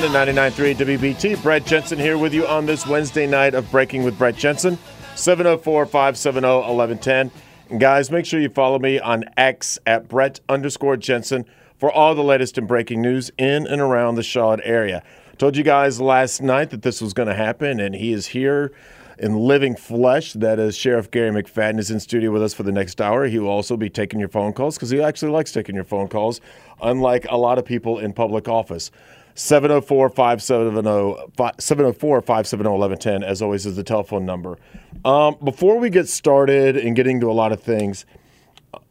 1110 0.00 0.34
and 0.34 0.54
99.3 0.56 0.98
WBT. 0.98 1.42
Brett 1.42 1.66
Jensen 1.66 1.98
here 1.98 2.16
with 2.16 2.32
you 2.32 2.46
on 2.46 2.64
this 2.64 2.86
Wednesday 2.86 3.26
night 3.26 3.54
of 3.54 3.70
Breaking 3.70 4.02
with 4.02 4.16
Brett 4.16 4.34
Jensen. 4.34 4.78
704 5.14 5.84
570 5.84 6.46
1110. 6.46 7.30
And 7.68 7.78
guys, 7.80 8.10
make 8.10 8.24
sure 8.24 8.40
you 8.40 8.48
follow 8.48 8.78
me 8.78 8.98
on 8.98 9.24
X 9.36 9.78
at 9.86 10.08
Brett 10.08 10.40
underscore 10.48 10.96
Jensen 10.96 11.44
for 11.76 11.92
all 11.92 12.14
the 12.14 12.22
latest 12.22 12.56
and 12.56 12.66
breaking 12.66 13.02
news 13.02 13.30
in 13.36 13.66
and 13.66 13.80
around 13.80 14.14
the 14.14 14.22
Charlotte 14.22 14.62
area. 14.64 15.02
Told 15.36 15.56
you 15.56 15.64
guys 15.64 16.00
last 16.00 16.40
night 16.40 16.70
that 16.70 16.80
this 16.80 17.02
was 17.02 17.12
going 17.12 17.28
to 17.28 17.34
happen, 17.34 17.78
and 17.78 17.94
he 17.94 18.12
is 18.12 18.28
here 18.28 18.72
in 19.18 19.36
living 19.36 19.76
flesh. 19.76 20.32
That 20.32 20.58
is 20.58 20.76
Sheriff 20.76 21.10
Garry 21.10 21.30
McFadden 21.30 21.78
is 21.78 21.90
in 21.90 22.00
studio 22.00 22.30
with 22.30 22.42
us 22.42 22.54
for 22.54 22.62
the 22.62 22.72
next 22.72 23.02
hour. 23.02 23.26
He 23.26 23.38
will 23.38 23.50
also 23.50 23.76
be 23.76 23.90
taking 23.90 24.18
your 24.18 24.30
phone 24.30 24.54
calls 24.54 24.76
because 24.76 24.88
he 24.88 25.02
actually 25.02 25.32
likes 25.32 25.52
taking 25.52 25.74
your 25.74 25.84
phone 25.84 26.08
calls, 26.08 26.40
unlike 26.80 27.26
a 27.28 27.36
lot 27.36 27.58
of 27.58 27.66
people 27.66 27.98
in 27.98 28.14
public 28.14 28.48
office. 28.48 28.90
704 29.40 30.10
570 30.10 31.52
704 31.58 32.20
570 32.20 32.68
1110, 32.68 33.22
as 33.22 33.40
always, 33.40 33.64
is 33.64 33.74
the 33.74 33.82
telephone 33.82 34.26
number. 34.26 34.58
Um, 35.02 35.36
before 35.42 35.78
we 35.78 35.88
get 35.88 36.08
started 36.08 36.76
and 36.76 36.94
getting 36.94 37.20
to 37.20 37.30
a 37.30 37.32
lot 37.32 37.50
of 37.50 37.62
things, 37.62 38.04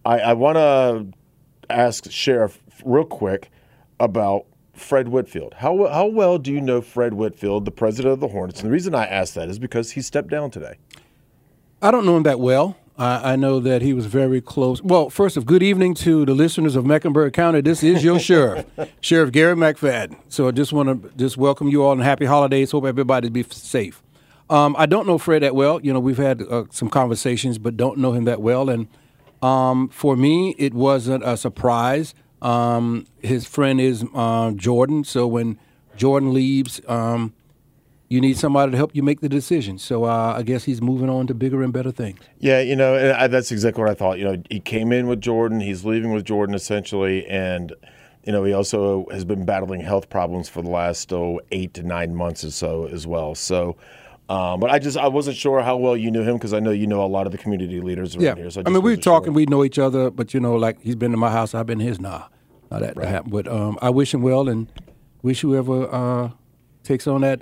I, 0.03 0.19
I 0.19 0.33
want 0.33 0.55
to 0.55 1.05
ask 1.69 2.09
Sheriff 2.09 2.59
real 2.83 3.05
quick 3.05 3.51
about 3.99 4.47
Fred 4.73 5.09
Whitfield. 5.09 5.53
How, 5.53 5.85
how 5.85 6.07
well 6.07 6.39
do 6.39 6.51
you 6.51 6.61
know 6.61 6.81
Fred 6.81 7.13
Whitfield, 7.13 7.65
the 7.65 7.71
president 7.71 8.13
of 8.13 8.19
the 8.19 8.29
Hornets? 8.29 8.59
And 8.61 8.69
the 8.69 8.73
reason 8.73 8.95
I 8.95 9.05
ask 9.05 9.35
that 9.35 9.49
is 9.49 9.59
because 9.59 9.91
he 9.91 10.01
stepped 10.01 10.29
down 10.29 10.49
today. 10.49 10.77
I 11.79 11.91
don't 11.91 12.07
know 12.07 12.17
him 12.17 12.23
that 12.23 12.39
well. 12.39 12.75
I, 12.99 13.33
I 13.33 13.35
know 13.37 13.61
that 13.61 13.81
he 13.81 13.93
was 13.93 14.07
very 14.07 14.41
close. 14.41 14.81
Well, 14.81 15.09
first 15.09 15.37
of 15.37 15.45
good 15.45 15.63
evening 15.63 15.93
to 15.95 16.25
the 16.25 16.33
listeners 16.33 16.75
of 16.75 16.85
Mecklenburg 16.85 17.31
County. 17.31 17.61
This 17.61 17.81
is 17.81 18.03
your 18.03 18.19
sheriff, 18.29 18.65
Sheriff 18.99 19.31
Garry 19.31 19.55
McFadden. 19.55 20.17
So 20.27 20.49
I 20.49 20.51
just 20.51 20.73
want 20.73 21.03
to 21.03 21.17
just 21.17 21.37
welcome 21.37 21.69
you 21.69 21.83
all 21.83 21.93
and 21.93 22.01
happy 22.01 22.25
holidays. 22.25 22.71
Hope 22.71 22.83
everybody 22.85 23.29
be 23.29 23.43
safe. 23.43 24.03
Um, 24.49 24.75
I 24.77 24.85
don't 24.85 25.07
know 25.07 25.17
Fred 25.17 25.43
that 25.43 25.55
well. 25.55 25.79
You 25.81 25.93
know, 25.93 25.99
we've 26.01 26.17
had 26.17 26.41
uh, 26.41 26.65
some 26.71 26.89
conversations, 26.89 27.57
but 27.57 27.77
don't 27.77 27.99
know 27.99 28.11
him 28.11 28.25
that 28.25 28.41
well. 28.41 28.69
And 28.69 28.87
um, 29.41 29.87
for 29.87 30.17
me, 30.17 30.53
it 30.57 30.73
wasn't 30.73 31.23
a 31.23 31.37
surprise. 31.37 32.13
Um, 32.41 33.05
his 33.19 33.45
friend 33.45 33.79
is 33.79 34.03
uh, 34.13 34.51
Jordan, 34.51 35.05
so 35.05 35.25
when 35.25 35.57
Jordan 35.95 36.33
leaves, 36.33 36.81
um, 36.87 37.33
you 38.09 38.19
need 38.19 38.37
somebody 38.37 38.71
to 38.71 38.77
help 38.77 38.95
you 38.95 39.03
make 39.03 39.21
the 39.21 39.29
decision. 39.29 39.77
So 39.77 40.03
uh, 40.03 40.33
I 40.35 40.41
guess 40.41 40.63
he's 40.63 40.81
moving 40.81 41.09
on 41.09 41.27
to 41.27 41.35
bigger 41.35 41.61
and 41.61 41.71
better 41.71 41.91
things. 41.91 42.19
Yeah, 42.39 42.59
you 42.59 42.75
know, 42.75 42.95
and 42.95 43.13
I, 43.13 43.27
that's 43.27 43.51
exactly 43.51 43.83
what 43.83 43.91
I 43.91 43.93
thought. 43.93 44.17
You 44.17 44.25
know, 44.25 44.43
he 44.49 44.59
came 44.59 44.91
in 44.91 45.07
with 45.07 45.21
Jordan, 45.21 45.59
he's 45.59 45.85
leaving 45.85 46.11
with 46.11 46.25
Jordan 46.25 46.55
essentially, 46.55 47.25
and 47.27 47.71
you 48.25 48.31
know, 48.31 48.43
he 48.43 48.51
also 48.51 49.05
has 49.11 49.23
been 49.23 49.45
battling 49.45 49.81
health 49.81 50.09
problems 50.09 50.49
for 50.49 50.61
the 50.61 50.69
last 50.69 51.13
oh, 51.13 51.39
eight 51.51 51.75
to 51.75 51.83
nine 51.83 52.15
months 52.15 52.43
or 52.43 52.51
so 52.51 52.87
as 52.87 53.07
well. 53.07 53.35
So. 53.35 53.77
Um, 54.27 54.59
but 54.59 54.69
I 54.69 54.77
just 54.77 54.95
I 54.95 55.07
wasn't 55.07 55.37
sure 55.37 55.63
how 55.63 55.75
well 55.75 55.97
you 55.97 56.11
knew 56.11 56.21
him 56.21 56.35
because 56.35 56.53
I 56.53 56.59
know 56.59 56.69
you 56.69 56.85
know 56.85 57.03
a 57.03 57.07
lot 57.07 57.25
of 57.25 57.31
the 57.31 57.39
community 57.39 57.81
leaders 57.81 58.15
around 58.15 58.25
yeah. 58.25 58.35
here. 58.35 58.51
So 58.51 58.61
I, 58.61 58.69
I 58.69 58.71
mean, 58.71 58.83
we 58.83 58.91
were 58.91 59.01
talking, 59.01 59.29
sure. 59.29 59.33
we 59.33 59.47
know 59.47 59.65
each 59.65 59.79
other, 59.79 60.11
but 60.11 60.35
you 60.35 60.39
know, 60.39 60.53
like 60.53 60.79
he's 60.83 60.95
been 60.95 61.09
to 61.09 61.17
my 61.17 61.31
house, 61.31 61.55
I've 61.55 61.65
been 61.65 61.79
his. 61.79 61.99
Nah, 61.99 62.25
not 62.69 62.81
that 62.81 62.95
right. 62.95 63.07
happened. 63.07 63.31
But 63.31 63.47
um, 63.47 63.79
I 63.81 63.89
wish 63.89 64.13
him 64.13 64.21
well 64.21 64.47
and 64.47 64.71
wish 65.23 65.41
whoever 65.41 65.91
uh, 65.91 66.29
takes 66.83 67.07
on 67.07 67.21
that 67.21 67.41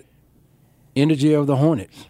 energy 0.97 1.33
of 1.33 1.47
the 1.47 1.57
Hornets. 1.57 2.07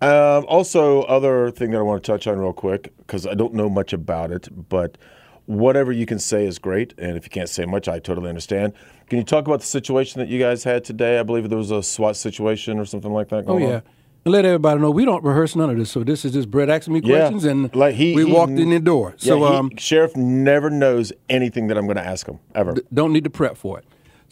Um, 0.00 0.44
also, 0.48 1.02
other 1.02 1.50
thing 1.50 1.70
that 1.70 1.78
I 1.78 1.82
want 1.82 2.02
to 2.02 2.12
touch 2.12 2.26
on 2.26 2.38
real 2.38 2.52
quick 2.52 2.92
because 2.98 3.26
I 3.26 3.34
don't 3.34 3.54
know 3.54 3.70
much 3.70 3.92
about 3.92 4.30
it, 4.32 4.48
but 4.68 4.98
whatever 5.46 5.92
you 5.92 6.04
can 6.04 6.18
say 6.18 6.46
is 6.46 6.58
great. 6.58 6.94
And 6.98 7.16
if 7.16 7.24
you 7.24 7.30
can't 7.30 7.48
say 7.48 7.64
much, 7.64 7.88
I 7.88 7.98
totally 8.00 8.28
understand. 8.28 8.74
Can 9.08 9.18
you 9.18 9.24
talk 9.24 9.46
about 9.46 9.60
the 9.60 9.66
situation 9.66 10.20
that 10.20 10.28
you 10.28 10.38
guys 10.38 10.64
had 10.64 10.84
today? 10.84 11.18
I 11.18 11.22
believe 11.22 11.48
there 11.48 11.58
was 11.58 11.70
a 11.70 11.82
SWAT 11.82 12.16
situation 12.16 12.78
or 12.78 12.84
something 12.84 13.12
like 13.12 13.28
that. 13.28 13.44
oh 13.46 13.58
yeah. 13.58 13.66
On? 13.66 13.82
And 14.26 14.32
let 14.32 14.46
everybody 14.46 14.80
know 14.80 14.90
we 14.90 15.04
don't 15.04 15.22
rehearse 15.22 15.54
none 15.54 15.68
of 15.68 15.76
this. 15.76 15.90
So 15.90 16.02
this 16.02 16.24
is 16.24 16.32
just 16.32 16.50
Brett 16.50 16.70
asking 16.70 16.94
me 16.94 17.02
questions, 17.02 17.44
yeah. 17.44 17.50
and 17.50 17.76
like 17.76 17.94
he, 17.94 18.14
we 18.14 18.24
he, 18.24 18.32
walked 18.32 18.52
in 18.52 18.70
the 18.70 18.80
door. 18.80 19.14
Yeah, 19.18 19.28
so 19.28 19.38
he, 19.38 19.44
um, 19.44 19.76
sheriff 19.76 20.16
never 20.16 20.70
knows 20.70 21.12
anything 21.28 21.66
that 21.66 21.76
I'm 21.76 21.84
going 21.84 21.98
to 21.98 22.06
ask 22.06 22.26
him 22.26 22.40
ever. 22.54 22.72
D- 22.72 22.82
don't 22.92 23.12
need 23.12 23.24
to 23.24 23.30
prep 23.30 23.58
for 23.58 23.80
it. 23.80 23.84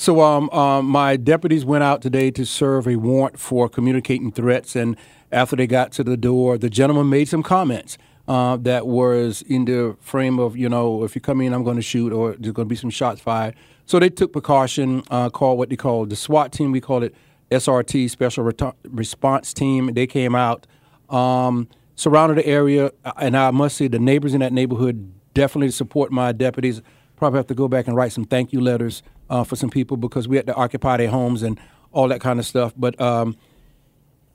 So 0.03 0.21
um, 0.21 0.51
um, 0.51 0.87
my 0.87 1.17
deputies 1.17 1.65
went 1.65 1.85
out 1.85 2.03
today 2.03 2.33
to 2.33 2.45
serve 2.45 2.89
a 2.89 2.97
warrant 2.97 3.39
for 3.39 3.69
communicating 3.69 4.33
threats, 4.33 4.75
and 4.75 4.97
after 5.31 5.55
they 5.55 5.69
got 5.69 5.93
to 5.93 6.03
the 6.03 6.17
door, 6.17 6.59
the 6.59 6.69
gentleman 6.69 7.09
made 7.09 7.29
some 7.29 7.45
comments. 7.45 7.99
Uh, 8.27 8.57
that 8.57 8.89
was 8.89 9.43
in 9.43 9.65
the 9.65 9.97
frame 10.01 10.41
of, 10.41 10.57
you 10.57 10.69
know, 10.69 11.05
if 11.05 11.15
you 11.15 11.21
come 11.21 11.41
in, 11.41 11.53
I'm 11.53 11.63
going 11.63 11.77
to 11.77 11.83
shoot, 11.83 12.13
or 12.13 12.33
there's 12.33 12.53
going 12.53 12.67
to 12.67 12.69
be 12.69 12.75
some 12.75 12.91
shots 12.91 13.21
fired. 13.21 13.55
So 13.87 14.01
they 14.01 14.11
took 14.11 14.33
precaution, 14.33 15.05
uh, 15.09 15.31
called 15.31 15.57
what 15.57 15.71
they 15.71 15.77
call 15.77 16.05
the 16.05 16.17
SWAT 16.17 16.51
team. 16.51 16.73
We 16.73 16.81
call 16.81 17.05
it 17.05 17.15
SRT, 17.53 18.11
Special 18.11 18.43
Ret- 18.43 18.75
Response 18.89 19.55
Team. 19.55 19.95
They 19.95 20.09
came 20.09 20.35
out, 20.35 20.67
um, 21.11 21.69
surrounded 21.95 22.39
the 22.39 22.47
area, 22.47 22.91
uh, 23.05 23.13
and 23.19 23.37
I 23.37 23.53
must 23.53 23.77
say 23.77 23.87
the 23.87 24.01
neighbors 24.01 24.35
in 24.35 24.41
that 24.41 24.53
neighborhood 24.53 25.13
definitely 25.33 25.71
support 25.71 26.11
my 26.11 26.33
deputies. 26.33 26.83
Probably 27.15 27.39
have 27.39 27.47
to 27.47 27.55
go 27.55 27.69
back 27.69 27.87
and 27.87 27.95
write 27.95 28.11
some 28.11 28.25
thank 28.25 28.53
you 28.53 28.61
letters 28.61 29.05
uh, 29.33 29.43
for 29.45 29.57
some 29.57 29.71
people 29.71 29.97
because 29.97 30.29
we 30.29 30.37
had 30.37 30.47
to 30.47 30.55
occupy 30.55 30.99
their 30.99 31.09
homes 31.09 31.43
and 31.43 31.59
all 31.91 32.07
that 32.09 32.21
kind 32.21 32.39
of 32.39 32.45
stuff. 32.45 32.75
But 32.77 33.01
um, 33.01 33.35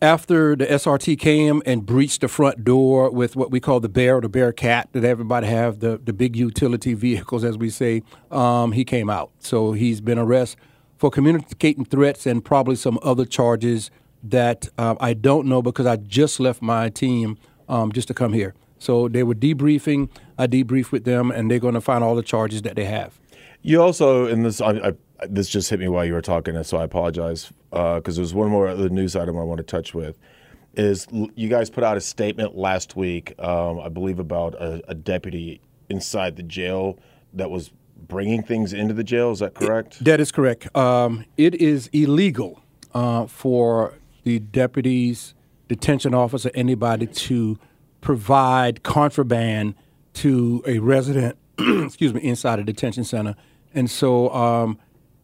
after 0.02 0.56
the 0.56 0.66
SRT 0.66 1.20
came 1.20 1.62
and 1.68 1.86
breached 1.86 2.22
the 2.22 2.28
front 2.28 2.64
door 2.64 3.12
with 3.12 3.36
what 3.36 3.52
we 3.52 3.60
call 3.60 3.80
the 3.80 3.90
bear 3.90 4.18
or 4.18 4.22
the 4.22 4.30
bearcat 4.30 4.90
that 4.94 5.04
everybody 5.04 5.46
have 5.46 5.80
the 5.80 6.02
the 6.04 6.14
big 6.14 6.36
utility 6.36 6.94
vehicles 7.06 7.44
as 7.44 7.58
we 7.60 7.70
say, 7.70 8.02
um, 8.32 8.72
he 8.72 8.84
came 8.84 9.08
out. 9.10 9.30
So 9.40 9.74
he's 9.74 10.02
been 10.02 10.18
arrested 10.18 10.60
for 10.98 11.12
communicating 11.12 11.86
threats 11.86 12.26
and 12.26 12.44
probably 12.44 12.76
some 12.76 12.98
other 13.04 13.24
charges 13.26 13.92
that 14.24 14.68
uh, 14.80 14.96
I 15.00 15.14
don't 15.14 15.46
know 15.46 15.62
because 15.62 15.86
I 15.86 15.98
just 15.98 16.40
left 16.40 16.60
my 16.64 16.90
team 16.90 17.38
um, 17.70 17.92
just 17.92 18.08
to 18.08 18.16
come 18.16 18.34
here. 18.34 18.56
So 18.80 19.08
they 19.08 19.22
were 19.22 19.36
debriefing. 19.36 20.10
I 20.40 20.48
debriefed 20.48 20.92
with 20.92 21.04
them, 21.04 21.30
and 21.30 21.52
they're 21.52 21.60
going 21.60 21.76
to 21.76 21.82
find 21.82 22.04
all 22.04 22.16
the 22.16 22.24
charges 22.24 22.64
that 22.64 22.76
they 22.76 22.86
have. 22.86 23.20
You 23.62 23.82
also, 23.82 24.28
in 24.28 24.44
this, 24.44 24.62
I, 24.62 24.72
I, 24.72 24.94
this 25.28 25.50
just 25.50 25.70
hit 25.70 25.80
me 25.80 25.88
while 25.88 26.06
you 26.06 26.14
were 26.14 26.22
talking, 26.22 26.62
so 26.64 26.78
I 26.78 26.84
apologize 26.84 27.52
because 27.72 28.18
uh, 28.18 28.22
there's 28.22 28.34
one 28.34 28.50
more 28.50 28.68
other 28.68 28.90
news 28.90 29.16
item 29.16 29.38
I 29.38 29.44
want 29.44 29.58
to 29.58 29.64
touch 29.64 29.94
with. 29.94 30.18
Is 30.76 31.08
you 31.12 31.50
guys 31.50 31.70
put 31.70 31.84
out 31.84 31.98
a 31.98 32.02
statement 32.02 32.56
last 32.56 32.96
week, 32.96 33.34
um, 33.40 33.80
I 33.80 33.90
believe, 33.90 34.20
about 34.20 34.54
a, 34.56 34.82
a, 34.88 34.94
deputy 34.94 35.60
inside 35.90 36.36
the 36.36 36.44
jail 36.44 37.00
that 37.34 37.50
was 37.50 37.72
bringing 38.08 38.44
things 38.44 38.74
into 38.74 38.94
the 38.94 39.04
jail. 39.04 39.32
Is 39.32 39.40
that 39.40 39.56
correct? 39.56 40.02
It, 40.02 40.04
that 40.04 40.20
is 40.20 40.32
correct. 40.32 40.76
Um, 40.76 41.26
it 41.36 41.56
is 41.56 41.90
illegal 41.94 42.62
uh, 42.94 43.26
for 43.26 43.96
the 44.24 44.40
deputies, 44.40 45.34
detention 45.68 46.14
officer, 46.14 46.52
anybody 46.54 47.08
to 47.08 47.58
provide 48.02 48.84
contraband 48.84 49.76
to 50.14 50.64
a 50.68 50.80
resident, 50.80 51.38
excuse 51.86 52.14
me, 52.14 52.22
inside 52.22 52.60
a 52.60 52.64
detention 52.64 53.04
center. 53.04 53.36
And 53.74 53.90
so 53.90 54.30
um, 54.34 54.80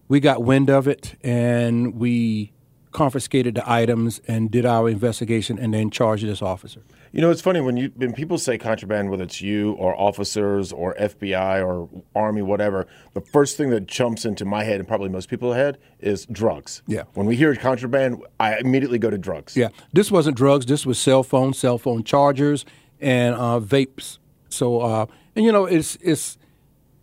we 0.07 0.19
got 0.19 0.43
wind 0.43 0.69
of 0.69 0.87
it 0.87 1.15
and 1.23 1.95
we 1.95 2.53
confiscated 2.91 3.55
the 3.55 3.69
items 3.69 4.21
and 4.27 4.51
did 4.51 4.65
our 4.65 4.87
investigation 4.87 5.57
and 5.57 5.73
then 5.73 5.89
charged 5.89 6.25
this 6.25 6.41
officer. 6.41 6.81
You 7.11 7.21
know, 7.21 7.29
it's 7.29 7.41
funny 7.41 7.61
when 7.61 7.77
you 7.77 7.91
when 7.95 8.13
people 8.13 8.37
say 8.37 8.57
contraband, 8.57 9.11
whether 9.11 9.23
it's 9.23 9.41
you 9.41 9.73
or 9.73 9.99
officers 9.99 10.71
or 10.71 10.95
FBI 10.95 11.63
or 11.63 11.89
Army, 12.15 12.41
whatever. 12.41 12.87
The 13.13 13.21
first 13.21 13.57
thing 13.57 13.69
that 13.69 13.85
jumps 13.85 14.25
into 14.25 14.45
my 14.45 14.63
head 14.63 14.79
and 14.79 14.87
probably 14.87 15.09
most 15.09 15.29
people's 15.29 15.55
head 15.55 15.77
is 15.99 16.25
drugs. 16.27 16.81
Yeah. 16.87 17.03
When 17.13 17.27
we 17.27 17.35
hear 17.35 17.55
contraband, 17.55 18.23
I 18.39 18.57
immediately 18.57 18.97
go 18.97 19.09
to 19.11 19.17
drugs. 19.17 19.55
Yeah. 19.55 19.69
This 19.91 20.09
wasn't 20.09 20.37
drugs. 20.37 20.65
This 20.65 20.85
was 20.85 20.97
cell 20.97 21.21
phones, 21.21 21.59
cell 21.59 21.77
phone 21.77 22.03
chargers, 22.03 22.65
and 22.99 23.35
uh, 23.35 23.59
vapes. 23.59 24.17
So, 24.49 24.81
uh, 24.81 25.05
and 25.35 25.45
you 25.45 25.51
know, 25.51 25.65
it's 25.65 25.97
it's 26.01 26.37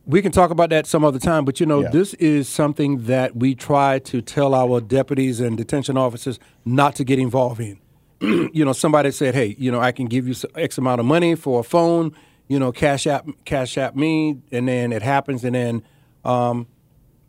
we 0.06 0.22
can 0.22 0.32
talk 0.32 0.50
about 0.50 0.70
that 0.70 0.86
some 0.86 1.04
other 1.04 1.18
time, 1.18 1.44
but 1.44 1.60
you 1.60 1.66
know, 1.66 1.82
yeah. 1.82 1.90
this 1.90 2.14
is 2.14 2.48
something 2.48 3.04
that 3.04 3.36
we 3.36 3.54
try 3.54 3.98
to 4.00 4.20
tell 4.20 4.54
our 4.54 4.80
deputies 4.80 5.40
and 5.40 5.56
detention 5.56 5.96
officers 5.96 6.38
not 6.64 6.96
to 6.96 7.04
get 7.04 7.18
involved 7.18 7.60
in. 7.60 7.78
you 8.20 8.64
know, 8.64 8.72
somebody 8.72 9.10
said, 9.10 9.34
"Hey, 9.34 9.56
you 9.58 9.70
know, 9.70 9.80
I 9.80 9.92
can 9.92 10.06
give 10.06 10.26
you 10.28 10.34
X 10.54 10.78
amount 10.78 11.00
of 11.00 11.06
money 11.06 11.34
for 11.34 11.60
a 11.60 11.62
phone. 11.62 12.14
You 12.48 12.58
know, 12.58 12.72
cash 12.72 13.06
app, 13.06 13.26
cash 13.44 13.78
app 13.78 13.94
me," 13.94 14.38
and 14.50 14.68
then 14.68 14.92
it 14.92 15.02
happens, 15.02 15.44
and 15.44 15.54
then 15.54 15.82
um, 16.24 16.66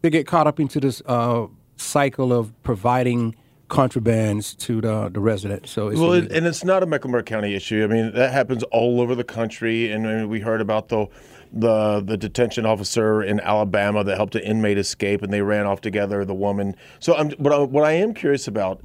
they 0.01 0.09
get 0.09 0.27
caught 0.27 0.47
up 0.47 0.59
into 0.59 0.79
this 0.79 1.01
uh, 1.05 1.47
cycle 1.77 2.33
of 2.33 2.51
providing 2.63 3.35
contrabands 3.71 4.55
to 4.57 4.81
the, 4.81 5.09
the 5.09 5.21
resident. 5.21 5.67
So 5.67 5.87
it's 5.87 5.99
well, 5.99 6.11
it, 6.11 6.31
and 6.31 6.45
it's 6.45 6.63
not 6.63 6.83
a 6.83 6.85
Mecklenburg 6.85 7.25
County 7.25 7.55
issue. 7.55 7.83
I 7.83 7.87
mean, 7.87 8.13
that 8.13 8.33
happens 8.33 8.63
all 8.63 8.99
over 8.99 9.15
the 9.15 9.23
country, 9.23 9.91
and 9.91 10.05
I 10.05 10.15
mean, 10.17 10.29
we 10.29 10.41
heard 10.41 10.61
about 10.61 10.89
the 10.89 11.07
the 11.53 12.01
the 12.01 12.17
detention 12.17 12.65
officer 12.65 13.23
in 13.23 13.39
Alabama 13.39 14.03
that 14.03 14.17
helped 14.17 14.35
an 14.35 14.43
inmate 14.43 14.77
escape, 14.77 15.23
and 15.23 15.31
they 15.31 15.41
ran 15.41 15.65
off 15.65 15.79
together. 15.81 16.25
The 16.25 16.35
woman. 16.35 16.75
So, 16.99 17.15
I'm, 17.15 17.31
what 17.31 17.53
I, 17.53 17.59
what 17.59 17.85
I 17.85 17.93
am 17.93 18.13
curious 18.13 18.47
about 18.47 18.81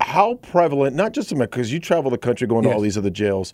how 0.00 0.34
prevalent, 0.36 0.96
not 0.96 1.12
just 1.12 1.30
in 1.30 1.38
because 1.38 1.70
you 1.72 1.78
travel 1.78 2.10
the 2.10 2.18
country 2.18 2.46
going 2.46 2.64
yes. 2.64 2.72
to 2.72 2.76
all 2.76 2.80
these 2.80 2.96
other 2.96 3.10
jails, 3.10 3.52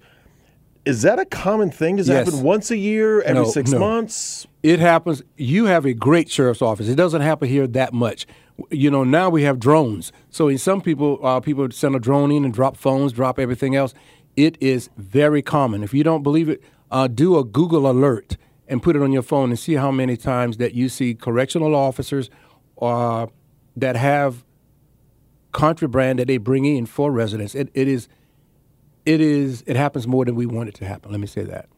is 0.84 1.02
that 1.02 1.18
a 1.18 1.24
common 1.24 1.70
thing? 1.70 1.96
Does 1.96 2.06
that 2.06 2.26
yes. 2.26 2.32
happen 2.32 2.44
once 2.44 2.70
a 2.70 2.76
year, 2.76 3.22
every 3.22 3.42
no, 3.42 3.50
six 3.50 3.72
no. 3.72 3.80
months? 3.80 4.46
It 4.62 4.78
happens. 4.78 5.22
You 5.36 5.64
have 5.66 5.84
a 5.84 5.94
great 5.94 6.30
sheriff's 6.30 6.62
office. 6.62 6.88
It 6.88 6.94
doesn't 6.94 7.22
happen 7.22 7.48
here 7.48 7.66
that 7.66 7.92
much. 7.92 8.26
You 8.70 8.90
know, 8.90 9.04
now 9.04 9.30
we 9.30 9.42
have 9.42 9.58
drones. 9.58 10.12
So 10.30 10.48
in 10.48 10.58
some 10.58 10.80
people, 10.80 11.18
uh, 11.26 11.40
people 11.40 11.70
send 11.70 11.96
a 11.96 11.98
drone 11.98 12.30
in 12.30 12.44
and 12.44 12.54
drop 12.54 12.76
phones, 12.76 13.12
drop 13.12 13.38
everything 13.38 13.74
else. 13.74 13.94
It 14.36 14.56
is 14.60 14.90
very 14.96 15.42
common. 15.42 15.82
If 15.82 15.92
you 15.92 16.04
don't 16.04 16.22
believe 16.22 16.48
it, 16.48 16.62
uh, 16.90 17.08
do 17.08 17.36
a 17.36 17.44
Google 17.44 17.90
alert 17.90 18.36
and 18.68 18.82
put 18.82 18.96
it 18.96 19.02
on 19.02 19.12
your 19.12 19.22
phone 19.22 19.50
and 19.50 19.58
see 19.58 19.74
how 19.74 19.90
many 19.90 20.16
times 20.16 20.56
that 20.58 20.74
you 20.74 20.88
see 20.88 21.14
correctional 21.14 21.74
officers 21.74 22.30
uh, 22.80 23.26
that 23.76 23.96
have 23.96 24.44
contraband 25.52 26.18
that 26.18 26.28
they 26.28 26.36
bring 26.38 26.64
in 26.64 26.86
for 26.86 27.10
residents. 27.10 27.54
It, 27.54 27.70
it 27.74 27.88
is, 27.88 28.08
it 29.04 29.20
is, 29.20 29.62
it 29.66 29.76
happens 29.76 30.06
more 30.06 30.24
than 30.24 30.34
we 30.34 30.46
want 30.46 30.68
it 30.68 30.74
to 30.76 30.86
happen. 30.86 31.10
Let 31.10 31.20
me 31.20 31.26
say 31.26 31.42
that. 31.44 31.68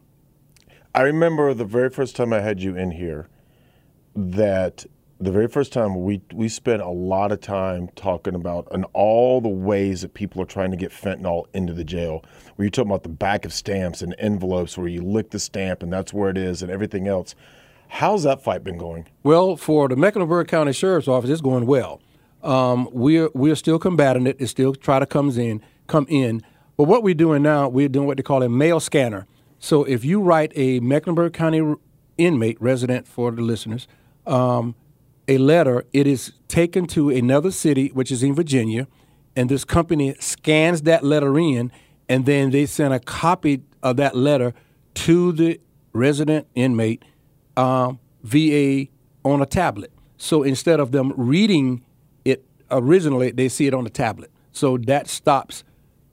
I 0.94 1.02
remember 1.02 1.52
the 1.55 1.64
very 1.64 1.90
first 1.90 2.17
time 2.17 2.32
I 2.32 2.40
had 2.40 2.62
you 2.62 2.76
in 2.76 2.90
here 2.90 3.28
that 4.14 4.87
the 5.18 5.32
very 5.32 5.48
first 5.48 5.72
time 5.72 6.04
we 6.04 6.20
we 6.32 6.48
spent 6.48 6.82
a 6.82 6.90
lot 6.90 7.32
of 7.32 7.40
time 7.40 7.88
talking 7.96 8.34
about 8.34 8.68
and 8.70 8.84
all 8.92 9.40
the 9.40 9.48
ways 9.48 10.02
that 10.02 10.14
people 10.14 10.42
are 10.42 10.46
trying 10.46 10.70
to 10.70 10.76
get 10.76 10.90
fentanyl 10.90 11.46
into 11.54 11.72
the 11.72 11.84
jail. 11.84 12.24
Where 12.56 12.64
you're 12.64 12.70
talking 12.70 12.90
about 12.90 13.02
the 13.02 13.08
back 13.08 13.44
of 13.44 13.52
stamps 13.52 14.02
and 14.02 14.14
envelopes 14.18 14.76
where 14.76 14.88
you 14.88 15.02
lick 15.02 15.30
the 15.30 15.38
stamp 15.38 15.82
and 15.82 15.92
that's 15.92 16.12
where 16.12 16.30
it 16.30 16.38
is 16.38 16.62
and 16.62 16.70
everything 16.70 17.08
else. 17.08 17.34
How's 17.88 18.24
that 18.24 18.42
fight 18.42 18.64
been 18.64 18.78
going? 18.78 19.06
Well, 19.22 19.56
for 19.56 19.88
the 19.88 19.96
Mecklenburg 19.96 20.48
County 20.48 20.72
Sheriff's 20.72 21.08
Office, 21.08 21.30
it's 21.30 21.40
going 21.40 21.66
well. 21.66 22.00
Um, 22.42 22.88
we're 22.92 23.30
we're 23.34 23.56
still 23.56 23.78
combating 23.78 24.26
it. 24.26 24.36
It 24.38 24.48
still 24.48 24.74
try 24.74 24.98
to 24.98 25.06
comes 25.06 25.38
in 25.38 25.62
come 25.86 26.06
in. 26.08 26.42
But 26.76 26.84
what 26.84 27.02
we're 27.02 27.14
doing 27.14 27.42
now, 27.42 27.68
we're 27.68 27.88
doing 27.88 28.06
what 28.06 28.16
they 28.16 28.22
call 28.22 28.42
a 28.42 28.48
mail 28.48 28.80
scanner. 28.80 29.26
So 29.58 29.84
if 29.84 30.04
you 30.04 30.20
write 30.20 30.52
a 30.54 30.80
Mecklenburg 30.80 31.32
County 31.32 31.74
inmate, 32.18 32.60
resident 32.60 33.08
for 33.08 33.30
the 33.30 33.42
listeners, 33.42 33.88
um, 34.26 34.74
a 35.28 35.38
letter, 35.38 35.84
it 35.93 36.06
is 36.06 36.32
taken 36.49 36.87
to 36.87 37.11
another 37.11 37.50
city, 37.50 37.88
which 37.88 38.11
is 38.11 38.23
in 38.23 38.34
Virginia, 38.34 38.87
and 39.34 39.49
this 39.49 39.64
company 39.64 40.14
scans 40.19 40.82
that 40.82 41.05
letter 41.05 41.38
in, 41.38 41.73
and 42.08 42.26
then 42.26 42.50
they 42.50 42.67
send 42.67 42.94
a 42.94 43.00
copy 43.00 43.62
of 43.82 43.96
that 43.96 44.17
letter 44.17 44.55
to 44.94 45.32
the 45.32 45.61
resident 45.93 46.46
inmate 46.55 47.05
um, 47.56 47.99
via 48.23 48.87
on 49.25 49.43
a 49.43 49.46
tablet. 49.46 49.93
So 50.17 50.43
instead 50.43 50.81
of 50.81 50.93
them 50.93 51.12
reading 51.17 51.84
it 52.25 52.44
originally, 52.70 53.31
they 53.32 53.49
see 53.49 53.67
it 53.67 53.75
on 53.75 53.84
the 53.84 53.90
tablet. 53.90 54.31
So 54.52 54.78
that 54.78 55.08
stops 55.08 55.64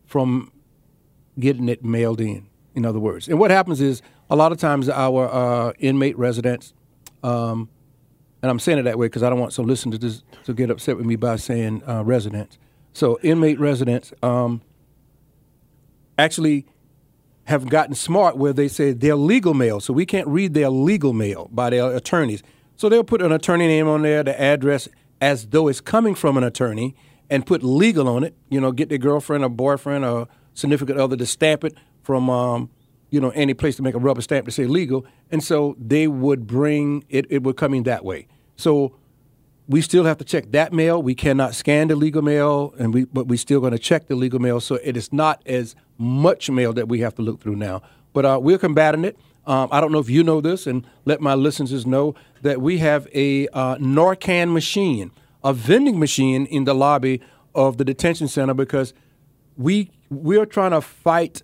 from 0.06 0.52
getting 1.40 1.70
it 1.70 1.84
mailed 1.84 2.20
in, 2.20 2.48
in 2.76 2.86
other 2.86 3.00
words. 3.00 3.28
And 3.28 3.40
what 3.40 3.52
happens 3.52 3.80
is 3.80 4.02
a 4.30 4.36
lot 4.36 4.52
of 4.52 4.58
times 4.58 4.90
our 4.90 5.30
uh, 5.32 5.74
inmate 5.80 6.18
residents, 6.18 6.74
um, 7.24 7.70
and 8.44 8.52
I'm 8.52 8.60
saying 8.60 8.78
it 8.78 8.84
that 8.84 9.00
way 9.00 9.08
because 9.08 9.24
I 9.24 9.30
don't 9.30 9.40
want 9.40 9.54
some 9.54 9.66
listeners 9.66 10.00
to, 10.00 10.44
to 10.44 10.54
get 10.54 10.70
upset 10.70 10.98
with 10.98 11.06
me 11.06 11.16
by 11.16 11.38
saying 11.38 11.82
uh, 11.88 12.04
residents. 12.04 12.60
So 12.92 13.18
inmate 13.24 13.58
residents 13.58 14.14
um, 14.22 14.62
actually 16.20 16.68
have 17.46 17.70
gotten 17.70 17.96
smart 17.96 18.38
where 18.38 18.52
they 18.52 18.68
say 18.68 18.92
they're 18.92 19.16
legal 19.16 19.54
mail, 19.54 19.80
so 19.80 19.94
we 19.94 20.06
can't 20.06 20.28
read 20.28 20.54
their 20.54 20.70
legal 20.70 21.14
mail 21.14 21.50
by 21.54 21.70
their 21.70 21.96
attorneys. 21.96 22.44
So 22.76 22.90
they'll 22.90 23.06
put 23.06 23.22
an 23.22 23.32
attorney 23.32 23.66
name 23.68 23.88
on 23.88 24.02
there, 24.02 24.24
the 24.24 24.40
address, 24.40 24.90
as 25.22 25.48
though 25.48 25.70
it's 25.70 25.80
coming 25.80 26.14
from 26.14 26.36
an 26.36 26.44
attorney, 26.44 26.96
and 27.30 27.46
put 27.46 27.64
legal 27.64 28.10
on 28.10 28.26
it. 28.26 28.36
You 28.50 28.60
know, 28.60 28.74
get 28.74 28.90
their 28.90 28.98
girlfriend 28.98 29.46
or 29.46 29.50
boyfriend 29.50 30.04
or 30.04 30.28
significant 30.54 31.00
other 31.00 31.16
to 31.16 31.26
stamp 31.26 31.64
it 31.64 31.78
from 32.02 32.30
um, 32.30 32.70
you 33.10 33.22
know 33.22 33.30
any 33.30 33.54
place 33.54 33.78
to 33.78 33.84
make 33.84 33.96
a 33.96 34.00
rubber 34.00 34.22
stamp 34.22 34.46
to 34.48 34.52
say 34.52 34.66
legal, 34.66 35.06
and 35.32 35.42
so 35.42 35.78
they 35.80 36.08
would 36.08 36.46
bring 36.46 37.06
it. 37.08 37.26
It 37.30 37.44
would 37.44 37.56
come 37.56 37.74
in 37.74 37.84
that 37.84 38.04
way. 38.04 38.28
So 38.56 38.96
we 39.68 39.82
still 39.82 40.04
have 40.04 40.18
to 40.18 40.26
check 40.26 40.52
that 40.52 40.74
mail. 40.74 41.02
We 41.02 41.16
cannot 41.16 41.56
scan 41.56 41.88
the 41.88 41.96
legal 41.96 42.22
mail, 42.22 42.74
and 42.78 42.94
we 42.94 43.06
but 43.06 43.28
we 43.28 43.38
still 43.38 43.60
going 43.60 43.72
to 43.72 43.80
check 43.80 44.08
the 44.08 44.16
legal 44.16 44.40
mail. 44.40 44.60
So 44.60 44.76
it 44.76 44.98
is 44.98 45.14
not 45.14 45.42
as 45.46 45.76
much 45.98 46.50
mail 46.50 46.74
that 46.74 46.88
we 46.88 47.00
have 47.00 47.16
to 47.16 47.22
look 47.22 47.42
through 47.42 47.56
now. 47.56 47.82
But 48.14 48.26
uh, 48.26 48.40
we're 48.42 48.58
combating 48.58 49.06
it. 49.06 49.18
Um, 49.46 49.70
I 49.72 49.82
don't 49.82 49.92
know 49.92 50.00
if 50.00 50.10
you 50.10 50.24
know 50.24 50.42
this, 50.42 50.68
and 50.68 50.86
let 51.06 51.22
my 51.22 51.34
listeners 51.34 51.86
know 51.86 52.16
that 52.42 52.62
we 52.62 52.78
have 52.80 53.08
a 53.14 53.48
uh, 53.50 53.76
Narcan 53.78 54.54
machine, 54.54 55.12
a 55.44 55.54
vending 55.54 56.00
machine 56.00 56.46
in 56.46 56.64
the 56.66 56.74
lobby 56.74 57.22
of 57.56 57.78
the 57.78 57.86
detention 57.86 58.28
center 58.28 58.54
because 58.54 58.94
we 59.58 59.92
we're 60.10 60.46
trying 60.46 60.72
to 60.72 60.82
fight 60.82 61.42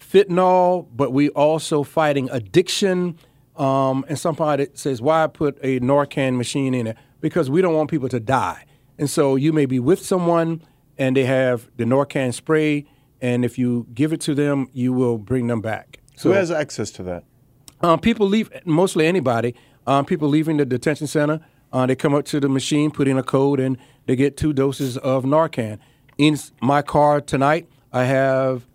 fentanyl, 0.00 0.86
but 0.94 1.12
we 1.12 1.28
also 1.30 1.82
fighting 1.82 2.28
addiction 2.30 3.18
um, 3.56 4.04
and 4.08 4.18
somebody 4.18 4.68
says, 4.74 5.00
why 5.00 5.26
put 5.26 5.58
a 5.62 5.80
Narcan 5.80 6.36
machine 6.36 6.74
in 6.74 6.86
it? 6.88 6.96
Because 7.20 7.50
we 7.50 7.62
don't 7.62 7.74
want 7.74 7.90
people 7.90 8.08
to 8.08 8.20
die. 8.20 8.64
And 8.98 9.08
so 9.08 9.36
you 9.36 9.52
may 9.52 9.66
be 9.66 9.78
with 9.78 10.04
someone 10.04 10.62
and 10.98 11.16
they 11.16 11.24
have 11.24 11.68
the 11.76 11.84
Narcan 11.84 12.32
spray, 12.32 12.86
and 13.20 13.44
if 13.44 13.58
you 13.58 13.86
give 13.94 14.12
it 14.12 14.20
to 14.22 14.34
them, 14.34 14.68
you 14.72 14.92
will 14.92 15.18
bring 15.18 15.48
them 15.48 15.60
back. 15.60 15.98
So, 16.16 16.28
Who 16.28 16.36
has 16.36 16.50
access 16.50 16.90
to 16.92 17.02
that? 17.04 17.24
Um, 17.80 17.98
people 17.98 18.28
leave, 18.28 18.50
mostly 18.64 19.06
anybody. 19.06 19.54
Um, 19.86 20.04
people 20.04 20.28
leaving 20.28 20.56
the 20.56 20.64
detention 20.64 21.06
center, 21.06 21.40
uh, 21.72 21.86
they 21.86 21.96
come 21.96 22.14
up 22.14 22.24
to 22.26 22.40
the 22.40 22.48
machine, 22.48 22.90
put 22.90 23.08
in 23.08 23.18
a 23.18 23.22
code, 23.22 23.60
and 23.60 23.76
they 24.06 24.16
get 24.16 24.36
two 24.36 24.52
doses 24.52 24.96
of 24.98 25.24
Narcan. 25.24 25.78
In 26.16 26.38
my 26.60 26.82
car 26.82 27.20
tonight, 27.20 27.68
I 27.92 28.04
have 28.04 28.66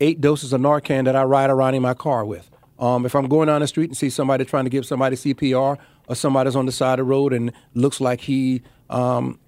eight 0.00 0.20
doses 0.20 0.52
of 0.52 0.60
Narcan 0.60 1.04
that 1.04 1.14
I 1.14 1.22
ride 1.22 1.50
around 1.50 1.74
in 1.74 1.82
my 1.82 1.94
car 1.94 2.24
with. 2.24 2.50
Um, 2.80 3.04
if 3.04 3.14
I'm 3.14 3.28
going 3.28 3.46
down 3.46 3.60
the 3.60 3.66
street 3.66 3.90
and 3.90 3.96
see 3.96 4.08
somebody 4.08 4.44
trying 4.44 4.64
to 4.64 4.70
give 4.70 4.86
somebody 4.86 5.14
CPR 5.14 5.78
or 6.08 6.14
somebody's 6.16 6.56
on 6.56 6.64
the 6.66 6.72
side 6.72 6.98
of 6.98 7.06
the 7.06 7.10
road 7.10 7.34
and 7.34 7.52
looks 7.74 8.00
like 8.00 8.22
he 8.22 8.62
um, 8.88 9.38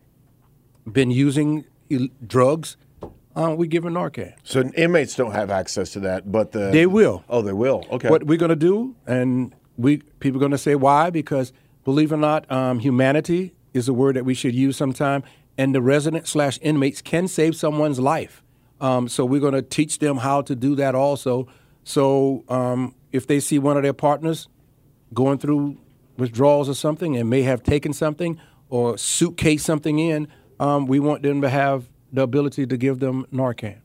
been 0.91 1.11
using 1.11 1.65
drugs, 2.27 2.77
uh, 3.35 3.55
we 3.57 3.67
give 3.67 3.85
him 3.87 3.95
Narcan. 3.95 4.35
So 4.45 4.63
inmates 4.77 5.15
don't 5.17 5.33
have 5.33 5.51
access 5.51 5.93
to 5.93 6.01
that, 6.01 6.31
but 6.31 6.53
the 6.53 6.71
they 6.71 6.87
will. 6.87 7.25
Oh, 7.31 7.41
they 7.41 7.55
will. 7.55 7.87
Okay. 7.91 8.09
What 8.11 8.25
we're 8.25 8.39
going 8.39 8.51
to 8.51 8.57
do, 8.57 8.95
and 9.07 9.55
we 9.79 9.99
people 10.21 10.39
are 10.39 10.41
going 10.41 10.53
to 10.53 10.59
say 10.59 10.75
why? 10.75 11.09
Because 11.09 11.55
believe 11.85 12.13
it 12.13 12.17
or 12.17 12.19
not, 12.19 12.51
um, 12.53 12.79
humanity 12.79 13.55
is 13.73 13.89
a 13.89 13.95
word 13.95 14.17
that 14.17 14.27
we 14.27 14.35
should 14.35 14.55
use 14.55 14.77
sometime, 14.77 15.23
and 15.57 15.75
the 15.75 15.81
resident 15.81 16.29
slash 16.29 16.59
inmates 16.61 17.01
can 17.01 17.27
save 17.27 17.57
someone's 17.57 17.99
life. 17.99 18.43
Um, 18.83 19.09
so 19.09 19.25
we're 19.25 19.41
going 19.41 19.55
to 19.55 19.63
teach 19.63 20.01
them 20.01 20.19
how 20.19 20.43
to 20.43 20.55
do 20.55 20.75
that 20.75 20.95
also. 20.95 21.47
So 21.85 22.45
um, 22.49 22.95
if 23.13 23.27
they 23.27 23.39
see 23.41 23.59
one 23.59 23.77
of 23.77 23.83
their 23.83 23.93
partners 23.93 24.49
going 25.15 25.39
through 25.39 25.79
withdrawals 26.17 26.69
or 26.69 26.75
something 26.75 27.17
and 27.17 27.29
may 27.29 27.43
have 27.43 27.63
taken 27.63 27.93
something 27.93 28.39
or 28.69 28.97
suitcase 28.97 29.65
something 29.65 29.99
in, 29.99 30.29
um, 30.59 30.87
we 30.87 30.99
want 30.99 31.23
them 31.23 31.43
to 31.43 31.49
have 31.49 31.89
the 32.13 32.23
ability 32.23 32.67
to 32.67 32.77
give 32.77 32.99
them 32.99 33.27
Narcan. 33.33 33.79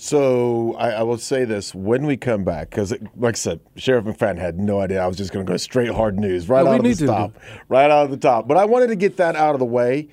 So 0.00 0.76
I, 0.76 0.90
I, 0.90 1.02
will 1.02 1.18
say 1.18 1.44
this 1.44 1.74
when 1.74 2.06
we 2.06 2.16
come 2.16 2.44
back, 2.44 2.70
because 2.70 2.94
like 3.16 3.34
I 3.34 3.36
said, 3.36 3.60
Sheriff 3.74 4.04
McFadden 4.04 4.38
had 4.38 4.56
no 4.56 4.80
idea 4.80 5.02
I 5.02 5.08
was 5.08 5.16
just 5.16 5.32
going 5.32 5.44
to 5.44 5.50
go 5.50 5.56
straight 5.56 5.90
hard 5.90 6.16
news 6.16 6.48
right 6.48 6.64
out 6.64 6.86
of 6.86 6.98
the 6.98 7.06
top, 7.06 7.36
right 7.68 7.90
out 7.90 8.04
of 8.04 8.12
the 8.12 8.16
top. 8.16 8.46
But 8.46 8.58
I 8.58 8.64
wanted 8.64 8.88
to 8.88 8.96
get 8.96 9.16
that 9.16 9.34
out 9.34 9.56
of 9.56 9.58
the 9.58 9.66
way. 9.66 10.08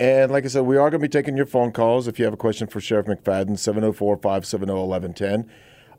And 0.00 0.32
like 0.32 0.44
I 0.44 0.48
said, 0.48 0.62
we 0.62 0.78
are 0.78 0.88
going 0.88 1.02
to 1.02 1.06
be 1.06 1.08
taking 1.08 1.36
your 1.36 1.44
phone 1.44 1.70
calls. 1.70 2.08
If 2.08 2.18
you 2.18 2.24
have 2.24 2.32
a 2.32 2.38
question 2.38 2.66
for 2.66 2.80
Sheriff 2.80 3.06
McFadden, 3.06 3.58
704 3.58 4.16
570 4.16 4.72
1110. 4.72 5.50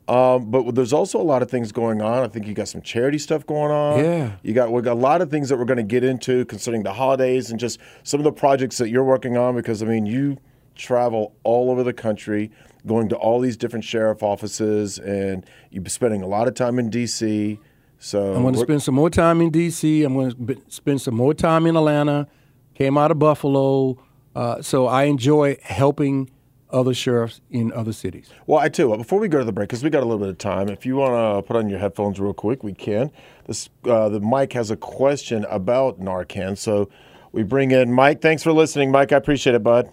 Um, 0.08 0.50
but 0.50 0.74
there's 0.74 0.94
also 0.94 1.20
a 1.20 1.22
lot 1.22 1.42
of 1.42 1.50
things 1.50 1.70
going 1.70 2.00
on. 2.00 2.22
I 2.22 2.28
think 2.28 2.46
you 2.46 2.54
got 2.54 2.68
some 2.68 2.80
charity 2.80 3.18
stuff 3.18 3.44
going 3.46 3.70
on. 3.70 4.02
Yeah. 4.02 4.32
You 4.42 4.54
got 4.54 4.72
we 4.72 4.80
got 4.80 4.94
a 4.94 4.94
lot 4.94 5.20
of 5.20 5.30
things 5.30 5.50
that 5.50 5.58
we're 5.58 5.66
going 5.66 5.76
to 5.76 5.82
get 5.82 6.02
into 6.02 6.46
concerning 6.46 6.82
the 6.82 6.94
holidays 6.94 7.50
and 7.50 7.60
just 7.60 7.78
some 8.04 8.18
of 8.18 8.24
the 8.24 8.32
projects 8.32 8.78
that 8.78 8.88
you're 8.88 9.04
working 9.04 9.36
on. 9.36 9.54
Because 9.54 9.82
I 9.82 9.86
mean, 9.86 10.06
you 10.06 10.38
travel 10.74 11.34
all 11.42 11.70
over 11.70 11.84
the 11.84 11.92
country, 11.92 12.50
going 12.86 13.10
to 13.10 13.16
all 13.16 13.38
these 13.38 13.58
different 13.58 13.84
sheriff 13.84 14.22
offices, 14.22 14.98
and 14.98 15.44
you're 15.70 15.84
spending 15.86 16.22
a 16.22 16.26
lot 16.26 16.48
of 16.48 16.54
time 16.54 16.78
in 16.78 16.88
D.C. 16.88 17.60
So 17.98 18.34
I'm 18.34 18.42
going 18.42 18.54
to 18.54 18.60
spend 18.60 18.82
some 18.82 18.94
more 18.94 19.10
time 19.10 19.42
in 19.42 19.50
D.C. 19.50 20.04
I'm 20.04 20.14
going 20.14 20.46
to 20.46 20.62
spend 20.68 21.02
some 21.02 21.16
more 21.16 21.34
time 21.34 21.66
in 21.66 21.76
Atlanta. 21.76 22.28
Came 22.74 22.96
out 22.96 23.10
of 23.10 23.18
Buffalo, 23.18 23.98
uh, 24.34 24.62
so 24.62 24.86
I 24.86 25.04
enjoy 25.04 25.58
helping 25.62 26.30
other 26.70 26.94
sheriffs 26.94 27.40
in 27.50 27.72
other 27.72 27.92
cities. 27.92 28.30
Well, 28.46 28.58
I 28.58 28.68
too. 28.68 28.96
Before 28.96 29.18
we 29.18 29.28
go 29.28 29.38
to 29.38 29.44
the 29.44 29.52
break, 29.52 29.68
because 29.68 29.82
we 29.82 29.90
got 29.90 30.02
a 30.02 30.06
little 30.06 30.18
bit 30.18 30.28
of 30.28 30.38
time, 30.38 30.68
if 30.68 30.84
you 30.84 30.96
want 30.96 31.14
to 31.14 31.46
put 31.46 31.56
on 31.56 31.68
your 31.68 31.78
headphones 31.78 32.20
real 32.20 32.34
quick, 32.34 32.62
we 32.62 32.74
can. 32.74 33.10
This 33.46 33.68
uh, 33.84 34.08
the 34.08 34.20
Mike 34.20 34.52
has 34.52 34.70
a 34.70 34.76
question 34.76 35.46
about 35.48 36.00
Narcan, 36.00 36.56
so 36.56 36.88
we 37.32 37.42
bring 37.42 37.70
in 37.70 37.92
Mike. 37.92 38.20
Thanks 38.20 38.42
for 38.42 38.52
listening, 38.52 38.90
Mike. 38.90 39.12
I 39.12 39.16
appreciate 39.16 39.54
it, 39.54 39.62
bud. 39.62 39.90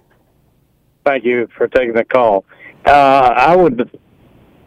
Thank 1.05 1.24
you 1.24 1.48
for 1.55 1.67
taking 1.67 1.94
the 1.94 2.03
call. 2.03 2.46
Uh, 2.86 2.89
I 2.89 3.55
would 3.55 4.00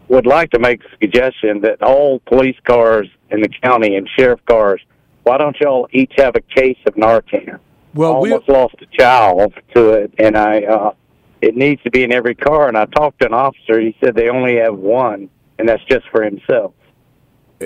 would 0.07 0.25
like 0.25 0.49
to 0.51 0.59
make 0.59 0.81
the 0.81 0.89
suggestion 1.01 1.61
that 1.61 1.81
all 1.83 2.19
police 2.21 2.57
cars 2.63 3.07
in 3.29 3.41
the 3.41 3.49
county 3.61 3.95
and 3.95 4.09
sheriff 4.17 4.39
cars, 4.49 4.81
why 5.23 5.37
don't 5.37 5.55
y'all 5.59 5.87
each 5.91 6.13
have 6.17 6.35
a 6.35 6.41
case 6.41 6.77
of 6.87 6.95
Narcan? 6.95 7.59
Well, 7.93 8.13
I 8.13 8.15
almost 8.15 8.49
lost 8.49 8.75
a 8.81 8.97
child 8.97 9.53
to 9.75 9.91
it, 9.91 10.13
and 10.17 10.35
I 10.37 10.63
uh, 10.63 10.93
it 11.41 11.55
needs 11.55 11.81
to 11.83 11.91
be 11.91 12.03
in 12.03 12.11
every 12.11 12.35
car. 12.35 12.67
And 12.67 12.77
I 12.77 12.85
talked 12.85 13.19
to 13.21 13.27
an 13.27 13.33
officer. 13.33 13.79
He 13.79 13.95
said 14.03 14.15
they 14.15 14.29
only 14.29 14.57
have 14.57 14.77
one, 14.77 15.29
and 15.57 15.67
that's 15.67 15.83
just 15.85 16.07
for 16.09 16.23
himself. 16.23 16.73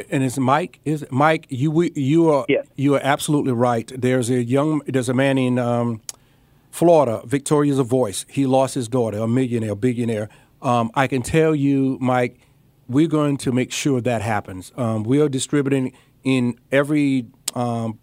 And 0.10 0.24
it's 0.24 0.40
Mike. 0.40 0.80
Is 0.86 1.04
it? 1.04 1.12
Mike? 1.12 1.46
You 1.50 1.92
you 1.96 2.30
are 2.30 2.46
yes. 2.50 2.66
you 2.76 2.96
are 2.96 3.02
absolutely 3.04 3.54
right. 3.54 3.92
There's 3.96 4.30
a 4.30 4.44
young 4.44 4.82
there's 4.88 5.10
a 5.10 5.14
man 5.14 5.38
in 5.38 5.60
um, 5.60 6.02
Florida, 6.74 7.22
Victoria's 7.26 7.78
a 7.78 7.84
voice. 7.84 8.26
He 8.28 8.48
lost 8.48 8.74
his 8.74 8.88
daughter, 8.88 9.20
a 9.20 9.28
millionaire, 9.28 9.76
billionaire. 9.76 10.28
Um, 10.60 10.90
I 10.96 11.06
can 11.06 11.22
tell 11.22 11.54
you, 11.54 12.00
Mike, 12.02 12.40
we're 12.88 13.08
going 13.08 13.38
to 13.38 13.52
make 13.52 13.72
sure 13.72 14.02
that 14.02 14.24
happens. 14.24 14.72
Um, 14.76 15.04
we 15.04 15.22
are 15.22 15.30
distributing 15.30 15.94
in 16.24 16.58
every 16.72 17.28
um, 17.54 18.00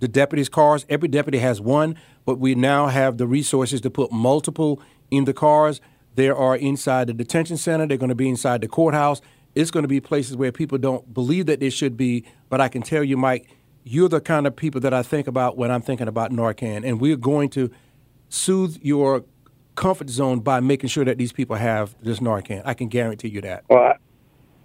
the 0.00 0.08
deputies' 0.08 0.48
cars. 0.48 0.84
Every 0.88 1.08
deputy 1.08 1.38
has 1.38 1.60
one, 1.60 1.96
but 2.24 2.38
we 2.38 2.54
now 2.54 2.88
have 2.88 3.18
the 3.18 3.26
resources 3.26 3.80
to 3.82 3.90
put 3.90 4.12
multiple 4.12 4.80
in 5.10 5.24
the 5.24 5.32
cars. 5.32 5.80
There 6.14 6.36
are 6.36 6.56
inside 6.56 7.06
the 7.08 7.12
detention 7.12 7.56
center. 7.56 7.86
They're 7.86 7.96
going 7.98 8.08
to 8.08 8.14
be 8.14 8.28
inside 8.28 8.60
the 8.60 8.68
courthouse. 8.68 9.20
It's 9.54 9.70
going 9.70 9.82
to 9.84 9.88
be 9.88 10.00
places 10.00 10.36
where 10.36 10.52
people 10.52 10.78
don't 10.78 11.12
believe 11.12 11.46
that 11.46 11.60
they 11.60 11.70
should 11.70 11.96
be. 11.96 12.24
But 12.48 12.60
I 12.60 12.68
can 12.68 12.82
tell 12.82 13.04
you, 13.04 13.16
Mike, 13.16 13.48
you're 13.84 14.08
the 14.08 14.20
kind 14.20 14.46
of 14.46 14.56
people 14.56 14.80
that 14.80 14.94
I 14.94 15.02
think 15.02 15.26
about 15.26 15.56
when 15.56 15.70
I'm 15.70 15.82
thinking 15.82 16.08
about 16.08 16.30
Narcan, 16.30 16.86
and 16.86 17.00
we're 17.00 17.16
going 17.16 17.50
to 17.50 17.70
soothe 18.28 18.78
your 18.82 19.24
comfort 19.74 20.08
zone 20.08 20.40
by 20.40 20.60
making 20.60 20.88
sure 20.88 21.04
that 21.04 21.18
these 21.18 21.32
people 21.32 21.56
have 21.56 21.94
this 22.02 22.20
Narcan. 22.20 22.62
I 22.64 22.74
can 22.74 22.88
guarantee 22.88 23.28
you 23.28 23.40
that. 23.42 23.64
Well, 23.68 23.94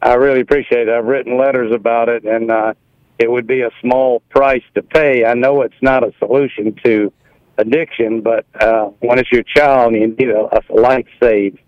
I 0.01 0.13
really 0.13 0.41
appreciate 0.41 0.87
it. 0.87 0.89
I've 0.89 1.05
written 1.05 1.37
letters 1.37 1.73
about 1.73 2.09
it, 2.09 2.23
and 2.23 2.49
uh, 2.49 2.73
it 3.19 3.29
would 3.29 3.45
be 3.45 3.61
a 3.61 3.69
small 3.81 4.21
price 4.29 4.63
to 4.75 4.81
pay. 4.81 5.25
I 5.25 5.33
know 5.33 5.61
it's 5.61 5.81
not 5.81 6.03
a 6.03 6.13
solution 6.19 6.73
to 6.85 7.11
addiction, 7.57 8.21
but 8.21 8.45
uh, 8.59 8.85
when 9.01 9.19
it's 9.19 9.31
your 9.31 9.43
child 9.43 9.93
and 9.93 10.01
you 10.01 10.07
need 10.07 10.29
a, 10.29 10.49
a 10.55 10.61
life 10.73 11.05
saved, 11.21 11.59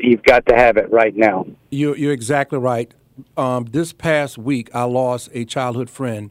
you've 0.00 0.24
got 0.24 0.44
to 0.46 0.56
have 0.56 0.76
it 0.76 0.90
right 0.90 1.16
now. 1.16 1.46
You're, 1.70 1.96
you're 1.96 2.12
exactly 2.12 2.58
right. 2.58 2.92
Um, 3.36 3.66
this 3.66 3.92
past 3.92 4.38
week, 4.38 4.70
I 4.74 4.84
lost 4.84 5.30
a 5.32 5.44
childhood 5.44 5.88
friend 5.88 6.30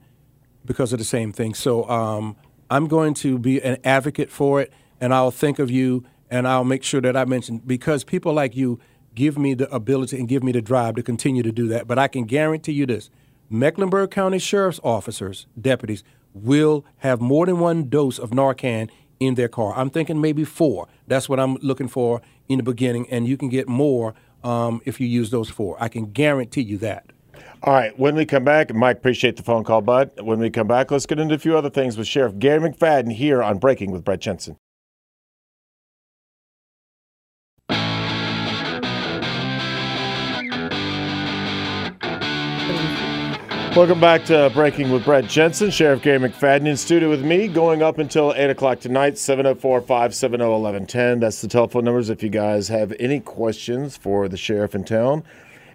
because 0.66 0.92
of 0.92 1.00
the 1.00 1.06
same 1.06 1.32
thing. 1.32 1.54
So 1.54 1.90
um, 1.90 2.36
I'm 2.70 2.88
going 2.88 3.14
to 3.16 3.40
be 3.40 3.62
an 3.62 3.78
advocate 3.86 4.30
for 4.30 4.62
it, 4.62 4.74
and 5.00 5.14
I'll 5.14 5.32
think 5.32 5.60
of 5.60 5.72
you, 5.72 6.04
and 6.30 6.46
I'll 6.46 6.66
make 6.66 6.84
sure 6.84 7.00
that 7.02 7.16
I 7.16 7.24
mention 7.24 7.60
because 7.60 8.04
people 8.04 8.34
like 8.34 8.56
you 8.56 8.80
give 9.16 9.38
me 9.38 9.54
the 9.54 9.74
ability 9.74 10.20
and 10.20 10.28
give 10.28 10.44
me 10.44 10.52
the 10.52 10.62
drive 10.62 10.96
to 10.96 11.04
continue 11.04 11.42
to 11.44 11.52
do 11.52 11.70
that. 11.70 11.88
But 11.88 11.98
I 11.98 12.10
can 12.10 12.26
guarantee 12.26 12.74
you 12.74 12.86
this 12.86 13.10
Mecklenburg 13.50 14.12
County 14.12 14.40
Sheriff's 14.40 14.80
officers, 14.84 15.48
deputies, 15.60 16.04
will 16.34 16.86
have 16.98 17.22
more 17.22 17.46
than 17.46 17.60
one 17.60 17.90
dose 17.90 18.20
of 18.20 18.32
Narcan 18.32 18.90
in 19.20 19.36
their 19.36 19.48
car. 19.48 19.74
I'm 19.76 19.90
thinking 19.90 20.22
maybe 20.22 20.44
four. 20.44 20.88
That's 21.08 21.30
what 21.30 21.40
I'm 21.40 21.56
looking 21.56 21.88
for 21.88 22.22
in 22.50 22.58
the 22.58 22.64
beginning, 22.64 23.10
and 23.10 23.28
you 23.28 23.38
can 23.38 23.50
get 23.50 23.68
more 23.68 24.14
um, 24.44 24.82
if 24.86 25.00
you 25.00 25.08
use 25.08 25.32
those 25.32 25.50
four. 25.50 25.78
I 25.80 25.88
can 25.88 26.12
guarantee 26.12 26.62
you 26.62 26.78
that. 26.80 27.12
All 27.64 27.74
right. 27.74 27.98
When 27.98 28.16
we 28.16 28.26
come 28.26 28.44
back, 28.44 28.74
Mike, 28.74 28.98
appreciate 28.98 29.36
the 29.36 29.44
phone 29.44 29.64
call, 29.64 29.82
bud. 29.82 30.12
When 30.22 30.40
we 30.40 30.50
come 30.50 30.68
back, 30.68 30.92
let's 30.92 31.06
get 31.06 31.20
into 31.20 31.36
a 31.36 31.40
few 31.40 31.58
other 31.58 31.70
things 31.70 31.98
with 31.98 32.08
Sheriff 32.08 32.38
Garry 32.38 32.60
McFadden 32.60 33.12
here 33.14 33.42
on 33.42 33.58
Breaking 33.58 33.92
with 33.92 34.04
Brett 34.04 34.20
Jensen. 34.20 34.58
Welcome 43.78 44.00
back 44.00 44.26
to 44.26 44.50
Breaking 44.56 44.90
with 44.90 45.06
Brett 45.06 45.26
Jensen. 45.26 45.70
Sheriff 45.70 46.02
Garry 46.02 46.18
McFadden 46.18 46.66
in 46.66 46.76
studio 46.76 47.12
with 47.12 47.24
me, 47.24 47.48
going 47.48 47.84
up 47.84 48.00
until 48.00 48.34
8 48.36 48.50
o'clock 48.50 48.80
tonight, 48.80 49.20
704 49.20 49.82
570 49.82 50.44
1110. 50.44 51.20
That's 51.20 51.42
the 51.42 51.48
telephone 51.48 51.86
numbers 51.86 52.10
if 52.10 52.24
you 52.24 52.30
guys 52.30 52.70
have 52.70 52.92
any 53.00 53.20
questions 53.20 53.96
for 53.96 54.28
the 54.28 54.36
sheriff 54.36 54.74
in 54.74 54.84
town. 54.84 55.24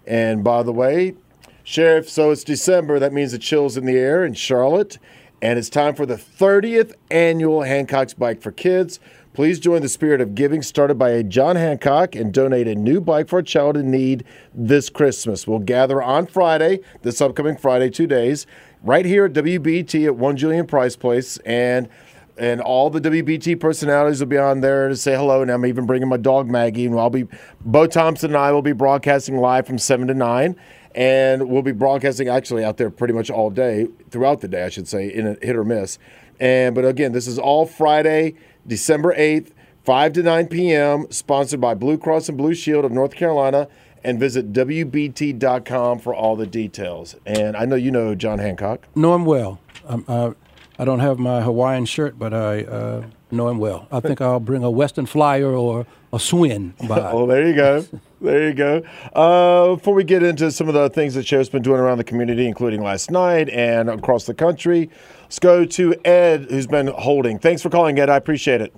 And 0.05 0.43
by 0.43 0.63
the 0.63 0.73
way, 0.73 1.15
Sheriff, 1.63 2.09
so 2.09 2.31
it's 2.31 2.43
December. 2.43 2.99
That 2.99 3.13
means 3.13 3.31
the 3.31 3.39
chills 3.39 3.77
in 3.77 3.85
the 3.85 3.95
air 3.95 4.25
in 4.25 4.33
Charlotte. 4.33 4.99
And 5.41 5.57
it's 5.57 5.69
time 5.69 5.95
for 5.95 6.05
the 6.05 6.17
30th 6.17 6.95
annual 7.09 7.61
Hancock's 7.61 8.13
Bike 8.13 8.41
for 8.41 8.51
Kids. 8.51 8.99
Please 9.33 9.59
join 9.59 9.81
the 9.81 9.89
spirit 9.89 10.21
of 10.21 10.35
giving 10.35 10.61
started 10.61 10.99
by 10.99 11.09
a 11.09 11.23
John 11.23 11.55
Hancock 11.55 12.15
and 12.15 12.31
donate 12.31 12.67
a 12.67 12.75
new 12.75 13.01
bike 13.01 13.27
for 13.27 13.39
a 13.39 13.43
child 13.43 13.75
in 13.75 13.89
need 13.89 14.23
this 14.53 14.91
Christmas. 14.91 15.47
We'll 15.47 15.57
gather 15.57 16.03
on 16.03 16.27
Friday, 16.27 16.81
this 17.01 17.19
upcoming 17.19 17.57
Friday, 17.57 17.89
two 17.89 18.05
days, 18.05 18.45
right 18.83 19.03
here 19.03 19.25
at 19.25 19.33
WBT 19.33 20.05
at 20.05 20.15
1 20.15 20.37
Julien 20.37 20.67
Price 20.67 20.95
Place. 20.95 21.37
And 21.39 21.89
and 22.37 22.61
all 22.61 22.91
the 22.91 23.01
WBT 23.01 23.59
personalities 23.59 24.19
will 24.19 24.27
be 24.27 24.37
on 24.37 24.61
there 24.61 24.87
to 24.89 24.95
say 24.95 25.15
hello. 25.15 25.41
And 25.41 25.51
I'm 25.51 25.65
even 25.65 25.87
bringing 25.87 26.09
my 26.09 26.17
dog 26.17 26.47
Maggie, 26.47 26.85
and 26.85 26.99
I'll 26.99 27.09
be 27.09 27.25
Bo 27.61 27.87
Thompson 27.87 28.31
and 28.31 28.37
I 28.37 28.51
will 28.51 28.61
be 28.61 28.71
broadcasting 28.71 29.37
live 29.37 29.65
from 29.65 29.79
seven 29.79 30.07
to 30.07 30.13
nine, 30.13 30.55
and 30.93 31.49
we'll 31.49 31.61
be 31.63 31.71
broadcasting 31.71 32.27
actually 32.27 32.63
out 32.63 32.77
there 32.77 32.91
pretty 32.91 33.15
much 33.15 33.31
all 33.31 33.49
day 33.49 33.87
throughout 34.11 34.41
the 34.41 34.47
day, 34.47 34.63
I 34.63 34.69
should 34.69 34.87
say, 34.87 35.07
in 35.11 35.25
a 35.25 35.37
hit 35.41 35.55
or 35.55 35.63
miss. 35.63 35.97
And 36.39 36.75
but 36.75 36.85
again, 36.85 37.11
this 37.11 37.27
is 37.27 37.39
all 37.39 37.65
Friday. 37.65 38.35
December 38.67 39.15
8th, 39.15 39.51
5 39.83 40.13
to 40.13 40.23
9 40.23 40.47
p.m., 40.47 41.07
sponsored 41.09 41.61
by 41.61 41.73
Blue 41.73 41.97
Cross 41.97 42.29
and 42.29 42.37
Blue 42.37 42.53
Shield 42.53 42.85
of 42.85 42.91
North 42.91 43.15
Carolina. 43.15 43.67
And 44.05 44.19
visit 44.19 44.51
WBT.com 44.51 45.99
for 45.99 46.13
all 46.13 46.35
the 46.35 46.45
details. 46.45 47.15
And 47.25 47.55
I 47.55 47.63
know 47.63 47.77
you 47.77 47.89
know 47.89 48.15
John 48.15 48.37
Hancock. 48.37 48.85
Know 48.95 49.15
him 49.15 49.23
well. 49.23 49.61
Um, 49.87 50.03
uh, 50.09 50.33
I 50.77 50.85
don't 50.85 50.99
have 50.99 51.19
my 51.19 51.41
Hawaiian 51.41 51.85
shirt, 51.85 52.19
but 52.19 52.33
I 52.33 52.63
uh, 52.63 53.05
know 53.31 53.47
him 53.47 53.59
well. 53.59 53.87
I 53.91 53.99
think 53.99 54.21
I'll 54.21 54.39
bring 54.39 54.63
a 54.63 54.71
Western 54.71 55.05
Flyer 55.05 55.53
or 55.53 55.85
a 56.11 56.17
Schwinn 56.17 56.73
by. 56.87 56.99
oh, 57.11 57.27
there 57.27 57.47
you 57.47 57.55
go. 57.55 57.85
There 58.21 58.47
you 58.47 58.53
go. 58.53 58.83
Uh, 59.13 59.75
before 59.75 59.93
we 59.93 60.03
get 60.03 60.23
into 60.23 60.51
some 60.51 60.67
of 60.67 60.73
the 60.73 60.89
things 60.89 61.13
that 61.15 61.27
Sheriff's 61.27 61.49
been 61.49 61.61
doing 61.61 61.79
around 61.79 61.97
the 61.97 62.03
community, 62.03 62.47
including 62.47 62.81
last 62.81 63.11
night 63.11 63.49
and 63.49 63.89
across 63.89 64.25
the 64.25 64.33
country, 64.33 64.89
let's 65.33 65.39
go 65.39 65.65
to 65.65 65.95
Ed, 66.05 66.45
who's 66.51 66.67
been 66.67 66.85
holding. 66.85 67.39
Thanks 67.39 67.63
for 67.63 67.71
calling, 67.71 67.97
Ed. 67.97 68.07
I 68.07 68.17
appreciate 68.17 68.61
it. 68.61 68.71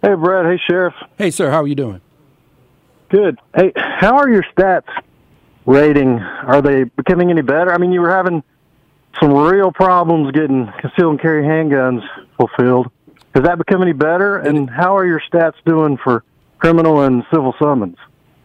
Hey, 0.00 0.14
Brad. 0.14 0.46
Hey, 0.46 0.58
Sheriff. 0.66 0.94
Hey, 1.18 1.30
sir. 1.30 1.50
How 1.50 1.60
are 1.60 1.66
you 1.66 1.74
doing? 1.74 2.00
Good. 3.10 3.38
Hey, 3.54 3.70
how 3.76 4.16
are 4.16 4.30
your 4.30 4.42
stats 4.56 4.88
rating? 5.66 6.18
Are 6.18 6.62
they 6.62 6.84
becoming 6.84 7.30
any 7.30 7.42
better? 7.42 7.74
I 7.74 7.76
mean, 7.76 7.92
you 7.92 8.00
were 8.00 8.10
having 8.10 8.42
some 9.20 9.34
real 9.34 9.70
problems 9.70 10.32
getting 10.32 10.72
concealed 10.80 11.10
and 11.10 11.20
carry 11.20 11.42
handguns 11.42 12.08
fulfilled. 12.38 12.90
Has 13.34 13.44
that 13.44 13.58
become 13.58 13.82
any 13.82 13.92
better? 13.92 14.38
And 14.38 14.70
how 14.70 14.96
are 14.96 15.04
your 15.04 15.20
stats 15.30 15.56
doing 15.66 15.98
for 16.02 16.24
criminal 16.58 17.02
and 17.02 17.22
civil 17.30 17.54
summons? 17.58 17.98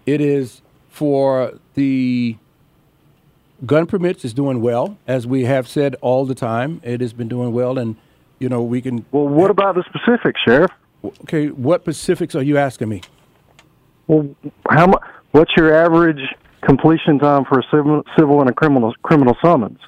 It 0.06 0.20
is 0.20 0.62
for 0.90 1.60
the 1.76 2.36
gun 3.66 3.86
permits 3.86 4.26
is 4.26 4.34
doing 4.34 4.62
well, 4.62 4.98
as 5.08 5.28
we 5.28 5.46
have 5.46 5.68
said 5.68 5.96
all 6.02 6.26
the 6.26 6.36
time. 6.36 6.82
It 6.84 7.02
has 7.02 7.14
been 7.14 7.28
doing 7.28 7.54
well, 7.54 7.78
and 7.78 7.96
you 8.40 8.50
know 8.50 8.62
we 8.64 8.82
can. 8.82 9.06
Well, 9.12 9.28
what 9.28 9.52
about 9.52 9.76
the 9.76 9.84
specifics, 9.84 10.40
Sheriff? 10.46 10.72
Okay, 11.24 11.48
what 11.50 11.82
specifics 11.82 12.36
are 12.36 12.42
you 12.42 12.58
asking 12.58 12.90
me? 12.90 13.02
Well, 14.08 14.36
how 14.70 14.88
much? 14.88 15.02
What's 15.32 15.52
your 15.58 15.74
average 15.76 16.22
completion 16.62 17.20
time 17.20 17.46
for 17.46 17.60
a 17.60 17.64
civil, 17.70 18.04
civil 18.18 18.40
and 18.42 18.50
a 18.50 18.54
criminal 18.54 18.94
criminal 19.04 19.36
summons? 19.44 19.80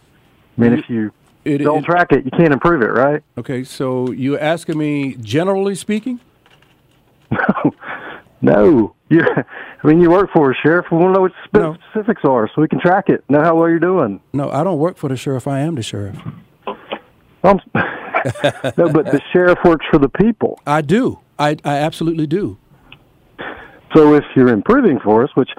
I 0.57 0.61
mean, 0.61 0.73
if 0.73 0.89
you 0.89 1.11
It- 1.45 1.59
don't 1.59 1.79
it- 1.79 1.85
track 1.85 2.11
it, 2.11 2.25
you 2.25 2.31
can't 2.31 2.51
improve 2.53 2.81
it, 2.81 2.91
right? 2.91 3.21
Okay, 3.37 3.63
so 3.63 4.11
you're 4.11 4.39
asking 4.39 4.77
me 4.77 5.15
generally 5.21 5.75
speaking? 5.75 6.19
No, 8.41 8.93
you. 9.09 9.21
I 9.83 9.87
mean, 9.87 9.99
you 10.01 10.09
work 10.11 10.29
for 10.33 10.51
us, 10.51 10.57
Sheriff. 10.63 10.85
We 10.91 10.97
want 10.97 11.09
to 11.09 11.13
know 11.17 11.21
what 11.21 11.31
the 11.53 11.59
No. 11.59 11.77
specifics 11.91 12.21
are, 12.23 12.49
so 12.53 12.61
we 12.61 12.67
can 12.67 12.79
track 12.79 13.09
it. 13.09 13.23
Know 13.29 13.41
how 13.41 13.55
well 13.55 13.69
you're 13.69 13.79
doing. 13.79 14.19
No, 14.33 14.49
I 14.51 14.63
don't 14.63 14.79
work 14.79 14.97
for 14.97 15.09
the 15.09 15.15
sheriff. 15.17 15.47
I 15.47 15.59
am 15.59 15.75
the 15.75 15.83
sheriff. 15.83 16.17
No, 18.77 18.89
but 18.91 19.05
the 19.05 19.21
sheriff 19.31 19.59
works 19.63 19.85
for 19.89 19.99
the 19.99 20.09
people. 20.09 20.59
I 20.67 20.81
do. 20.81 21.19
I, 21.39 21.55
I 21.63 21.75
absolutely 21.77 22.27
do. 22.27 22.57
So 23.95 24.15
if 24.15 24.23
you're 24.35 24.49
improving 24.49 24.99
for 24.99 25.23
us, 25.23 25.29
which 25.35 25.49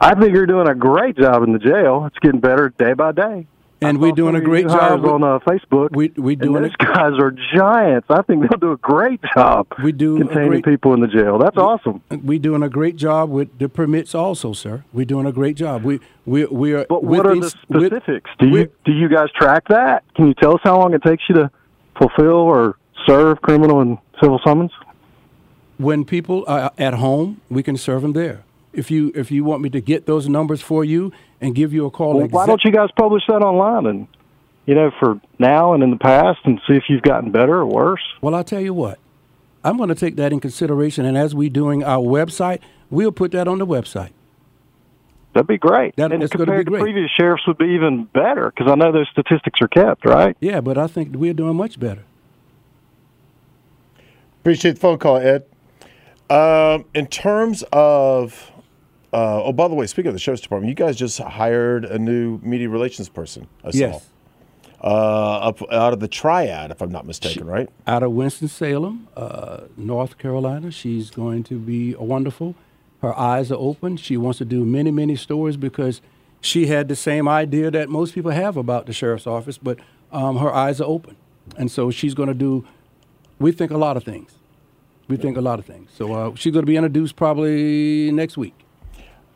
I 0.00 0.14
think 0.14 0.32
you're 0.32 0.46
doing 0.46 0.68
a 0.68 0.74
great 0.74 1.16
job 1.16 1.42
in 1.42 1.52
the 1.52 1.58
jail, 1.58 2.04
it's 2.06 2.18
getting 2.20 2.38
better 2.40 2.68
day 2.78 2.92
by 2.92 3.10
day. 3.12 3.46
And 3.82 4.00
we're 4.00 4.12
doing 4.12 4.34
a 4.34 4.40
great 4.40 4.66
job. 4.68 5.04
on 5.04 5.22
uh, 5.22 5.38
Facebook. 5.40 5.88
We 5.94 6.08
we 6.16 6.36
doing 6.36 6.62
those 6.62 6.72
it. 6.72 6.78
guys 6.78 7.12
are 7.18 7.34
giants. 7.54 8.06
I 8.10 8.22
think 8.22 8.42
they'll 8.42 8.58
do 8.58 8.72
a 8.72 8.76
great 8.76 9.20
job. 9.34 9.66
We 9.82 9.92
do 9.92 10.18
containing 10.18 10.48
great- 10.48 10.64
people 10.64 10.94
in 10.94 11.00
the 11.00 11.08
jail. 11.08 11.38
That's 11.38 11.56
awesome. 11.56 12.02
We 12.22 12.38
doing 12.38 12.62
a 12.62 12.68
great 12.68 12.96
job 12.96 13.30
with 13.30 13.58
the 13.58 13.68
permits, 13.68 14.14
also, 14.14 14.52
sir. 14.52 14.84
We're 14.92 15.04
doing 15.04 15.26
a 15.26 15.32
great 15.32 15.56
job. 15.56 15.82
We 15.84 16.00
we 16.26 16.44
we 16.46 16.72
are. 16.74 16.86
But 16.88 17.04
what 17.04 17.26
are 17.26 17.34
the 17.34 17.40
within- 17.40 17.80
with- 17.80 17.86
specifics? 17.92 18.30
do 18.38 18.46
you 18.46 18.52
with- 18.52 18.84
do 18.84 18.92
you 18.92 19.08
guys 19.08 19.28
track 19.32 19.68
that? 19.68 20.04
Can 20.14 20.28
you 20.28 20.34
tell 20.34 20.54
us 20.54 20.60
how 20.62 20.78
long 20.78 20.94
it 20.94 21.02
takes 21.02 21.24
you 21.28 21.34
to 21.36 21.50
fulfill 21.98 22.28
or 22.54 22.76
serve 23.06 23.40
criminal 23.42 23.80
and 23.80 23.98
civil 24.20 24.40
summons? 24.44 24.70
when 25.78 26.04
people 26.04 26.44
are 26.46 26.70
at 26.78 26.94
home, 26.94 27.40
we 27.50 27.60
can 27.62 27.76
serve 27.76 28.02
them 28.02 28.12
there. 28.12 28.44
If 28.72 28.90
you 28.90 29.12
if 29.14 29.30
you 29.30 29.44
want 29.44 29.62
me 29.62 29.68
to 29.70 29.80
get 29.80 30.06
those 30.06 30.28
numbers 30.28 30.62
for 30.62 30.84
you 30.84 31.12
and 31.40 31.54
give 31.54 31.72
you 31.72 31.86
a 31.86 31.90
call, 31.90 32.16
Well, 32.18 32.28
why 32.28 32.46
don't 32.46 32.62
you 32.64 32.70
guys 32.72 32.88
publish 32.96 33.22
that 33.28 33.42
online 33.42 33.86
and 33.86 34.06
you 34.66 34.74
know 34.74 34.90
for 34.98 35.20
now 35.38 35.74
and 35.74 35.82
in 35.82 35.90
the 35.90 35.96
past 35.98 36.40
and 36.44 36.60
see 36.66 36.74
if 36.74 36.84
you've 36.88 37.02
gotten 37.02 37.30
better 37.30 37.56
or 37.58 37.66
worse? 37.66 38.02
Well, 38.20 38.34
I'll 38.34 38.44
tell 38.44 38.60
you 38.60 38.74
what. 38.74 38.98
I'm 39.64 39.76
going 39.76 39.90
to 39.90 39.94
take 39.94 40.16
that 40.16 40.32
in 40.32 40.40
consideration, 40.40 41.04
and 41.04 41.16
as 41.16 41.36
we're 41.36 41.48
doing 41.50 41.84
our 41.84 42.02
website, 42.02 42.58
we'll 42.90 43.12
put 43.12 43.30
that 43.32 43.46
on 43.46 43.58
the 43.58 43.66
website. 43.66 44.10
That'd 45.34 45.46
be 45.46 45.56
great. 45.56 45.94
That- 45.96 46.12
and 46.12 46.20
that's 46.20 46.32
gonna 46.32 46.44
be 46.46 46.50
compared 46.50 46.66
great. 46.66 46.78
to 46.78 46.84
previous 46.84 47.10
sheriffs 47.18 47.46
would 47.46 47.58
be 47.58 47.66
even 47.66 48.04
better 48.12 48.50
because 48.54 48.70
I 48.70 48.74
know 48.74 48.90
those 48.92 49.08
statistics 49.12 49.60
are 49.62 49.68
kept, 49.68 50.04
right? 50.04 50.36
Yeah, 50.40 50.60
but 50.60 50.76
I 50.78 50.86
think 50.88 51.14
we're 51.14 51.32
doing 51.32 51.56
much 51.56 51.78
better. 51.78 52.02
Appreciate 54.40 54.72
the 54.72 54.80
phone 54.80 54.98
call, 54.98 55.18
Ed. 55.18 55.44
Um, 56.32 56.86
in 56.94 57.08
terms 57.08 57.62
of, 57.74 58.50
uh, 59.12 59.42
oh, 59.42 59.52
by 59.52 59.68
the 59.68 59.74
way, 59.74 59.86
speaking 59.86 60.08
of 60.08 60.14
the 60.14 60.18
sheriff's 60.18 60.40
department, 60.40 60.70
you 60.70 60.74
guys 60.74 60.96
just 60.96 61.18
hired 61.18 61.84
a 61.84 61.98
new 61.98 62.38
media 62.42 62.70
relations 62.70 63.10
person. 63.10 63.48
I 63.62 63.70
saw. 63.70 63.78
Yes. 63.78 64.08
Uh, 64.82 65.50
up 65.50 65.62
out 65.70 65.92
of 65.92 66.00
the 66.00 66.08
triad, 66.08 66.70
if 66.70 66.80
I'm 66.80 66.90
not 66.90 67.06
mistaken, 67.06 67.46
right? 67.46 67.68
Out 67.86 68.02
of 68.02 68.12
Winston-Salem, 68.12 69.08
uh, 69.16 69.64
North 69.76 70.16
Carolina. 70.16 70.72
She's 70.72 71.10
going 71.10 71.44
to 71.44 71.58
be 71.58 71.92
a 71.92 72.02
wonderful. 72.02 72.56
Her 73.02 73.16
eyes 73.16 73.52
are 73.52 73.58
open. 73.58 73.96
She 73.96 74.16
wants 74.16 74.38
to 74.38 74.44
do 74.44 74.64
many, 74.64 74.90
many 74.90 75.16
stories 75.16 75.56
because 75.56 76.00
she 76.40 76.66
had 76.66 76.88
the 76.88 76.96
same 76.96 77.28
idea 77.28 77.70
that 77.70 77.90
most 77.90 78.14
people 78.14 78.30
have 78.32 78.56
about 78.56 78.86
the 78.86 78.92
sheriff's 78.92 79.26
office, 79.26 79.58
but 79.58 79.78
um, 80.10 80.38
her 80.38 80.52
eyes 80.52 80.80
are 80.80 80.88
open. 80.88 81.16
And 81.56 81.70
so 81.70 81.90
she's 81.90 82.14
going 82.14 82.28
to 82.28 82.34
do, 82.34 82.66
we 83.38 83.52
think, 83.52 83.70
a 83.70 83.78
lot 83.78 83.96
of 83.96 84.02
things. 84.02 84.32
We 85.12 85.18
think 85.18 85.36
a 85.36 85.42
lot 85.42 85.58
of 85.58 85.66
things. 85.66 85.90
So 85.94 86.14
uh, 86.14 86.34
she's 86.36 86.54
going 86.54 86.62
to 86.62 86.66
be 86.66 86.76
introduced 86.76 87.16
probably 87.16 88.10
next 88.12 88.38
week. 88.38 88.54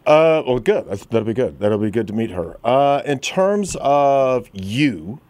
Uh, 0.06 0.42
well, 0.46 0.58
good. 0.58 0.88
That's, 0.88 1.04
that'll 1.04 1.26
be 1.26 1.34
good. 1.34 1.58
That'll 1.58 1.76
be 1.76 1.90
good 1.90 2.06
to 2.06 2.14
meet 2.14 2.30
her. 2.30 2.56
Uh, 2.64 3.02
in 3.04 3.18
terms 3.18 3.76
of 3.80 4.48
you, 4.54 5.20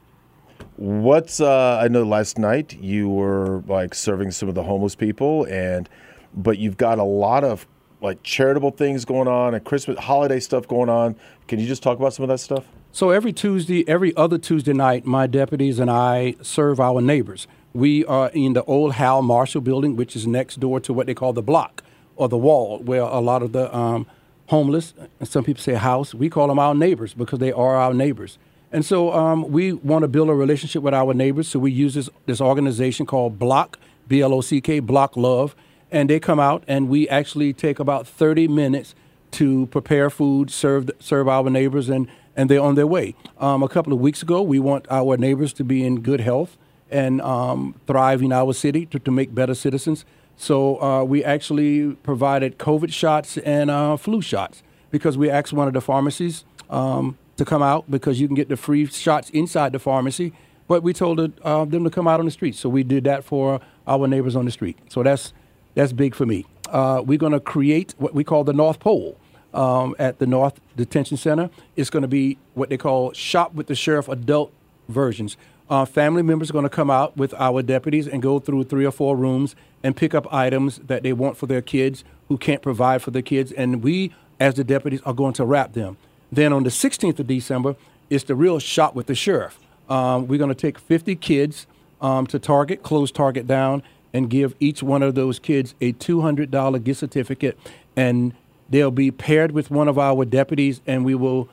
what's 0.77 1.41
uh, 1.41 1.81
I 1.83 1.89
know 1.89 2.05
last 2.05 2.39
night 2.39 2.79
you 2.81 3.09
were 3.09 3.65
like 3.67 3.93
serving 3.93 4.31
some 4.31 4.49
of 4.49 4.55
the 4.55 4.63
homeless 4.63 4.95
people, 4.95 5.47
and 5.47 5.89
but 6.33 6.59
you've 6.59 6.77
got 6.77 7.01
a 7.01 7.05
lot 7.05 7.43
of 7.43 7.67
like 8.01 8.23
charitable 8.23 8.71
things 8.71 9.05
going 9.05 9.27
on 9.27 9.53
and 9.53 9.65
Christmas 9.65 9.99
holiday 9.99 10.39
stuff 10.39 10.69
going 10.69 10.89
on. 10.89 11.17
Can 11.49 11.59
you 11.59 11.67
just 11.67 11.83
talk 11.83 11.99
about 11.99 12.15
some 12.15 12.23
of 12.23 12.29
that 12.29 12.39
stuff? 12.39 12.69
So 12.93 13.11
every 13.11 13.33
Tuesday, 13.33 13.87
every 13.89 14.17
other 14.17 14.39
Tuesday 14.39 14.75
night, 14.75 15.05
my 15.07 15.27
deputies 15.27 15.81
and 15.81 15.91
I 15.91 16.37
serve 16.41 16.79
our 16.79 17.01
neighbors. 17.01 17.49
We 17.77 18.07
are 18.07 18.31
in 18.31 18.55
the 18.55 18.65
old 18.65 18.95
Hal 18.95 19.21
Marshall 19.21 19.61
building, 19.61 19.97
which 19.97 20.17
is 20.17 20.27
next 20.27 20.61
door 20.61 20.81
to 20.81 20.95
what 20.95 21.07
they 21.07 21.13
call 21.13 21.35
the 21.35 21.43
block 21.43 21.83
or 22.17 22.27
the 22.27 22.39
wall, 22.39 22.79
where 22.79 23.03
a 23.03 23.21
lot 23.21 23.43
of 23.43 23.53
the 23.53 23.75
um, 23.77 24.07
homeless, 24.47 24.95
and 25.21 25.29
some 25.29 25.45
people 25.45 25.63
say 25.63 25.75
house, 25.75 26.15
we 26.15 26.31
call 26.31 26.49
them 26.49 26.59
our 26.59 26.75
neighbors 26.75 27.13
because 27.13 27.39
they 27.39 27.53
are 27.53 27.77
our 27.77 27.93
neighbors. 27.93 28.39
And 28.73 28.83
so 28.83 29.13
um, 29.13 29.53
we 29.53 29.75
want 29.75 30.05
to 30.05 30.09
build 30.09 30.31
a 30.31 30.35
relationship 30.35 30.83
with 30.83 30.95
our 30.95 31.13
neighbors. 31.13 31.49
So 31.49 31.59
we 31.59 31.71
use 31.71 31.93
this, 31.93 32.09
this 32.25 32.41
organization 32.41 33.05
called 33.05 33.39
Block, 33.39 33.79
B 34.09 34.23
L 34.23 34.33
O 34.33 34.41
C 34.41 34.63
K, 34.63 34.81
Block 34.81 35.15
Love. 35.15 35.55
And 35.93 36.09
they 36.09 36.19
come 36.19 36.41
out 36.41 36.65
and 36.67 36.89
we 36.89 37.07
actually 37.11 37.53
take 37.53 37.79
about 37.79 38.07
30 38.07 38.49
minutes 38.49 38.95
to 39.33 39.67
prepare 39.67 40.09
food, 40.09 40.51
serve, 40.51 40.91
serve 40.99 41.29
our 41.29 41.51
neighbors, 41.51 41.91
and, 41.91 42.09
and 42.35 42.49
they're 42.49 42.59
on 42.59 42.75
their 42.75 42.87
way. 42.87 43.15
Um, 43.39 43.63
a 43.63 43.69
couple 43.69 43.93
of 43.93 44.01
weeks 44.01 44.23
ago, 44.23 44.41
we 44.41 44.59
want 44.59 44.87
our 44.89 45.19
neighbors 45.19 45.53
to 45.53 45.65
be 45.65 45.85
in 45.85 46.01
good 46.01 46.21
health 46.21 46.57
and 46.91 47.21
um, 47.21 47.75
thrive 47.87 48.23
in 48.23 48.33
our 48.33 48.53
city 48.53 48.87
to, 48.87 48.99
to 48.99 49.11
make 49.11 49.35
better 49.35 49.55
citizens. 49.55 50.05
So 50.37 50.81
uh, 50.83 51.05
we 51.05 51.25
actually 51.25 51.95
provided 51.95 52.59
COVID 52.59 52.93
shots 52.93 53.39
and 53.39 53.71
uh, 53.71 53.97
flu 53.97 54.21
shots 54.21 54.63
because 54.91 55.17
we 55.17 55.31
asked 55.31 55.53
one 55.53 55.67
of 55.67 55.75
the 55.75 55.81
pharmacies 55.81 56.45
um, 56.69 57.17
to 57.37 57.45
come 57.45 57.63
out 57.63 57.91
because 57.91 58.21
you 58.21 58.27
can 58.29 58.35
get 58.35 58.49
the 58.49 58.57
free 58.57 58.87
shots 58.87 59.31
inside 59.31 59.73
the 59.73 59.79
pharmacy. 59.79 60.33
But 60.69 60.83
we 60.83 60.93
told 60.93 61.21
it, 61.21 61.33
uh, 61.43 61.65
them 61.65 61.85
to 61.85 61.91
come 61.91 62.09
out 62.09 62.19
on 62.19 62.27
the 62.27 62.33
street, 62.33 62.57
so 62.57 62.69
we 62.69 62.83
did 62.83 63.05
that 63.05 63.25
for 63.25 63.61
our 63.87 64.09
neighbors 64.09 64.35
on 64.35 64.45
the 64.45 64.51
street. 64.51 64.77
So 64.89 65.03
that's 65.03 65.33
that's 65.75 65.93
big 65.93 66.15
for 66.15 66.27
me. 66.27 66.45
Uh, 66.69 67.03
we're 67.05 67.19
going 67.19 67.33
to 67.33 67.41
create 67.41 67.95
what 67.99 68.15
we 68.15 68.25
call 68.25 68.43
the 68.43 68.53
North 68.53 68.81
Pole 68.81 69.17
um, 69.55 69.95
at 69.99 70.19
the 70.19 70.27
North 70.27 70.61
Detention 70.77 71.17
Center. 71.17 71.51
It's 71.77 71.91
going 71.91 72.03
to 72.03 72.09
be 72.09 72.39
what 72.55 72.69
they 72.69 72.77
call 72.77 73.13
Shop 73.13 73.55
with 73.55 73.69
the 73.69 73.77
Sheriff 73.77 74.09
adult 74.09 74.53
versions. 74.89 75.37
Uh, 75.69 75.85
family 75.85 76.23
members 76.23 76.51
are 76.51 76.53
going 76.53 76.63
to 76.63 76.69
come 76.69 76.91
out 76.91 77.17
with 77.17 77.35
our 77.35 77.61
deputies 77.63 78.07
and 78.07 78.23
go 78.23 78.39
through 78.39 78.65
three 78.65 78.85
or 78.85 78.93
four 78.93 79.17
rooms 79.17 79.57
and 79.83 79.97
pick 79.97 80.15
up 80.15 80.33
items 80.33 80.79
that 80.79 81.03
they 81.03 81.13
want 81.13 81.37
for 81.37 81.47
their 81.47 81.63
kids 81.63 82.05
who 82.29 82.39
can't 82.39 82.63
provide 82.63 83.03
for 83.03 83.11
their 83.11 83.23
kids. 83.23 83.51
And 83.53 83.83
we, 83.83 84.15
as 84.39 84.55
the 84.55 84.65
deputies, 84.65 85.01
are 85.03 85.15
going 85.15 85.33
to 85.35 85.45
wrap 85.45 85.73
them. 85.73 85.97
Then 86.31 86.53
on 86.53 86.63
the 86.63 86.71
16th 86.71 87.19
of 87.19 87.27
December, 87.27 87.75
it's 88.11 88.25
the 88.25 88.35
real 88.35 88.59
shop 88.59 88.95
with 88.95 89.07
the 89.07 89.15
sheriff. 89.15 89.59
Um, 89.89 90.27
we're 90.29 90.39
going 90.39 90.49
to 90.49 90.55
take 90.55 90.79
50 90.79 91.17
kids 91.17 91.67
um, 92.01 92.27
to 92.29 92.39
Target, 92.39 92.83
close 92.83 93.11
Target 93.11 93.47
down, 93.47 93.83
and 94.13 94.31
give 94.31 94.55
each 94.61 94.83
one 94.83 95.03
of 95.03 95.15
those 95.15 95.39
kids 95.39 95.75
a 95.81 95.93
$200 95.95 96.85
gift 96.85 97.01
certificate. 97.01 97.59
And 97.97 98.35
they'll 98.71 98.91
be 98.91 99.11
paired 99.11 99.53
with 99.53 99.71
one 99.71 99.89
of 99.89 99.99
our 99.99 100.25
deputies, 100.25 100.81
and 100.87 101.05
we 101.05 101.15
will 101.15 101.49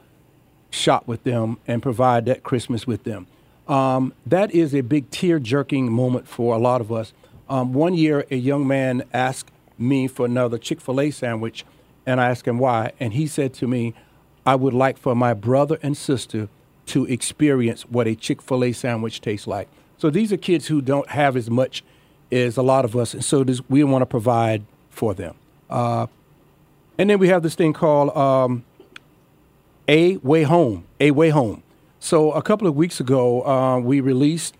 shop 0.69 1.07
with 1.07 1.23
them 1.23 1.57
and 1.67 1.81
provide 1.81 2.25
that 2.25 2.43
Christmas 2.43 2.87
with 2.87 3.03
them. 3.03 3.27
Um, 3.67 4.13
that 4.25 4.51
is 4.51 4.75
a 4.75 4.81
big 4.81 5.09
tear 5.09 5.39
jerking 5.39 5.91
moment 5.91 6.27
for 6.27 6.55
a 6.55 6.57
lot 6.57 6.81
of 6.81 6.91
us. 6.91 7.13
Um, 7.49 7.73
one 7.73 7.93
year, 7.93 8.25
a 8.29 8.35
young 8.35 8.67
man 8.67 9.03
asked 9.13 9.51
me 9.77 10.07
for 10.07 10.25
another 10.25 10.57
Chick 10.57 10.81
fil 10.81 10.99
A 10.99 11.11
sandwich, 11.11 11.65
and 12.05 12.19
I 12.19 12.29
asked 12.29 12.47
him 12.47 12.59
why. 12.59 12.91
And 12.99 13.13
he 13.13 13.27
said 13.27 13.53
to 13.55 13.67
me, 13.67 13.93
I 14.45 14.55
would 14.55 14.73
like 14.73 14.97
for 14.97 15.15
my 15.15 15.33
brother 15.33 15.79
and 15.81 15.95
sister 15.95 16.49
to 16.87 17.05
experience 17.05 17.83
what 17.83 18.07
a 18.07 18.15
Chick 18.15 18.41
fil 18.41 18.63
A 18.63 18.73
sandwich 18.73 19.21
tastes 19.21 19.47
like. 19.47 19.69
So 19.97 20.09
these 20.09 20.33
are 20.33 20.37
kids 20.37 20.67
who 20.67 20.81
don't 20.81 21.09
have 21.09 21.37
as 21.37 21.49
much 21.49 21.83
as 22.31 22.57
a 22.57 22.61
lot 22.61 22.83
of 22.83 22.95
us, 22.95 23.13
and 23.13 23.23
so 23.23 23.43
this, 23.43 23.61
we 23.69 23.83
want 23.83 24.01
to 24.01 24.05
provide 24.05 24.65
for 24.89 25.13
them. 25.13 25.35
Uh, 25.69 26.07
and 26.97 27.09
then 27.09 27.19
we 27.19 27.29
have 27.29 27.43
this 27.43 27.55
thing 27.55 27.73
called 27.73 28.15
um, 28.15 28.65
A 29.87 30.17
Way 30.17 30.43
Home, 30.43 30.85
A 30.99 31.11
Way 31.11 31.29
Home. 31.29 31.62
So 32.03 32.33
a 32.33 32.41
couple 32.41 32.67
of 32.67 32.75
weeks 32.75 32.99
ago, 32.99 33.47
uh, 33.47 33.79
we 33.79 34.01
released 34.01 34.55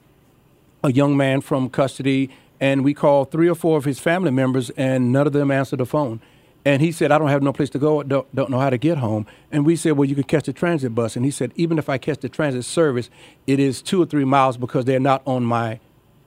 a 0.82 0.94
young 0.94 1.18
man 1.18 1.42
from 1.42 1.70
custody, 1.70 2.30
and 2.62 2.86
we 2.86 2.94
called 2.94 3.32
three 3.32 3.50
or 3.50 3.54
four 3.54 3.78
of 3.78 3.84
his 3.84 4.00
family 4.00 4.32
members, 4.32 4.70
and 4.78 5.12
none 5.12 5.28
of 5.28 5.34
them 5.34 5.52
answered 5.52 5.80
the 5.82 5.86
phone. 5.86 6.22
And 6.64 6.82
he 6.82 6.94
said, 6.94 7.12
I 7.12 7.18
don't 7.18 7.28
have 7.28 7.44
no 7.44 7.52
place 7.52 7.70
to 7.72 7.80
go, 7.80 8.02
don't, 8.02 8.34
don't 8.34 8.50
know 8.50 8.60
how 8.60 8.70
to 8.70 8.78
get 8.78 9.00
home. 9.00 9.26
And 9.52 9.66
we 9.66 9.76
said, 9.76 9.98
Well, 9.98 10.08
you 10.08 10.16
can 10.16 10.24
catch 10.24 10.46
the 10.46 10.54
transit 10.54 10.96
bus. 10.96 11.18
And 11.18 11.26
he 11.26 11.32
said, 11.32 11.52
Even 11.56 11.78
if 11.78 11.90
I 11.90 11.98
catch 11.98 12.20
the 12.22 12.30
transit 12.30 12.64
service, 12.64 13.10
it 13.46 13.60
is 13.60 13.82
two 13.82 14.02
or 14.02 14.06
three 14.06 14.24
miles 14.24 14.56
because 14.56 14.86
they're 14.86 15.02
not 15.02 15.22
on 15.28 15.44
my 15.44 15.82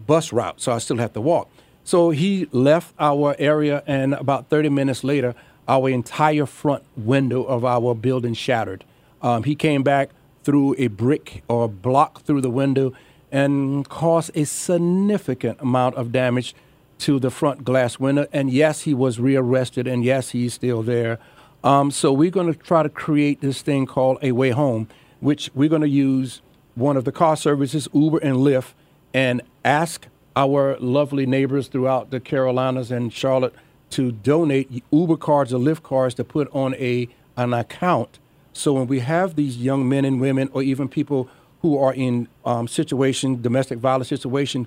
bus 0.07 0.35
route, 0.35 0.61
so 0.61 0.71
I 0.73 0.77
still 0.77 0.99
have 0.99 1.15
to 1.15 1.23
walk. 1.23 1.49
So 1.83 2.11
he 2.11 2.47
left 2.53 2.93
our 2.99 3.35
area, 3.39 3.83
and 3.87 4.13
about 4.13 4.51
30 4.51 4.69
minutes 4.69 5.03
later, 5.03 5.35
our 5.67 5.89
entire 5.89 6.45
front 6.45 6.83
window 6.95 7.43
of 7.45 7.65
our 7.65 7.95
building 7.95 8.35
shattered. 8.35 8.85
Um, 9.23 9.45
he 9.45 9.55
came 9.55 9.83
back 9.83 10.11
through 10.47 10.77
a 10.79 10.87
brick 10.87 11.43
or 11.49 11.69
block 11.69 12.23
through 12.23 12.41
the 12.41 12.51
window 12.51 12.93
and 13.33 13.87
caused 13.89 14.31
a 14.37 14.45
significant 14.45 15.61
amount 15.61 15.97
of 15.97 16.13
damage 16.13 16.55
to 16.99 17.19
the 17.19 17.31
front 17.31 17.65
glass 17.65 17.99
window. 17.99 18.27
And 18.33 18.49
yes, 18.51 18.83
he 18.83 18.95
was 18.95 19.19
rearrested, 19.19 19.89
and 19.89 20.05
yes, 20.05 20.31
he's 20.31 20.55
still 20.55 20.85
there. 20.85 21.19
Um, 21.65 21.91
so 21.91 22.13
we're 22.13 22.31
going 22.31 22.53
to 22.53 22.59
try 22.59 22.85
to 22.85 22.89
create 22.89 23.41
this 23.41 23.61
thing 23.61 23.87
called 23.87 24.19
a 24.23 24.31
way 24.31 24.51
home, 24.51 24.87
which 25.19 25.51
we're 25.53 25.69
going 25.69 25.83
to 25.83 25.89
use 25.89 26.41
one 26.77 26.97
of 26.97 27.05
the 27.05 27.13
car 27.13 27.37
services, 27.37 27.89
Uber 27.93 28.19
and 28.19 28.37
Lyft, 28.37 28.73
and 29.13 29.43
ask 29.65 30.07
our 30.37 30.77
lovely 30.79 31.27
neighbors 31.27 31.67
throughout 31.67 32.11
the 32.11 32.21
Carolinas 32.21 32.93
and 32.93 33.13
Charlotte 33.13 33.55
to 33.91 34.13
donate 34.13 34.85
Uber 34.93 35.17
cards 35.17 35.53
or 35.53 35.59
Lyft 35.59 35.83
cards 35.83 36.15
to 36.15 36.25
put 36.25 36.49
on 36.55 36.75
a 36.77 37.09
an 37.37 37.53
account. 37.53 38.21
So 38.57 38.73
when 38.73 38.87
we 38.87 39.01
have 39.01 39.37
these 39.37 39.59
young 39.59 39.87
men 39.87 40.07
and 40.07 40.19
women, 40.19 40.49
or 40.51 40.63
even 40.63 40.89
people 40.89 41.29
who 41.61 41.77
are 41.79 41.93
in 41.93 42.27
um, 42.47 42.67
situation, 42.67 43.43
domestic 43.43 43.79
violence 43.79 44.09
situation, 44.09 44.67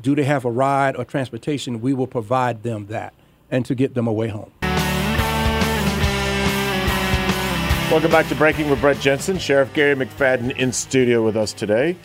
do 0.00 0.14
they 0.14 0.22
have 0.22 0.44
a 0.44 0.50
ride 0.52 0.94
or 0.94 1.04
transportation? 1.04 1.80
We 1.80 1.94
will 1.94 2.06
provide 2.06 2.62
them 2.62 2.86
that 2.86 3.12
and 3.50 3.66
to 3.66 3.74
get 3.74 3.94
them 3.94 4.06
away 4.06 4.28
home. 4.28 4.52
Welcome 7.90 8.12
back 8.12 8.28
to 8.28 8.36
Breaking 8.36 8.70
with 8.70 8.80
Brett 8.80 9.00
Jensen. 9.00 9.38
Sheriff 9.38 9.74
Garry 9.74 9.96
McFadden 9.96 10.56
in 10.56 10.72
studio 10.72 11.24
with 11.24 11.36
us 11.36 11.52
today. 11.52 11.96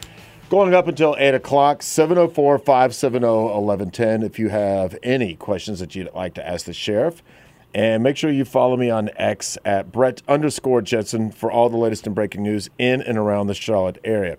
Going 0.50 0.74
up 0.74 0.88
until 0.88 1.15
8 1.20 1.36
o'clock, 1.36 1.84
704 1.84 2.58
570 2.58 3.28
1110 3.28 4.24
if 4.24 4.39
you 4.39 4.50
have 4.50 4.98
any 5.04 5.36
questions 5.36 5.80
that 5.80 5.94
you'd 5.94 6.12
like 6.15 6.34
to 6.34 6.48
ask 6.48 6.65
the 6.65 6.74
sheriff. 6.74 7.22
And 7.73 8.01
make 8.01 8.17
sure 8.17 8.32
you 8.32 8.45
follow 8.45 8.75
me 8.77 8.89
on 8.89 9.12
X 9.15 9.58
at 9.63 9.91
Brett 9.91 10.21
underscore 10.27 10.82
Jensen 10.82 11.32
for 11.32 11.51
all 11.51 11.69
the 11.69 11.77
latest 11.77 12.08
and 12.08 12.15
breaking 12.15 12.41
news 12.41 12.69
in 12.79 13.01
and 13.01 13.17
around 13.17 13.47
the 13.47 13.53
Charlotte 13.53 13.99
area. 14.03 14.38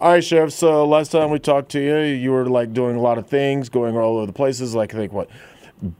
All 0.00 0.12
right, 0.12 0.22
Sheriff. 0.22 0.52
So 0.52 0.86
last 0.86 1.10
time 1.10 1.30
we 1.30 1.38
talked 1.38 1.70
to 1.72 1.80
you, 1.80 1.96
you 1.98 2.30
were 2.30 2.46
like 2.46 2.72
doing 2.72 2.94
a 2.94 3.00
lot 3.00 3.18
of 3.18 3.26
things, 3.26 3.68
going 3.68 3.96
all 3.96 4.18
over 4.18 4.26
the 4.26 4.32
places. 4.32 4.74
Like 4.74 4.94
I 4.94 4.98
think 4.98 5.12
what 5.12 5.28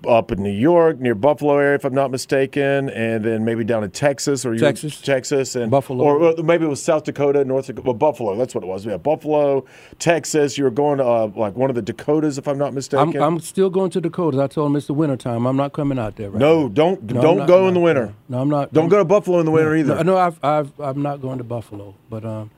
up 0.07 0.33
in 0.33 0.43
New 0.43 0.51
York, 0.51 0.99
near 0.99 1.15
Buffalo 1.15 1.59
area, 1.59 1.75
if 1.77 1.85
I'm 1.85 1.95
not 1.95 2.11
mistaken, 2.11 2.91
and 2.91 3.25
then 3.25 3.45
maybe 3.45 3.65
down 3.65 3.85
in 3.85 3.91
Texas 3.91 4.45
or 4.45 4.57
Texas. 4.57 5.01
Texas 5.01 5.55
and 5.55 5.71
Buffalo. 5.71 6.05
or 6.05 6.43
maybe 6.43 6.65
it 6.65 6.69
was 6.69 6.83
South 6.83 7.05
Dakota, 7.05 7.45
North 7.45 7.67
Dakota, 7.67 7.87
well, 7.87 7.95
Buffalo. 7.95 8.37
That's 8.37 8.55
what 8.55 8.65
it 8.65 8.67
was. 8.67 8.85
Yeah, 8.85 8.97
Buffalo, 8.97 9.65
Texas. 9.99 10.59
You 10.59 10.65
were 10.65 10.71
going 10.71 10.99
to 10.99 11.05
uh, 11.05 11.31
like 11.37 11.57
one 11.57 11.71
of 11.71 11.77
the 11.77 11.83
Dakotas, 11.83 12.39
if 12.39 12.49
I'm 12.49 12.59
not 12.59 12.69
I'm, 12.69 12.75
mistaken. 12.75 13.23
I'm 13.23 13.41
still 13.41 13.71
going 13.71 13.91
to 13.91 14.01
Dakotas. 14.01 14.41
I 14.41 14.47
told 14.49 14.71
him 14.71 14.77
it's 14.77 14.87
the 14.87 14.95
wintertime. 14.95 15.47
I'm 15.47 15.57
not 15.57 15.73
coming 15.73 15.99
out 15.99 16.17
there 16.17 16.31
right 16.31 16.41
no, 16.41 16.63
now. 16.63 16.69
don't 16.69 17.03
No, 17.05 17.23
don't 17.23 17.39
not- 17.39 17.49
go 17.49 17.69
in 17.69 17.75
the 17.75 17.81
winter. 17.81 18.15
No, 18.29 18.41
I'm 18.41 18.49
not. 18.49 18.73
Don't 18.73 18.85
I'm- 18.85 18.91
go 18.91 18.99
to 18.99 19.05
Buffalo 19.05 19.39
in 19.39 19.47
the 19.47 19.53
winter 19.53 19.75
either. 19.77 19.97
No, 19.97 20.03
no, 20.03 20.17
I've, 20.19 20.43
I've, 20.45 20.81
I'm 20.81 21.03
not 21.03 21.21
going 21.21 21.39
to 21.39 21.45
Buffalo, 21.45 21.95
but 22.11 22.25
um, 22.25 22.51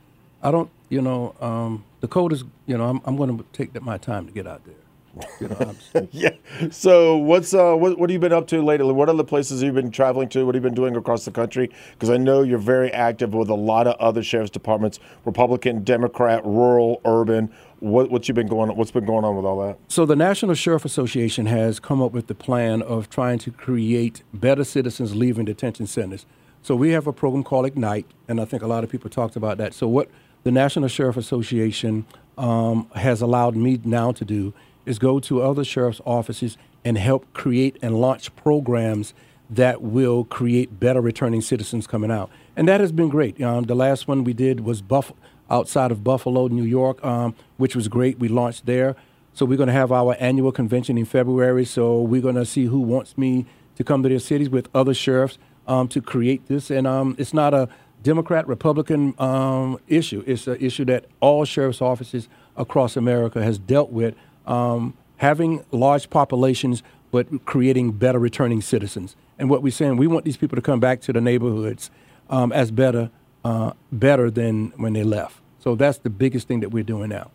I 0.43 0.51
don't, 0.51 0.71
you 0.89 1.03
know, 1.03 1.35
um, 1.41 1.85
Dakota's, 2.01 2.45
you 2.67 2.79
know, 2.79 2.85
I'm, 2.87 3.01
I'm 3.05 3.17
going 3.17 3.37
to 3.37 3.45
take 3.53 3.81
my 3.83 3.99
time 3.99 4.27
to 4.27 4.33
get 4.33 4.47
out 4.47 4.65
there. 4.65 4.75
Yeah. 6.13 6.35
So 6.71 7.17
what's 7.17 7.53
uh 7.55 7.75
what 7.75 7.99
what 7.99 8.11
have 8.11 8.15
you 8.15 8.19
been 8.19 8.33
up 8.33 8.47
to 8.49 8.63
lately? 8.63 8.93
What 8.93 9.09
other 9.09 9.25
places 9.25 9.63
you've 9.63 9.75
you 9.75 9.83
been 9.83 9.91
traveling 9.91 10.29
to? 10.31 10.45
What 10.45 10.55
have 10.55 10.63
you 10.63 10.69
been 10.69 10.75
doing 10.75 10.97
across 10.97 11.25
the 11.25 11.31
country? 11.31 11.71
Because 11.93 12.11
I 12.11 12.17
know 12.17 12.43
you're 12.43 12.59
very 12.59 12.93
active 12.93 13.35
with 13.35 13.49
a 13.49 13.55
lot 13.55 13.87
of 13.87 13.97
other 13.97 14.23
sheriff's 14.23 14.51
departments, 14.51 14.99
Republican, 15.25 15.85
Democrat, 15.85 16.45
rural, 16.45 17.01
urban. 17.05 17.53
What, 17.81 18.11
what's 18.11 18.29
you 18.29 18.35
been 18.35 18.47
going? 18.47 18.75
What's 18.77 18.91
been 18.91 19.07
going 19.07 19.25
on 19.25 19.37
with 19.37 19.45
all 19.45 19.61
that? 19.67 19.79
So 19.89 20.05
the 20.05 20.17
National 20.17 20.55
Sheriff 20.55 20.85
Association 20.85 21.47
has 21.47 21.81
come 21.81 22.03
up 22.03 22.13
with 22.13 22.27
the 22.27 22.35
plan 22.35 22.83
of 22.83 23.09
trying 23.09 23.39
to 23.41 23.51
create 23.51 24.23
better 24.35 24.65
citizens 24.65 25.15
leaving 25.15 25.47
detention 25.47 25.87
centers. 25.87 26.27
So 26.63 26.77
we 26.77 26.91
have 26.91 27.07
a 27.07 27.13
program 27.13 27.43
called 27.43 27.65
Ignite, 27.65 28.07
and 28.29 28.41
I 28.41 28.45
think 28.45 28.63
a 28.63 28.67
lot 28.67 28.85
of 28.85 28.91
people 28.91 29.09
talked 29.09 29.35
about 29.35 29.57
that. 29.59 29.73
So 29.73 29.89
what 29.89 30.11
the 30.43 30.51
National 30.51 30.89
Sheriff 30.89 31.17
Association 31.17 32.05
um, 32.37 32.89
has 32.95 33.23
allowed 33.23 33.57
me 33.57 33.81
now 33.85 34.13
to 34.13 34.25
do 34.25 34.53
is 34.91 34.99
go 34.99 35.21
to 35.21 35.41
other 35.41 35.65
sheriff's 35.65 36.01
offices 36.05 36.59
and 36.85 36.99
help 36.99 37.33
create 37.33 37.79
and 37.81 38.01
launch 38.01 38.35
programs 38.37 39.15
that 39.49 39.81
will 39.81 40.25
create 40.25 40.79
better 40.79 41.01
returning 41.01 41.41
citizens 41.41 41.87
coming 41.87 42.11
out. 42.11 42.31
And 42.57 42.69
that 42.69 42.81
has 42.81 42.93
been 42.93 43.09
great. 43.09 43.41
Um, 43.41 43.65
the 43.65 43.75
last 43.75 44.07
one 44.07 44.25
we 44.25 44.33
did 44.33 44.61
was 44.61 44.83
Buff- 44.83 45.13
outside 45.49 45.91
of 45.91 46.05
Buffalo, 46.05 46.49
New 46.49 46.65
York, 46.65 47.03
um, 47.05 47.35
which 47.57 47.75
was 47.75 47.89
great. 47.89 48.19
We 48.19 48.29
launched 48.29 48.67
there. 48.67 48.97
So 49.33 49.47
we're 49.47 49.57
going 49.57 49.69
to 49.69 49.73
have 49.73 49.93
our 49.93 50.17
annual 50.21 50.53
convention 50.53 50.99
in 50.99 51.05
February. 51.05 51.65
So 51.65 52.03
we're 52.03 52.21
going 52.21 52.35
to 52.35 52.45
see 52.45 52.65
who 52.67 52.81
wants 52.81 53.17
me 53.17 53.47
to 53.77 53.85
come 53.85 54.03
to 54.03 54.09
their 54.09 54.19
cities 54.19 54.51
with 54.51 54.69
other 54.75 54.95
sheriffs 54.95 55.39
um, 55.67 55.89
to 55.89 56.03
create 56.03 56.47
this. 56.47 56.71
And 56.71 56.87
um, 56.87 57.15
it's 57.19 57.33
not 57.33 57.55
a 57.55 57.69
Democrat 58.03 58.47
Republican 58.47 59.15
um, 59.19 59.79
issue. 59.89 60.23
It's 60.27 60.47
an 60.47 60.57
issue 60.61 60.85
that 60.87 61.07
all 61.21 61.45
sheriff's 61.45 61.83
offices 61.83 62.29
across 62.57 62.97
America 62.97 63.43
has 63.43 63.59
dealt 63.59 63.91
with 63.91 64.15
um, 64.51 64.95
having 65.19 65.65
large 65.71 66.11
populations, 66.11 66.83
but 67.13 67.45
creating 67.47 67.93
better 67.93 68.19
returning 68.19 68.61
citizens. 68.61 69.17
And 69.39 69.49
what 69.49 69.63
we're 69.63 69.71
saying, 69.71 69.97
we 69.97 70.07
want 70.07 70.25
these 70.25 70.37
people 70.37 70.57
to 70.57 70.63
come 70.63 70.81
back 70.81 71.01
to 71.03 71.13
the 71.13 71.21
neighborhoods 71.21 71.91
um, 72.29 72.53
as 72.53 72.71
better, 72.71 73.11
uh, 73.45 73.73
better 73.93 74.31
than 74.31 74.73
when 74.77 74.93
they 74.93 75.05
left. 75.05 75.37
So 75.61 75.77
that's 75.77 75.99
the 75.99 76.11
biggest 76.11 76.49
thing 76.49 76.61
that 76.61 76.71
we're 76.71 76.83
doing 76.83 77.11
now. 77.11 77.31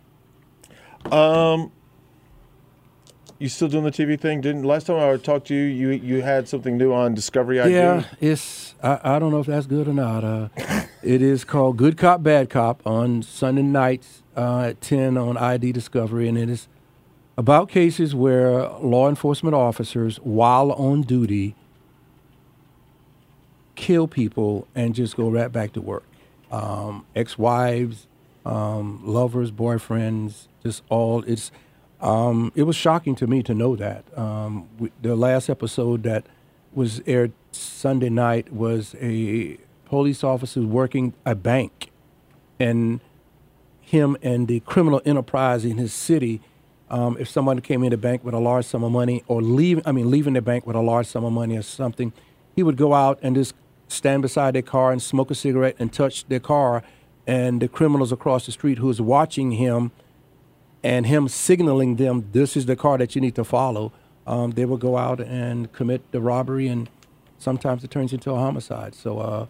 Um, 1.11 1.71
you 3.39 3.49
still 3.49 3.67
doing 3.67 3.83
the 3.83 3.91
TV 3.91 4.19
thing? 4.19 4.41
Didn't 4.41 4.63
last 4.63 4.87
time 4.87 4.97
I 4.97 5.17
talked 5.17 5.47
to 5.47 5.53
you, 5.53 5.63
you 5.63 5.89
you 5.91 6.21
had 6.21 6.47
something 6.47 6.77
new 6.77 6.93
on 6.93 7.13
Discovery 7.13 7.59
ID? 7.59 7.73
Yeah, 7.73 8.03
it's 8.19 8.75
I, 8.81 8.99
I 9.03 9.19
don't 9.19 9.31
know 9.31 9.39
if 9.39 9.45
that's 9.45 9.67
good 9.67 9.87
or 9.87 9.93
not. 9.93 10.23
Uh, 10.23 10.49
it 11.03 11.21
is 11.21 11.43
called 11.43 11.77
Good 11.77 11.97
Cop 11.97 12.23
Bad 12.23 12.49
Cop 12.49 12.81
on 12.87 13.21
Sunday 13.21 13.61
nights 13.61 14.23
uh, 14.35 14.61
at 14.61 14.81
ten 14.81 15.17
on 15.17 15.37
ID 15.37 15.73
Discovery, 15.73 16.27
and 16.27 16.37
it 16.37 16.49
is 16.49 16.67
about 17.37 17.69
cases 17.69 18.15
where 18.15 18.67
law 18.79 19.09
enforcement 19.09 19.55
officers, 19.55 20.17
while 20.17 20.71
on 20.71 21.01
duty, 21.01 21.55
kill 23.75 24.07
people 24.07 24.67
and 24.73 24.95
just 24.95 25.17
go 25.17 25.29
right 25.29 25.51
back 25.51 25.73
to 25.73 25.81
work. 25.81 26.05
Um, 26.51 27.05
ex-wives, 27.15 28.07
um, 28.45 29.01
lovers, 29.03 29.51
boyfriends, 29.51 30.47
just 30.63 30.83
all. 30.89 31.23
It's 31.23 31.51
um, 32.01 32.51
it 32.55 32.63
was 32.63 32.75
shocking 32.75 33.15
to 33.15 33.27
me 33.27 33.41
to 33.43 33.53
know 33.53 33.75
that. 33.75 34.05
Um, 34.17 34.67
we, 34.77 34.91
the 35.01 35.15
last 35.15 35.49
episode 35.49 36.03
that 36.03 36.25
was 36.73 37.01
aired 37.05 37.31
Sunday 37.51 38.09
night 38.09 38.53
was 38.53 38.95
a 39.01 39.57
police 39.85 40.23
officer 40.23 40.61
working 40.61 41.13
a 41.25 41.35
bank, 41.35 41.91
and 42.59 42.99
him 43.81 44.17
and 44.21 44.47
the 44.47 44.59
criminal 44.61 45.01
enterprise 45.05 45.65
in 45.65 45.77
his 45.77 45.93
city 45.93 46.41
um, 46.89 47.17
if 47.19 47.27
someone 47.27 47.59
came 47.61 47.83
in 47.83 47.89
the 47.89 47.97
bank 47.97 48.23
with 48.23 48.33
a 48.33 48.39
large 48.39 48.65
sum 48.65 48.83
of 48.83 48.91
money 48.91 49.23
or 49.27 49.41
leave, 49.41 49.81
I 49.85 49.91
mean, 49.91 50.11
leaving 50.11 50.33
the 50.33 50.41
bank 50.41 50.67
with 50.67 50.75
a 50.75 50.81
large 50.81 51.07
sum 51.07 51.23
of 51.23 51.33
money 51.33 51.57
or 51.57 51.63
something, 51.63 52.13
he 52.55 52.63
would 52.63 52.77
go 52.77 52.93
out 52.93 53.19
and 53.21 53.35
just 53.35 53.55
stand 53.87 54.21
beside 54.21 54.53
their 54.53 54.61
car 54.61 54.91
and 54.91 55.01
smoke 55.01 55.31
a 55.31 55.35
cigarette 55.35 55.75
and 55.79 55.91
touch 55.91 56.27
their 56.27 56.39
car. 56.39 56.83
And 57.27 57.61
the 57.61 57.67
criminals 57.67 58.11
across 58.11 58.45
the 58.45 58.51
street 58.51 58.77
who's 58.77 59.01
watching 59.01 59.51
him 59.51 59.91
and 60.83 61.07
him 61.07 61.27
signaling 61.27 61.95
them, 61.95 62.29
this 62.31 62.55
is 62.55 62.67
the 62.67 62.75
car 62.75 62.99
that 62.99 63.15
you 63.15 63.21
need 63.21 63.35
to 63.35 63.43
follow, 63.43 63.91
um, 64.27 64.51
they 64.51 64.65
will 64.65 64.77
go 64.77 64.97
out 64.97 65.19
and 65.19 65.71
commit 65.73 66.11
the 66.11 66.21
robbery. 66.21 66.67
And 66.67 66.87
sometimes 67.39 67.83
it 67.83 67.89
turns 67.89 68.13
into 68.13 68.31
a 68.31 68.35
homicide. 68.35 68.93
So 68.93 69.17
uh, 69.17 69.45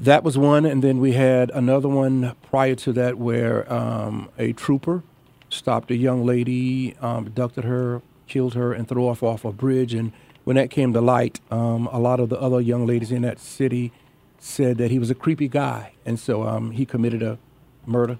that 0.00 0.24
was 0.24 0.36
one. 0.36 0.66
And 0.66 0.82
then 0.82 0.98
we 0.98 1.12
had 1.12 1.50
another 1.50 1.88
one 1.88 2.34
prior 2.42 2.74
to 2.74 2.92
that 2.94 3.18
where 3.18 3.72
um, 3.72 4.30
a 4.36 4.52
trooper 4.52 5.04
stopped 5.54 5.90
a 5.90 5.96
young 5.96 6.24
lady, 6.24 6.96
um, 7.00 7.26
abducted 7.26 7.64
her, 7.64 8.02
killed 8.26 8.54
her, 8.54 8.72
and 8.72 8.88
threw 8.88 9.06
her 9.12 9.26
off 9.26 9.44
a 9.44 9.52
bridge. 9.52 9.94
And 9.94 10.12
when 10.44 10.56
that 10.56 10.70
came 10.70 10.92
to 10.92 11.00
light, 11.00 11.40
um, 11.50 11.88
a 11.92 11.98
lot 11.98 12.20
of 12.20 12.28
the 12.28 12.40
other 12.40 12.60
young 12.60 12.86
ladies 12.86 13.10
in 13.10 13.22
that 13.22 13.38
city 13.38 13.92
said 14.38 14.76
that 14.78 14.90
he 14.90 14.98
was 14.98 15.10
a 15.10 15.14
creepy 15.14 15.48
guy, 15.48 15.92
and 16.04 16.18
so 16.18 16.46
um, 16.46 16.70
he 16.72 16.84
committed 16.84 17.22
a 17.22 17.38
murder. 17.86 18.18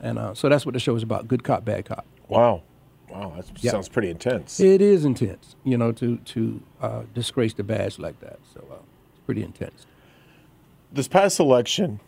And 0.00 0.18
uh, 0.18 0.34
so 0.34 0.48
that's 0.48 0.64
what 0.64 0.72
the 0.72 0.80
show 0.80 0.94
is 0.94 1.02
about: 1.02 1.26
good 1.26 1.42
cop, 1.42 1.64
bad 1.64 1.86
cop. 1.86 2.06
Wow, 2.28 2.62
wow, 3.10 3.32
that 3.36 3.46
yep. 3.62 3.72
sounds 3.72 3.88
pretty 3.88 4.10
intense. 4.10 4.60
It 4.60 4.80
is 4.80 5.04
intense, 5.04 5.56
you 5.64 5.76
know, 5.76 5.92
to 5.92 6.18
to 6.18 6.62
uh, 6.80 7.02
disgrace 7.12 7.54
the 7.54 7.64
badge 7.64 7.98
like 7.98 8.20
that. 8.20 8.38
So 8.52 8.64
uh, 8.70 8.76
it's 9.10 9.20
pretty 9.26 9.42
intense. 9.42 9.86
This 10.92 11.08
past 11.08 11.40
election, 11.40 11.98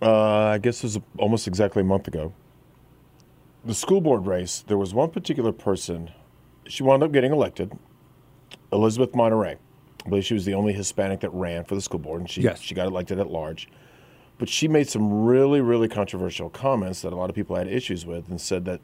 uh, 0.00 0.46
I 0.46 0.58
guess 0.58 0.78
it 0.78 0.84
was 0.84 0.98
almost 1.18 1.46
exactly 1.46 1.82
a 1.82 1.84
month 1.84 2.08
ago 2.08 2.32
the 3.64 3.74
school 3.74 4.00
board 4.00 4.26
race, 4.26 4.64
there 4.66 4.78
was 4.78 4.92
one 4.92 5.10
particular 5.10 5.52
person. 5.52 6.10
She 6.66 6.82
wound 6.82 7.02
up 7.02 7.12
getting 7.12 7.32
elected, 7.32 7.72
Elizabeth 8.72 9.12
Monterrey. 9.12 9.56
I 10.04 10.08
believe 10.08 10.24
she 10.24 10.34
was 10.34 10.44
the 10.44 10.54
only 10.54 10.74
Hispanic 10.74 11.20
that 11.20 11.32
ran 11.32 11.64
for 11.64 11.74
the 11.74 11.80
school 11.80 11.98
board, 11.98 12.20
and 12.20 12.30
she 12.30 12.42
yes. 12.42 12.60
she 12.60 12.74
got 12.74 12.86
elected 12.86 13.18
at 13.18 13.30
large. 13.30 13.68
But 14.36 14.48
she 14.48 14.68
made 14.68 14.88
some 14.88 15.24
really 15.24 15.60
really 15.60 15.88
controversial 15.88 16.50
comments 16.50 17.02
that 17.02 17.12
a 17.12 17.16
lot 17.16 17.30
of 17.30 17.36
people 17.36 17.56
had 17.56 17.68
issues 17.68 18.04
with, 18.04 18.28
and 18.28 18.40
said 18.40 18.66
that 18.66 18.80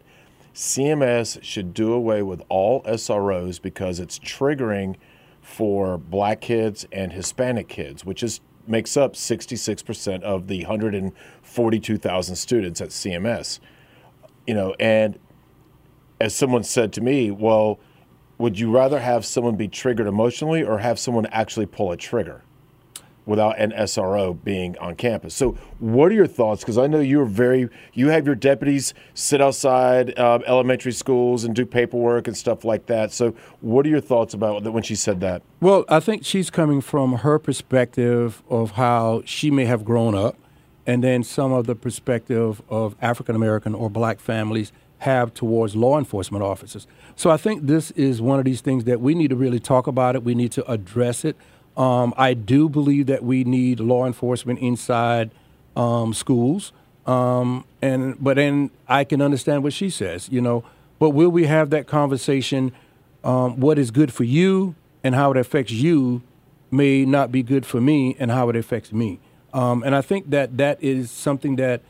CMS 0.55 1.43
should 1.43 1.75
do 1.75 1.93
away 1.93 2.23
with 2.23 2.43
all 2.49 2.83
SROs 2.85 3.61
because 3.61 4.01
it's 4.01 4.19
triggering 4.19 4.97
for 5.43 5.99
black 5.99 6.41
kids 6.41 6.87
and 6.91 7.13
Hispanic 7.13 7.69
kids, 7.69 8.05
which 8.05 8.23
is 8.23 8.41
makes 8.67 8.97
up 8.97 9.15
66% 9.15 10.23
of 10.23 10.47
the 10.47 10.61
142,000 10.61 12.37
students 12.37 12.81
at 12.81 12.91
CMS 12.91 13.59
you 14.51 14.55
know, 14.55 14.75
and 14.81 15.17
as 16.21 16.35
someone 16.35 16.65
said 16.65 16.93
to 16.95 17.01
me, 17.01 17.31
well, 17.31 17.79
would 18.37 18.59
you 18.59 18.69
rather 18.69 18.99
have 18.99 19.25
someone 19.25 19.55
be 19.55 19.69
triggered 19.69 20.09
emotionally 20.09 20.65
or 20.65 20.79
have 20.79 20.99
someone 20.99 21.27
actually 21.27 21.67
pull 21.67 21.93
a 21.93 21.97
trigger 21.97 22.43
without 23.27 23.57
an 23.61 23.71
SRO 23.71 24.37
being 24.43 24.77
on 24.79 24.97
campus? 24.97 25.37
So, 25.37 25.53
what 25.79 26.11
are 26.11 26.17
your 26.17 26.27
thoughts? 26.27 26.63
Because 26.63 26.79
I 26.79 26.89
know 26.89 26.99
you're 26.99 27.25
very, 27.25 27.69
you 27.93 28.09
have 28.09 28.27
your 28.27 28.35
deputies 28.35 28.93
sit 29.15 29.41
outside 29.41 30.19
uh, 30.19 30.41
elementary 30.49 30.91
schools 30.91 31.45
and 31.45 31.55
do 31.55 31.65
paperwork 31.65 32.27
and 32.27 32.37
stuff 32.37 32.65
like 32.65 32.87
that. 32.87 33.13
So, 33.13 33.37
what 33.61 33.87
are 33.87 33.89
your 33.89 34.01
thoughts 34.01 34.35
about 34.35 34.65
when 34.65 34.83
she 34.83 34.97
said 34.97 35.21
that? 35.21 35.43
Well, 35.61 35.85
I 35.89 36.01
think 36.01 36.25
she's 36.25 36.51
coming 36.51 36.81
from 36.81 37.19
her 37.19 37.39
perspective 37.39 38.43
of 38.51 38.73
how 38.73 39.23
she 39.25 39.53
may 39.53 39.67
have 39.67 39.85
grown 39.85 40.17
up 40.17 40.35
and 40.91 41.05
then 41.05 41.23
some 41.23 41.53
of 41.53 41.69
the 41.69 41.77
perspective 41.77 42.61
of 42.69 42.97
African 43.01 43.37
American 43.37 43.77
or 43.77 43.89
black 43.89 44.19
families 44.19 44.73
have 44.99 45.33
towards 45.33 45.77
law 45.77 45.97
enforcement 45.97 46.43
officers. 46.43 46.89
So 47.15 47.31
I 47.31 47.37
think 47.37 47.69
this 47.69 47.93
is 47.93 48.21
one 48.21 48.41
of 48.41 48.45
these 48.45 48.61
things 48.61 48.83
that 48.85 49.01
we 49.01 49.15
need 49.15 49.29
to 49.29 49.37
really 49.37 49.61
talk 49.61 49.87
about 49.87 50.17
it. 50.17 50.25
We 50.25 50.35
need 50.35 50.51
to 50.53 50.69
address 50.69 51.25
it. 51.25 51.37
Um, 51.77 52.13
I 52.17 52.35
do 52.35 52.69
believe 52.69 53.07
that 53.07 53.23
we 53.23 53.45
need 53.45 53.79
law 53.79 54.05
enforcement 54.05 54.59
inside 54.59 55.31
um, 55.77 56.13
schools, 56.13 56.73
um, 57.07 57.65
and 57.81 58.17
but 58.19 58.35
then 58.35 58.73
I 58.89 59.05
can 59.05 59.23
understand 59.23 59.63
what 59.63 59.73
she 59.73 59.91
says. 59.91 60.29
You 60.29 60.41
know, 60.41 60.65
but 60.99 61.11
will 61.11 61.31
we 61.31 61.47
have 61.47 61.71
that 61.71 61.87
conversation? 61.87 62.73
Um, 63.23 63.61
what 63.61 63.79
is 63.79 63.93
good 63.93 64.13
for 64.13 64.25
you 64.25 64.75
and 65.05 65.15
how 65.15 65.31
it 65.31 65.37
affects 65.37 65.71
you 65.71 66.23
may 66.73 67.05
not 67.05 67.31
be 67.31 67.45
good 67.45 67.65
for 67.65 67.81
me 67.81 68.17
and 68.19 68.33
how 68.33 68.49
it 68.49 68.57
affects 68.57 68.93
me. 68.93 69.21
Um, 69.53 69.83
and 69.83 69.95
I 69.95 70.03
think 70.03 70.31
that 70.31 70.57
that 70.59 70.83
is 70.83 71.11
something 71.11 71.57
that 71.57 71.83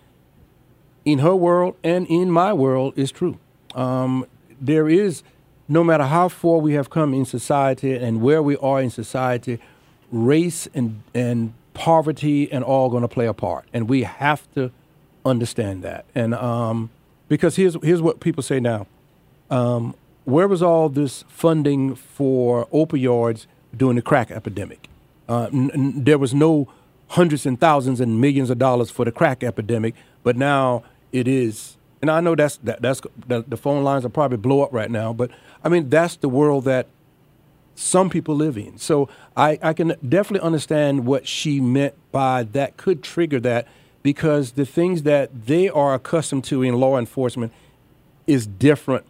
in 1.04 1.20
her 1.20 1.34
world 1.34 1.76
and 1.82 2.06
in 2.06 2.30
my 2.30 2.52
world 2.52 2.94
is 2.96 3.10
true. 3.10 3.38
Um, 3.74 4.26
there 4.60 4.88
is, 4.88 5.22
no 5.68 5.84
matter 5.84 6.04
how 6.04 6.28
far 6.28 6.58
we 6.58 6.74
have 6.74 6.90
come 6.90 7.14
in 7.14 7.24
society 7.24 7.94
and 7.94 8.20
where 8.20 8.42
we 8.42 8.56
are 8.58 8.80
in 8.80 8.90
society, 8.90 9.58
race 10.10 10.68
and, 10.74 11.02
and 11.14 11.52
poverty 11.74 12.50
and 12.50 12.64
all 12.64 12.90
going 12.90 13.02
to 13.02 13.08
play 13.08 13.26
a 13.26 13.34
part. 13.34 13.64
And 13.72 13.88
we 13.88 14.02
have 14.02 14.50
to 14.54 14.70
understand 15.24 15.82
that. 15.82 16.04
And 16.14 16.34
um, 16.34 16.90
because 17.28 17.56
here's, 17.56 17.76
here's 17.82 18.02
what 18.02 18.20
people 18.20 18.42
say 18.42 18.60
now 18.60 18.86
um, 19.50 19.94
where 20.24 20.46
was 20.46 20.62
all 20.62 20.88
this 20.88 21.24
funding 21.28 21.94
for 21.94 22.66
opioids 22.66 23.46
during 23.76 23.96
the 23.96 24.02
crack 24.02 24.30
epidemic? 24.30 24.88
Uh, 25.28 25.48
n- 25.52 25.70
n- 25.72 26.04
there 26.04 26.18
was 26.18 26.34
no 26.34 26.68
hundreds 27.10 27.46
and 27.46 27.60
thousands 27.60 28.00
and 28.00 28.20
millions 28.20 28.50
of 28.50 28.58
dollars 28.58 28.90
for 28.90 29.04
the 29.04 29.12
crack 29.12 29.42
epidemic, 29.44 29.94
but 30.22 30.36
now 30.36 30.82
it 31.12 31.28
is 31.28 31.76
And 32.02 32.10
I 32.10 32.20
know 32.20 32.34
that's 32.34 32.56
that, 32.58 32.82
that's 32.82 33.02
the, 33.26 33.44
the 33.46 33.56
phone 33.56 33.84
lines 33.84 34.04
are 34.04 34.10
probably 34.10 34.38
blow 34.38 34.62
up 34.62 34.72
right 34.72 34.90
now, 34.90 35.12
but 35.12 35.30
I 35.64 35.68
mean 35.68 35.90
that's 35.90 36.16
the 36.16 36.28
world 36.28 36.64
that 36.64 36.86
some 37.74 38.10
people 38.10 38.34
live 38.34 38.58
in. 38.58 38.78
So 38.78 39.08
I, 39.36 39.58
I 39.62 39.72
can 39.72 39.94
definitely 40.06 40.46
understand 40.46 41.06
what 41.06 41.26
she 41.26 41.60
meant 41.60 41.94
by 42.12 42.44
that 42.44 42.76
could 42.76 43.02
trigger 43.02 43.40
that 43.40 43.66
because 44.02 44.52
the 44.52 44.66
things 44.66 45.02
that 45.04 45.46
they 45.46 45.68
are 45.68 45.94
accustomed 45.94 46.44
to 46.44 46.62
in 46.62 46.74
law 46.74 46.98
enforcement 46.98 47.52
is 48.26 48.46
different, 48.46 49.04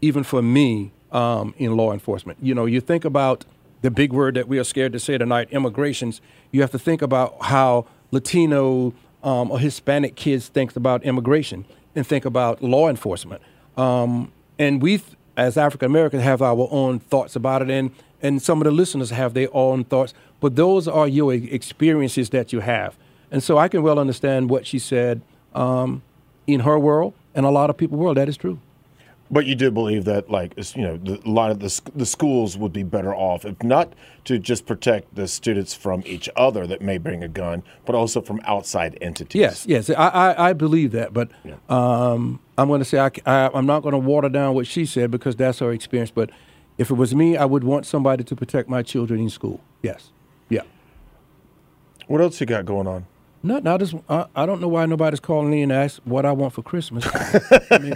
even 0.00 0.24
for 0.24 0.42
me 0.42 0.92
um, 1.10 1.54
in 1.58 1.76
law 1.76 1.92
enforcement. 1.92 2.38
You 2.42 2.54
know, 2.54 2.66
you 2.66 2.80
think 2.80 3.04
about 3.04 3.44
the 3.82 3.90
big 3.90 4.12
word 4.12 4.34
that 4.34 4.48
we 4.48 4.58
are 4.58 4.64
scared 4.64 4.92
to 4.92 4.98
say 4.98 5.18
tonight, 5.18 5.48
immigrations. 5.50 6.20
You 6.50 6.60
have 6.62 6.70
to 6.70 6.78
think 6.78 7.02
about 7.02 7.36
how 7.42 7.86
Latino 8.10 8.94
um, 9.22 9.50
or 9.50 9.58
Hispanic 9.58 10.14
kids 10.14 10.48
think 10.48 10.74
about 10.76 11.04
immigration 11.04 11.64
and 11.94 12.06
think 12.06 12.24
about 12.24 12.62
law 12.62 12.88
enforcement. 12.88 13.42
Um, 13.76 14.32
and 14.58 14.80
we, 14.80 15.02
as 15.36 15.56
African 15.56 15.86
Americans, 15.86 16.22
have 16.22 16.42
our 16.42 16.68
own 16.70 17.00
thoughts 17.00 17.36
about 17.36 17.62
it, 17.62 17.70
and 17.70 17.90
and 18.24 18.40
some 18.40 18.60
of 18.60 18.64
the 18.64 18.70
listeners 18.70 19.10
have 19.10 19.34
their 19.34 19.48
own 19.52 19.84
thoughts. 19.84 20.14
But 20.40 20.54
those 20.54 20.86
are 20.86 21.08
your 21.08 21.34
experiences 21.34 22.30
that 22.30 22.52
you 22.52 22.60
have, 22.60 22.96
and 23.30 23.42
so 23.42 23.58
I 23.58 23.68
can 23.68 23.82
well 23.82 23.98
understand 23.98 24.50
what 24.50 24.66
she 24.66 24.78
said 24.78 25.22
um, 25.54 26.02
in 26.46 26.60
her 26.60 26.78
world 26.78 27.14
and 27.34 27.44
a 27.46 27.50
lot 27.50 27.70
of 27.70 27.76
people's 27.76 28.00
world. 28.00 28.16
That 28.16 28.28
is 28.28 28.36
true. 28.36 28.58
But 29.32 29.46
you 29.46 29.54
do 29.54 29.70
believe 29.70 30.04
that, 30.04 30.28
like, 30.28 30.52
you 30.76 30.82
know, 30.82 30.98
the, 30.98 31.18
a 31.26 31.30
lot 31.30 31.50
of 31.50 31.58
the, 31.60 31.80
the 31.96 32.04
schools 32.04 32.58
would 32.58 32.72
be 32.72 32.82
better 32.82 33.14
off, 33.14 33.46
if 33.46 33.62
not 33.62 33.94
to 34.24 34.38
just 34.38 34.66
protect 34.66 35.14
the 35.14 35.26
students 35.26 35.72
from 35.72 36.02
each 36.04 36.28
other 36.36 36.66
that 36.66 36.82
may 36.82 36.98
bring 36.98 37.24
a 37.24 37.28
gun, 37.28 37.62
but 37.86 37.94
also 37.94 38.20
from 38.20 38.42
outside 38.44 38.98
entities. 39.00 39.40
Yes, 39.40 39.66
yes, 39.66 39.88
I, 39.88 39.94
I, 39.94 40.50
I 40.50 40.52
believe 40.52 40.92
that. 40.92 41.14
But 41.14 41.30
yeah. 41.44 41.54
um, 41.70 42.40
I'm 42.58 42.68
going 42.68 42.80
to 42.80 42.84
say 42.84 42.98
I, 42.98 43.10
I, 43.24 43.50
I'm 43.54 43.64
not 43.64 43.80
going 43.80 43.92
to 43.94 43.98
water 43.98 44.28
down 44.28 44.54
what 44.54 44.66
she 44.66 44.84
said 44.84 45.10
because 45.10 45.34
that's 45.34 45.60
her 45.60 45.72
experience. 45.72 46.10
But 46.10 46.28
if 46.76 46.90
it 46.90 46.94
was 46.94 47.14
me, 47.14 47.38
I 47.38 47.46
would 47.46 47.64
want 47.64 47.86
somebody 47.86 48.24
to 48.24 48.36
protect 48.36 48.68
my 48.68 48.82
children 48.82 49.18
in 49.18 49.30
school. 49.30 49.62
Yes, 49.82 50.10
yeah. 50.50 50.62
What 52.06 52.20
else 52.20 52.38
you 52.38 52.46
got 52.46 52.66
going 52.66 52.86
on? 52.86 53.06
Nothing. 53.42 53.66
I 53.66 53.76
just 53.76 53.94
I, 54.08 54.26
I 54.36 54.46
don't 54.46 54.60
know 54.60 54.68
why 54.68 54.86
nobody's 54.86 55.20
calling 55.20 55.52
in 55.52 55.70
and 55.70 55.72
ask 55.72 56.00
what 56.04 56.24
I 56.24 56.32
want 56.32 56.52
for 56.52 56.62
Christmas. 56.62 57.04
I 57.70 57.78
mean, 57.78 57.94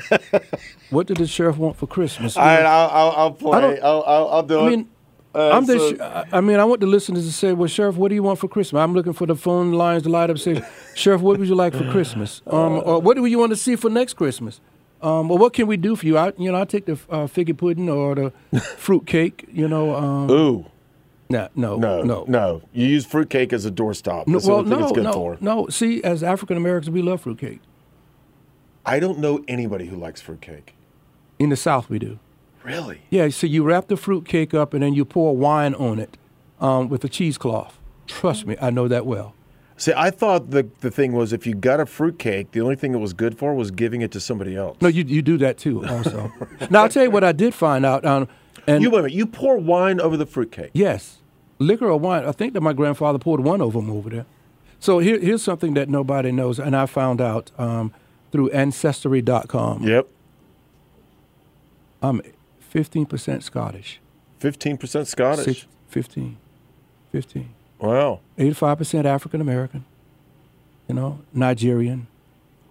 what 0.91 1.07
did 1.07 1.19
the 1.19 1.27
sheriff 1.27 1.57
want 1.57 1.77
for 1.77 1.87
Christmas? 1.87 2.37
All 2.37 2.45
right, 2.45 2.65
I'll, 2.65 2.91
I'll, 2.91 3.11
I'll 3.13 3.33
play. 3.33 3.81
I'll, 3.81 4.03
I'll, 4.05 4.29
I'll, 4.29 4.43
do 4.43 4.59
I 4.59 4.67
it. 4.67 4.71
Mean, 4.71 4.89
uh, 5.35 5.51
I'm 5.51 5.67
so, 5.67 5.93
the, 5.93 6.27
I 6.33 6.41
mean, 6.41 6.59
I 6.59 6.65
want 6.65 6.81
the 6.81 6.87
listeners 6.87 7.27
to 7.27 7.33
say, 7.33 7.53
"Well, 7.53 7.69
sheriff, 7.69 7.97
what 7.97 8.09
do 8.09 8.15
you 8.15 8.23
want 8.23 8.39
for 8.39 8.49
Christmas?" 8.49 8.81
I'm 8.81 8.95
looking 8.95 9.13
for 9.13 9.27
the 9.27 9.37
phone 9.37 9.73
lines 9.73 10.03
to 10.05 10.09
light 10.09 10.31
up. 10.31 10.39
Say, 10.39 10.63
"Sheriff, 10.95 11.21
what 11.21 11.39
would 11.39 11.47
you 11.47 11.55
like 11.55 11.75
for 11.75 11.89
Christmas?" 11.91 12.43
Um, 12.47 12.83
or 12.85 13.01
what 13.01 13.17
do 13.17 13.25
you 13.25 13.39
want 13.39 13.51
to 13.51 13.57
see 13.57 13.77
for 13.77 13.89
next 13.89 14.15
Christmas? 14.15 14.61
Um, 15.03 15.29
well, 15.29 15.39
what 15.39 15.53
can 15.53 15.67
we 15.67 15.77
do 15.77 15.95
for 15.95 16.07
you? 16.07 16.17
I, 16.17 16.33
you 16.39 16.51
know, 16.51 16.61
I 16.61 16.65
take 16.65 16.87
the 16.87 16.95
uh, 17.11 17.27
figgy 17.27 17.57
pudding 17.57 17.89
or 17.89 18.15
the 18.15 18.33
fruit 18.79 19.07
cake. 19.07 19.47
You 19.53 19.69
know. 19.69 19.95
Um, 19.95 20.31
Ooh. 20.31 20.67
No, 21.29 21.49
no, 21.55 21.77
no, 21.77 22.03
no, 22.03 22.25
no. 22.29 22.63
You 22.73 22.87
use 22.87 23.05
fruitcake 23.05 23.53
as 23.53 23.65
a 23.65 23.71
doorstop. 23.71 24.27
That's 24.27 24.47
no, 24.47 24.55
well, 24.55 24.63
no, 24.65 24.89
no, 24.91 25.13
for. 25.13 25.37
no. 25.41 25.67
See, 25.69 26.03
as 26.05 26.23
African 26.23 26.57
Americans, 26.57 26.91
we 26.91 27.03
love 27.03 27.23
fruitcake. 27.23 27.61
I 28.85 29.01
don't 29.01 29.19
know 29.19 29.45
anybody 29.49 29.87
who 29.87 29.97
likes 29.97 30.21
fruitcake. 30.21 30.75
In 31.39 31.49
the 31.49 31.57
South, 31.57 31.91
we 31.91 31.99
do. 31.99 32.21
Really? 32.63 33.03
Yeah. 33.11 33.29
So 33.29 33.47
you 33.47 33.65
wrap 33.65 33.89
the 33.89 33.97
fruitcake 33.97 34.55
up 34.55 34.75
and 34.75 34.83
then 34.83 34.95
you 34.95 35.05
pour 35.05 35.37
wine 35.37 35.75
on 35.75 35.99
it 35.99 36.17
um, 36.61 36.89
with 36.89 37.05
a 37.05 37.09
cheesecloth. 37.09 37.79
Trust 38.07 38.47
me, 38.47 38.57
I 38.61 38.71
know 38.71 38.87
that 38.89 39.05
well. 39.07 39.35
See, 39.79 39.93
I 39.95 40.11
thought 40.11 40.51
the 40.51 40.67
the 40.81 40.91
thing 40.91 41.13
was 41.13 41.33
if 41.33 41.47
you 41.47 41.55
got 41.55 41.81
a 41.81 41.87
fruitcake, 41.87 42.53
the 42.53 42.61
only 42.63 42.77
thing 42.77 42.95
it 42.95 42.99
was 42.99 43.13
good 43.13 43.37
for 43.37 43.55
was 43.55 43.71
giving 43.71 44.01
it 44.01 44.11
to 44.13 44.21
somebody 44.21 44.57
else. 44.57 44.79
No, 44.81 44.89
you 44.89 45.05
you 45.05 45.21
do 45.21 45.37
that 45.39 45.59
too, 45.59 45.87
also. 45.87 46.33
now 46.71 46.85
I'll 46.85 46.89
tell 46.89 47.03
you 47.03 47.11
what 47.11 47.25
I 47.25 47.33
did 47.33 47.55
find 47.55 47.85
out. 47.85 48.05
Um, 48.05 48.27
and 48.67 48.83
you 48.83 48.91
wait 48.91 49.01
a 49.01 49.03
minute. 49.03 49.17
You 49.17 49.27
pour 49.27 49.59
wine 49.59 50.01
over 50.01 50.17
the 50.17 50.27
fruitcake. 50.27 50.71
Yes, 50.73 51.19
liquor 51.59 51.87
or 51.87 51.99
wine. 51.99 52.25
I 52.25 52.33
think 52.33 52.53
that 52.55 52.61
my 52.61 52.73
grandfather 52.73 53.19
poured 53.19 53.41
one 53.41 53.61
of 53.61 53.73
them 53.73 53.91
over 53.91 54.11
there. 54.11 54.27
So 54.79 54.99
here, 54.99 55.19
here's 55.19 55.43
something 55.43 55.75
that 55.75 55.89
nobody 55.89 56.33
knows, 56.33 56.59
and 56.59 56.77
I 56.77 56.87
found 56.87 57.21
out 57.21 57.51
um, 57.59 57.93
through 58.33 58.51
Ancestry.com. 58.51 59.83
Yep. 59.83 60.09
I'm 62.03 62.21
15% 62.73 63.43
Scottish. 63.43 64.01
15% 64.41 65.07
Scottish. 65.07 65.45
Six, 65.45 65.67
15. 65.89 66.37
15. 67.13 67.49
Wow. 67.79 68.21
85% 68.39 69.05
African 69.05 69.41
American. 69.41 69.85
You 70.89 70.95
know, 70.95 71.21
Nigerian, 71.33 72.07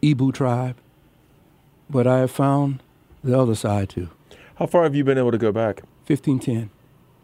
Igbo 0.01 0.33
tribe. 0.33 0.77
But 1.89 2.07
I 2.07 2.19
have 2.19 2.31
found 2.31 2.81
the 3.23 3.37
other 3.37 3.55
side 3.55 3.89
too. 3.89 4.09
How 4.55 4.65
far 4.65 4.83
have 4.83 4.95
you 4.95 5.03
been 5.03 5.17
able 5.17 5.31
to 5.31 5.37
go 5.37 5.51
back? 5.51 5.81
1510. 6.07 6.69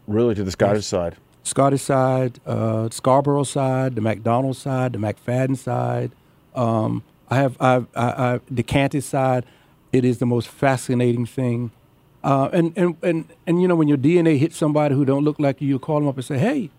Really, 0.06 0.34
to 0.34 0.44
the 0.44 0.50
Scottish 0.50 0.78
yes. 0.78 0.86
side? 0.86 1.16
Scottish 1.44 1.82
side, 1.82 2.40
uh, 2.46 2.88
Scarborough 2.90 3.44
side, 3.44 3.94
the 3.94 4.00
McDonald 4.00 4.56
side, 4.56 4.92
the 4.92 4.98
McFadden 4.98 5.56
side. 5.56 6.12
Um, 6.54 7.02
I 7.30 7.36
have 7.36 7.56
I've, 7.60 7.86
I, 7.96 8.34
I, 8.34 8.40
the 8.50 8.62
Canty 8.62 9.00
side. 9.00 9.44
It 9.92 10.04
is 10.04 10.18
the 10.18 10.26
most 10.26 10.48
fascinating 10.48 11.26
thing. 11.26 11.70
Uh, 12.22 12.48
and, 12.52 12.76
and, 12.76 12.96
and, 13.02 13.24
and, 13.46 13.60
you 13.60 13.66
know, 13.66 13.74
when 13.74 13.88
your 13.88 13.98
DNA 13.98 14.38
hits 14.38 14.56
somebody 14.56 14.94
who 14.94 15.04
don't 15.04 15.24
look 15.24 15.40
like 15.40 15.60
you, 15.60 15.68
you 15.68 15.78
call 15.78 15.98
them 16.00 16.08
up 16.08 16.16
and 16.16 16.24
say, 16.24 16.38
hey, 16.38 16.70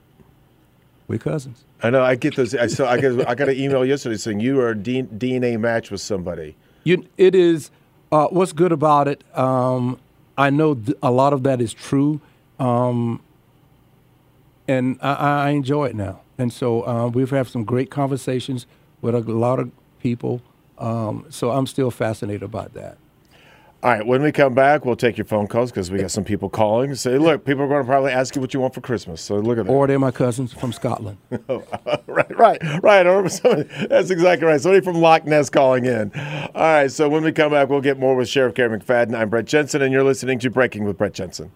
we're 1.07 1.19
cousins. 1.19 1.65
I 1.81 1.89
know. 1.89 2.03
I 2.03 2.15
get 2.15 2.35
those. 2.35 2.55
I 2.55 2.67
saw. 2.67 2.89
I 2.89 2.99
got. 2.99 3.27
I 3.27 3.35
got 3.35 3.49
an 3.49 3.57
email 3.57 3.83
yesterday 3.83 4.15
saying 4.15 4.39
you 4.39 4.61
are 4.61 4.69
a 4.69 4.75
D, 4.75 5.03
DNA 5.03 5.59
match 5.59 5.91
with 5.91 5.99
somebody. 5.99 6.55
You. 6.85 7.05
It 7.17 7.35
is. 7.35 7.71
Uh, 8.09 8.27
what's 8.27 8.53
good 8.53 8.71
about 8.71 9.09
it? 9.09 9.21
Um, 9.37 9.99
I 10.37 10.49
know 10.49 10.75
th- 10.75 10.97
a 11.01 11.11
lot 11.11 11.33
of 11.33 11.43
that 11.43 11.61
is 11.61 11.73
true. 11.73 12.21
Um, 12.59 13.21
and 14.67 14.97
I, 15.01 15.13
I, 15.47 15.49
enjoy 15.49 15.85
it 15.85 15.95
now. 15.95 16.21
And 16.37 16.51
so 16.53 16.87
uh, 16.87 17.07
we've 17.07 17.29
had 17.29 17.47
some 17.47 17.63
great 17.63 17.89
conversations 17.89 18.65
with 19.01 19.15
a 19.15 19.19
lot 19.19 19.59
of 19.59 19.71
people. 19.99 20.41
Um, 20.77 21.25
so 21.29 21.51
I'm 21.51 21.67
still 21.67 21.91
fascinated 21.91 22.43
about 22.43 22.73
that. 22.73 22.97
All 23.83 23.89
right, 23.89 24.05
when 24.07 24.21
we 24.21 24.31
come 24.31 24.53
back, 24.53 24.85
we'll 24.85 24.95
take 24.95 25.17
your 25.17 25.25
phone 25.25 25.45
calls 25.45 25.69
because 25.69 25.91
we 25.91 25.99
got 25.99 26.09
some 26.09 26.23
people 26.23 26.49
calling. 26.49 26.95
Say, 26.95 27.17
look, 27.17 27.43
people 27.43 27.63
are 27.63 27.67
going 27.67 27.81
to 27.81 27.85
probably 27.85 28.13
ask 28.13 28.33
you 28.33 28.39
what 28.39 28.53
you 28.53 28.61
want 28.61 28.73
for 28.73 28.79
Christmas. 28.79 29.19
So 29.19 29.35
look 29.35 29.57
at 29.57 29.65
that. 29.65 29.71
Or 29.71 29.87
they're 29.87 29.99
my 29.99 30.11
cousins 30.11 30.53
from 30.53 30.71
Scotland. 30.71 31.17
Oh, 31.49 31.61
right, 32.07 32.37
right, 32.37 32.61
right. 32.81 33.05
Or 33.05 33.27
somebody, 33.27 33.63
that's 33.87 34.09
exactly 34.09 34.47
right. 34.47 34.61
Somebody 34.61 34.85
from 34.85 34.95
Loch 34.95 35.25
Ness 35.25 35.49
calling 35.49 35.83
in. 35.83 36.11
All 36.15 36.61
right, 36.61 36.89
so 36.89 37.09
when 37.09 37.23
we 37.23 37.33
come 37.33 37.51
back, 37.51 37.67
we'll 37.67 37.81
get 37.81 37.99
more 37.99 38.15
with 38.15 38.29
Sheriff 38.29 38.53
Garry 38.53 38.79
McFadden. 38.79 39.13
I'm 39.13 39.29
Brett 39.29 39.45
Jensen, 39.45 39.81
and 39.81 39.91
you're 39.91 40.05
listening 40.05 40.39
to 40.39 40.49
Breaking 40.49 40.85
with 40.85 40.97
Brett 40.97 41.13
Jensen. 41.13 41.51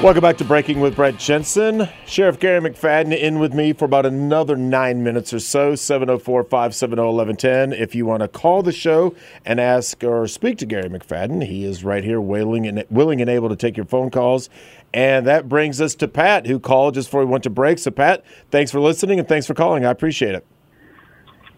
Welcome 0.00 0.22
back 0.22 0.36
to 0.36 0.44
Breaking 0.44 0.78
with 0.78 0.94
Brett 0.94 1.18
Jensen. 1.18 1.88
Sheriff 2.06 2.38
Garry 2.38 2.60
McFadden 2.60 3.18
in 3.18 3.40
with 3.40 3.52
me 3.52 3.72
for 3.72 3.84
about 3.84 4.06
another 4.06 4.54
nine 4.54 5.02
minutes 5.02 5.34
or 5.34 5.40
so, 5.40 5.74
704 5.74 6.44
570 6.44 7.02
1110. 7.02 7.72
If 7.72 7.96
you 7.96 8.06
want 8.06 8.20
to 8.20 8.28
call 8.28 8.62
the 8.62 8.70
show 8.70 9.16
and 9.44 9.58
ask 9.58 10.04
or 10.04 10.28
speak 10.28 10.58
to 10.58 10.66
Garry 10.66 10.88
McFadden, 10.88 11.44
he 11.44 11.64
is 11.64 11.82
right 11.82 12.04
here 12.04 12.20
willing 12.20 12.64
and, 12.64 12.84
willing 12.90 13.20
and 13.20 13.28
able 13.28 13.48
to 13.48 13.56
take 13.56 13.76
your 13.76 13.86
phone 13.86 14.08
calls. 14.08 14.48
And 14.94 15.26
that 15.26 15.48
brings 15.48 15.80
us 15.80 15.96
to 15.96 16.06
Pat, 16.06 16.46
who 16.46 16.60
called 16.60 16.94
just 16.94 17.08
before 17.08 17.24
we 17.24 17.30
went 17.32 17.42
to 17.42 17.50
break. 17.50 17.80
So, 17.80 17.90
Pat, 17.90 18.24
thanks 18.52 18.70
for 18.70 18.78
listening 18.78 19.18
and 19.18 19.26
thanks 19.26 19.48
for 19.48 19.54
calling. 19.54 19.84
I 19.84 19.90
appreciate 19.90 20.36
it. 20.36 20.46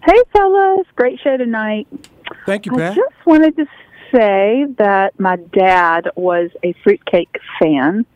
Hey, 0.03 0.23
fellas. 0.33 0.87
Great 0.97 1.21
show 1.21 1.37
tonight. 1.37 1.87
Thank 2.47 2.65
you, 2.65 2.73
Pat. 2.73 2.93
I 2.93 2.95
just 2.95 3.27
wanted 3.27 3.55
to 3.59 3.67
say 4.11 4.65
that 4.79 5.21
my 5.21 5.37
dad 5.37 6.09
was 6.17 6.49
a 6.63 6.73
fruitcake 6.83 7.37
fan 7.61 8.07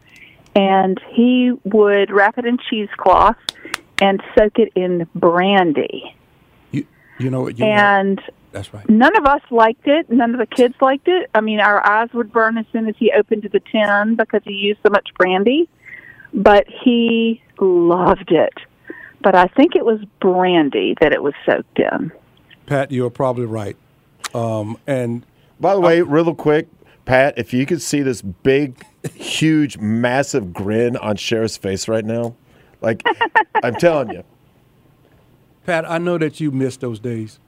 and 0.54 1.00
he 1.10 1.52
would 1.64 2.10
wrap 2.10 2.38
it 2.38 2.46
in 2.46 2.58
cheesecloth 2.70 3.36
and 4.00 4.22
soak 4.36 4.58
it 4.58 4.72
in 4.74 5.06
brandy. 5.14 6.14
You, 6.70 6.86
you 7.18 7.30
know 7.30 7.42
what? 7.42 7.58
You 7.58 7.64
and 7.64 8.16
know. 8.16 8.22
that's 8.52 8.72
right. 8.74 8.88
None 8.88 9.16
of 9.16 9.24
us 9.26 9.42
liked 9.50 9.86
it. 9.86 10.10
None 10.10 10.32
of 10.34 10.38
the 10.38 10.46
kids 10.46 10.74
liked 10.80 11.08
it. 11.08 11.30
I 11.34 11.40
mean, 11.40 11.60
our 11.60 11.84
eyes 11.86 12.08
would 12.12 12.32
burn 12.32 12.58
as 12.58 12.66
soon 12.72 12.88
as 12.88 12.94
he 12.98 13.12
opened 13.12 13.48
the 13.52 13.60
tin 13.60 14.16
because 14.16 14.42
he 14.44 14.52
used 14.52 14.80
so 14.84 14.90
much 14.90 15.08
brandy. 15.16 15.68
But 16.32 16.66
he 16.68 17.42
loved 17.60 18.32
it. 18.32 18.54
But 19.20 19.34
I 19.34 19.46
think 19.46 19.76
it 19.76 19.84
was 19.84 20.00
brandy 20.20 20.96
that 21.00 21.12
it 21.12 21.22
was 21.22 21.34
soaked 21.46 21.78
in. 21.78 22.12
Pat, 22.66 22.90
you're 22.90 23.10
probably 23.10 23.46
right. 23.46 23.76
Um, 24.34 24.78
and 24.86 25.24
by 25.60 25.74
the 25.74 25.80
way, 25.80 26.02
real 26.02 26.34
quick, 26.34 26.68
Pat, 27.04 27.34
if 27.38 27.54
you 27.54 27.66
could 27.66 27.80
see 27.80 28.02
this 28.02 28.20
big, 28.20 28.84
huge, 29.12 29.78
massive 29.78 30.52
grin 30.52 30.96
on 30.96 31.16
Sheriff's 31.16 31.56
face 31.56 31.88
right 31.88 32.04
now, 32.04 32.34
like 32.80 33.02
I'm 33.62 33.74
telling 33.76 34.10
you. 34.10 34.24
Pat, 35.66 35.90
I 35.90 35.98
know 35.98 36.18
that 36.18 36.40
you 36.40 36.50
missed 36.50 36.80
those 36.80 36.98
days. 36.98 37.38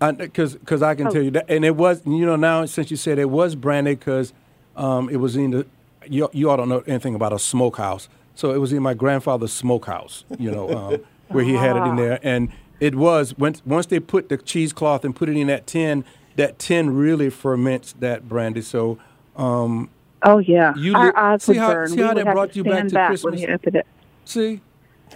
Because 0.00 0.54
because 0.54 0.80
I 0.80 0.94
can 0.94 1.08
oh. 1.08 1.10
tell 1.10 1.22
you 1.22 1.32
that, 1.32 1.46
and 1.48 1.64
it 1.64 1.74
was 1.74 2.06
you 2.06 2.24
know 2.24 2.36
now 2.36 2.64
since 2.66 2.88
you 2.88 2.96
said 2.96 3.18
it 3.18 3.30
was 3.30 3.56
branded 3.56 3.98
because 3.98 4.32
um, 4.76 5.08
it 5.08 5.16
was 5.16 5.34
in 5.34 5.50
the 5.50 5.66
you 6.06 6.28
you 6.32 6.50
all 6.50 6.56
don't 6.56 6.68
know 6.68 6.82
anything 6.86 7.14
about 7.14 7.32
a 7.32 7.38
smokehouse, 7.38 8.08
So 8.34 8.52
it 8.52 8.58
was 8.58 8.72
in 8.72 8.82
my 8.82 8.94
grandfather's 8.94 9.52
smokehouse, 9.52 10.24
you 10.38 10.50
know, 10.50 10.70
um, 10.70 11.00
where 11.28 11.44
he 11.44 11.54
had 11.54 11.76
it 11.76 11.82
in 11.82 11.96
there. 11.96 12.18
And 12.22 12.50
it 12.80 12.94
was, 12.94 13.36
once, 13.36 13.62
once 13.66 13.86
they 13.86 14.00
put 14.00 14.28
the 14.28 14.36
cheesecloth 14.36 15.04
and 15.04 15.14
put 15.14 15.28
it 15.28 15.36
in 15.36 15.48
that 15.48 15.66
tin, 15.66 16.04
that 16.36 16.58
tin 16.58 16.96
really 16.96 17.30
ferments 17.30 17.94
that 17.98 18.28
brandy. 18.28 18.62
So, 18.62 18.98
um, 19.36 19.90
Oh 20.22 20.38
yeah, 20.38 20.74
You 20.76 20.94
our 20.94 21.06
li- 21.06 21.12
eyes 21.16 21.42
see 21.44 21.52
would 21.52 21.58
how- 21.58 21.72
burn. 21.72 21.88
see 21.88 21.96
we 21.96 22.02
how 22.02 22.08
would 22.14 22.26
that 22.26 22.32
brought 22.32 22.56
you 22.56 22.64
back 22.64 22.88
to 22.88 22.94
back 22.94 23.08
Christmas? 23.10 23.24
when 23.32 23.38
he 23.38 23.46
opened 23.46 23.76
it. 23.76 23.86
see, 24.24 24.60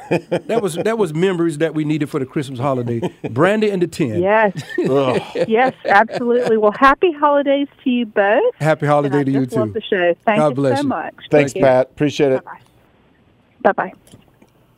that 0.08 0.60
was 0.62 0.74
that 0.76 0.96
was 0.96 1.12
memories 1.12 1.58
that 1.58 1.74
we 1.74 1.84
needed 1.84 2.08
for 2.08 2.18
the 2.20 2.26
Christmas 2.26 2.58
holiday. 2.60 3.00
Brandy 3.30 3.68
and 3.70 3.82
the 3.82 3.86
tin. 3.88 4.22
Yes, 4.22 4.52
yes, 5.48 5.74
absolutely. 5.86 6.56
Well, 6.56 6.72
happy 6.78 7.12
holidays 7.12 7.68
to 7.84 7.90
you 7.90 8.06
both. 8.06 8.54
Happy 8.56 8.86
And 8.86 8.90
holiday 8.92 9.20
I 9.20 9.24
to 9.24 9.30
you 9.30 9.44
just 9.44 9.56
love 9.56 9.68
too. 9.68 9.72
the 9.74 9.82
show. 9.82 10.14
Thank 10.24 10.38
God 10.38 10.48
you 10.50 10.54
bless 10.54 10.78
so 10.78 10.82
you. 10.84 10.88
much. 10.88 11.14
Thanks, 11.30 11.52
Thank 11.52 11.54
you. 11.56 11.62
Pat. 11.62 11.90
Appreciate 11.90 12.32
it. 12.32 12.44
Bye 13.62 13.72
bye. 13.72 13.92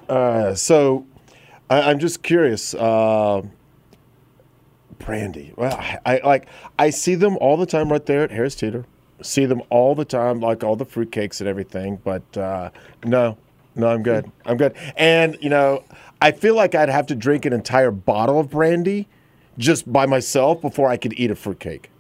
Uh, 0.09 0.55
so, 0.55 1.07
I, 1.71 1.91
I'm 1.91 1.99
just 1.99 2.23
curious. 2.23 2.75
Uh, 2.75 3.43
Brandy. 4.99 5.53
Well, 5.57 5.75
I, 5.75 5.99
I 6.07 6.21
like. 6.25 6.47
I 6.79 6.91
see 6.91 7.15
them 7.15 7.37
all 7.39 7.57
the 7.57 7.67
time 7.67 7.91
right 7.93 8.05
there 8.05 8.23
at 8.23 8.31
Harris 8.31 8.55
Teeter. 8.55 8.85
See 9.25 9.47
them 9.47 9.63
all 9.71 9.95
the 9.95 10.05
time, 10.05 10.41
like 10.41 10.63
all 10.63 10.77
the 10.77 10.85
fruitcakes 10.85 11.41
and 11.41 11.49
everything. 11.49 11.99
But 12.05 12.37
uh, 12.37 12.71
no, 13.05 13.39
no, 13.75 13.89
I'm 13.89 14.03
good. 14.03 14.31
I'm 14.45 14.57
good. 14.59 14.75
And 14.97 15.39
you 15.41 15.49
know, 15.49 15.83
I 16.21 16.31
feel 16.33 16.55
like 16.55 16.75
I'd 16.75 16.91
have 16.91 17.07
to 17.07 17.15
drink 17.15 17.47
an 17.47 17.53
entire 17.55 17.91
bottle 17.91 18.39
of 18.39 18.51
brandy 18.51 19.09
just 19.57 19.91
by 19.91 20.05
myself 20.05 20.61
before 20.61 20.89
I 20.89 20.97
could 20.99 21.15
eat 21.19 21.31
a 21.31 21.35
fruitcake. 21.35 21.91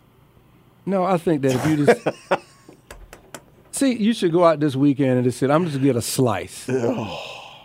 No, 0.85 1.03
I 1.05 1.17
think 1.17 1.41
that 1.43 1.53
if 1.55 1.67
you 1.67 1.87
just 1.87 2.07
see, 3.71 3.95
you 3.95 4.13
should 4.13 4.33
go 4.33 4.45
out 4.45 4.61
this 4.61 4.77
weekend 4.77 5.13
and 5.13 5.25
just 5.25 5.39
say, 5.39 5.47
"I'm 5.49 5.65
just 5.65 5.77
gonna 5.77 5.87
get 5.87 5.97
a 5.97 6.03
slice." 6.03 6.67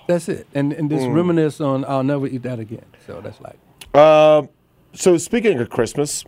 That's 0.08 0.30
it, 0.30 0.48
and 0.54 0.74
and 0.74 0.89
Mm. 0.89 0.95
just 0.98 1.10
reminisce 1.10 1.60
on, 1.62 1.84
"I'll 1.86 2.04
never 2.04 2.28
eat 2.28 2.43
that 2.43 2.60
again." 2.60 2.86
So 3.06 3.22
that's 3.22 3.39
like, 3.41 3.58
Um, 4.02 4.48
so 4.93 5.17
speaking 5.17 5.60
of 5.60 5.69
Christmas, 5.69 6.24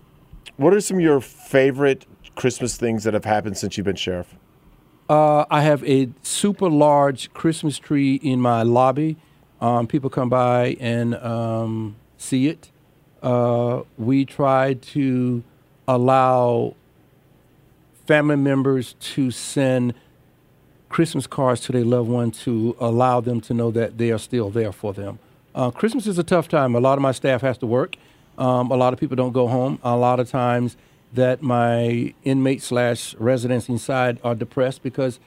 what 0.57 0.73
are 0.73 0.81
some 0.81 0.97
of 0.97 1.01
your 1.03 1.21
favorite 1.21 2.05
Christmas 2.35 2.77
things 2.77 3.03
that 3.03 3.13
have 3.13 3.25
happened 3.25 3.57
since 3.57 3.77
you've 3.77 3.85
been 3.85 3.95
sheriff? 3.95 4.35
uh, 5.11 5.45
I 5.51 5.61
have 5.63 5.83
a 5.83 6.07
super 6.23 6.69
large 6.69 7.33
Christmas 7.33 7.77
tree 7.77 8.15
in 8.15 8.39
my 8.39 8.63
lobby. 8.63 9.17
Um, 9.59 9.85
people 9.85 10.09
come 10.09 10.29
by 10.29 10.77
and 10.79 11.15
um, 11.15 11.97
see 12.17 12.47
it. 12.47 12.71
Uh, 13.21 13.81
we 13.97 14.23
try 14.23 14.75
to 14.75 15.43
allow 15.85 16.75
family 18.07 18.37
members 18.37 18.93
to 19.01 19.31
send 19.31 19.93
Christmas 20.87 21.27
cards 21.27 21.59
to 21.61 21.73
their 21.73 21.83
loved 21.83 22.09
one 22.09 22.31
to 22.31 22.77
allow 22.79 23.19
them 23.19 23.41
to 23.41 23.53
know 23.53 23.69
that 23.71 23.97
they 23.97 24.11
are 24.11 24.17
still 24.17 24.49
there 24.49 24.71
for 24.71 24.93
them. 24.93 25.19
Uh, 25.53 25.71
Christmas 25.71 26.07
is 26.07 26.17
a 26.17 26.23
tough 26.23 26.47
time. 26.47 26.73
A 26.73 26.79
lot 26.79 26.97
of 26.97 27.01
my 27.01 27.11
staff 27.11 27.41
has 27.41 27.57
to 27.57 27.65
work. 27.65 27.97
Um, 28.37 28.71
a 28.71 28.77
lot 28.77 28.93
of 28.93 28.99
people 28.99 29.17
don't 29.17 29.33
go 29.33 29.49
home. 29.49 29.77
A 29.83 29.97
lot 29.97 30.21
of 30.21 30.29
times 30.29 30.77
that 31.13 31.41
my 31.41 32.13
inmates 32.23 32.65
slash 32.65 33.15
residents 33.15 33.67
inside 33.69 34.19
are 34.23 34.35
depressed 34.35 34.81
because 34.83 35.19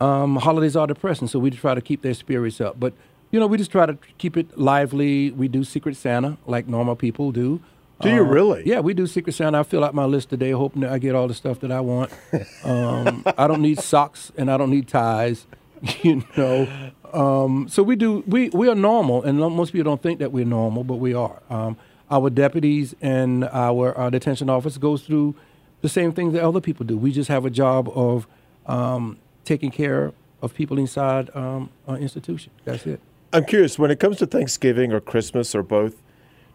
um, 0.00 0.36
holidays 0.36 0.76
are 0.76 0.86
depressing. 0.86 1.28
So 1.28 1.38
we 1.38 1.50
try 1.50 1.74
to 1.74 1.80
keep 1.80 2.02
their 2.02 2.14
spirits 2.14 2.60
up. 2.60 2.78
But 2.78 2.94
you 3.30 3.38
know, 3.38 3.46
we 3.46 3.58
just 3.58 3.70
try 3.70 3.86
to 3.86 3.98
keep 4.16 4.36
it 4.36 4.58
lively. 4.58 5.30
We 5.30 5.48
do 5.48 5.64
Secret 5.64 5.96
Santa 5.96 6.38
like 6.46 6.66
normal 6.66 6.96
people 6.96 7.32
do. 7.32 7.60
Do 8.00 8.10
you 8.10 8.22
really? 8.22 8.62
Yeah, 8.64 8.78
we 8.78 8.94
do 8.94 9.08
Secret 9.08 9.32
Santa. 9.32 9.58
I 9.58 9.62
fill 9.64 9.82
out 9.82 9.92
my 9.92 10.04
list 10.04 10.30
today, 10.30 10.52
hoping 10.52 10.82
that 10.82 10.92
I 10.92 10.98
get 10.98 11.16
all 11.16 11.26
the 11.26 11.34
stuff 11.34 11.58
that 11.60 11.72
I 11.72 11.80
want. 11.80 12.12
Um, 12.64 13.24
I 13.38 13.46
don't 13.46 13.62
need 13.62 13.80
socks 13.80 14.30
and 14.36 14.50
I 14.50 14.56
don't 14.56 14.70
need 14.70 14.88
ties, 14.88 15.46
you 16.02 16.22
know. 16.36 16.68
Um, 17.12 17.68
so 17.68 17.82
we 17.82 17.96
do. 17.96 18.22
We 18.26 18.50
we 18.50 18.68
are 18.68 18.74
normal, 18.74 19.22
and 19.22 19.38
most 19.38 19.72
people 19.72 19.90
don't 19.90 20.02
think 20.02 20.18
that 20.18 20.32
we're 20.32 20.44
normal, 20.44 20.84
but 20.84 20.96
we 20.96 21.14
are. 21.14 21.40
Um, 21.48 21.76
our 22.10 22.30
deputies 22.30 22.94
and 23.00 23.44
our, 23.44 23.96
our 23.96 24.10
detention 24.10 24.48
office 24.50 24.78
goes 24.78 25.02
through 25.02 25.34
the 25.80 25.88
same 25.88 26.12
things 26.12 26.32
that 26.32 26.42
other 26.42 26.60
people 26.60 26.84
do. 26.86 26.96
We 26.96 27.12
just 27.12 27.28
have 27.28 27.44
a 27.44 27.50
job 27.50 27.88
of 27.94 28.26
um, 28.66 29.18
taking 29.44 29.70
care 29.70 30.12
of 30.42 30.54
people 30.54 30.78
inside 30.78 31.30
um, 31.34 31.70
our 31.86 31.96
institution. 31.98 32.52
That's 32.64 32.86
it. 32.86 33.00
I'm 33.32 33.44
curious, 33.44 33.78
when 33.78 33.90
it 33.90 34.00
comes 34.00 34.16
to 34.18 34.26
Thanksgiving 34.26 34.92
or 34.92 35.00
Christmas 35.00 35.54
or 35.54 35.62
both, 35.62 36.00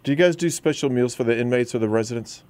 do 0.03 0.11
you 0.11 0.15
guys 0.15 0.35
do 0.35 0.49
special 0.49 0.89
meals 0.89 1.13
for 1.15 1.23
the 1.23 1.37
inmates 1.37 1.73
or 1.75 1.79
the 1.79 1.87
residents? 1.89 2.43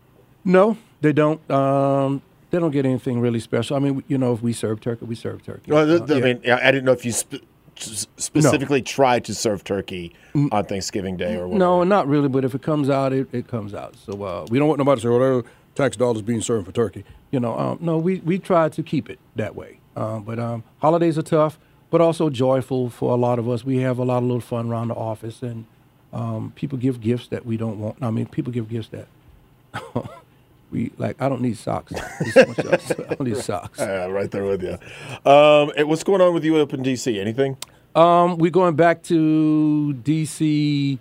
No, 0.45 0.77
they 1.01 1.13
don't. 1.13 1.39
Um, 1.51 2.21
they 2.49 2.59
don't 2.59 2.71
get 2.71 2.85
anything 2.85 3.19
really 3.19 3.39
special. 3.39 3.75
I 3.75 3.79
mean, 3.79 4.03
you 4.07 4.17
know, 4.17 4.33
if 4.33 4.41
we 4.41 4.53
serve 4.53 4.79
turkey, 4.79 5.05
we 5.05 5.15
serve 5.15 5.43
turkey. 5.43 5.71
Well, 5.71 5.91
Uh, 5.91 6.15
I 6.15 6.19
mean, 6.21 6.41
I 6.45 6.67
I 6.67 6.71
didn't 6.71 6.85
know 6.85 6.91
if 6.93 7.03
you 7.05 7.11
sp- 7.11 7.43
specifically 7.75 8.81
try 8.81 9.19
to 9.19 9.33
serve 9.33 9.63
turkey 9.63 10.13
on 10.51 10.65
Thanksgiving 10.65 11.17
Day 11.17 11.35
or 11.35 11.47
whatever. 11.47 11.59
no, 11.59 11.83
not 11.83 12.07
really. 12.07 12.27
But 12.29 12.45
if 12.45 12.55
it 12.55 12.61
comes 12.61 12.89
out, 12.89 13.13
it, 13.13 13.27
it 13.31 13.47
comes 13.47 13.73
out. 13.73 13.95
So 13.97 14.23
uh, 14.23 14.45
we 14.49 14.59
don't 14.59 14.67
want 14.67 14.79
nobody 14.79 15.01
to 15.01 15.07
say, 15.07 15.09
"Well, 15.09 15.43
tax 15.75 15.95
dollars 15.97 16.21
being 16.21 16.41
served 16.41 16.65
for 16.65 16.71
turkey." 16.71 17.03
You 17.31 17.39
know, 17.39 17.57
um, 17.57 17.77
no, 17.81 17.97
we 17.97 18.19
we 18.19 18.39
try 18.39 18.69
to 18.69 18.83
keep 18.83 19.09
it 19.09 19.19
that 19.35 19.55
way. 19.55 19.79
Um, 19.95 20.23
but 20.23 20.39
um, 20.39 20.63
holidays 20.79 21.17
are 21.17 21.23
tough, 21.23 21.59
but 21.91 22.01
also 22.01 22.29
joyful 22.29 22.89
for 22.89 23.11
a 23.11 23.15
lot 23.17 23.39
of 23.39 23.47
us. 23.47 23.63
We 23.63 23.77
have 23.77 23.99
a 23.99 24.03
lot 24.03 24.17
of 24.17 24.23
little 24.23 24.41
fun 24.41 24.69
around 24.69 24.87
the 24.89 24.95
office, 24.95 25.41
and 25.43 25.65
um, 26.11 26.51
people 26.55 26.77
give 26.77 27.01
gifts 27.01 27.27
that 27.27 27.45
we 27.45 27.57
don't 27.57 27.79
want. 27.79 27.97
I 28.01 28.09
mean, 28.11 28.25
people 28.27 28.51
give 28.53 28.69
gifts 28.69 28.89
that. 28.89 29.07
We 30.73 30.91
like. 30.97 31.21
I 31.21 31.29
don't 31.29 31.41
need 31.41 31.55
socks. 31.57 31.93
Just 32.33 32.35
want 32.47 32.57
y'all 32.57 32.77
to- 32.77 33.05
I 33.11 33.13
don't 33.15 33.27
need 33.27 33.37
socks. 33.37 33.79
Yeah, 33.93 34.05
right 34.07 34.29
there 34.31 34.43
with 34.43 34.63
you. 34.63 34.77
Um, 35.31 35.71
and 35.77 35.87
what's 35.87 36.03
going 36.03 36.19
on 36.19 36.33
with 36.33 36.43
you 36.43 36.57
up 36.57 36.73
in 36.73 36.81
D.C.? 36.81 37.19
Anything? 37.19 37.57
Um, 37.95 38.37
we're 38.39 38.49
going 38.51 38.75
back 38.75 39.03
to 39.03 39.95
DC 40.03 40.97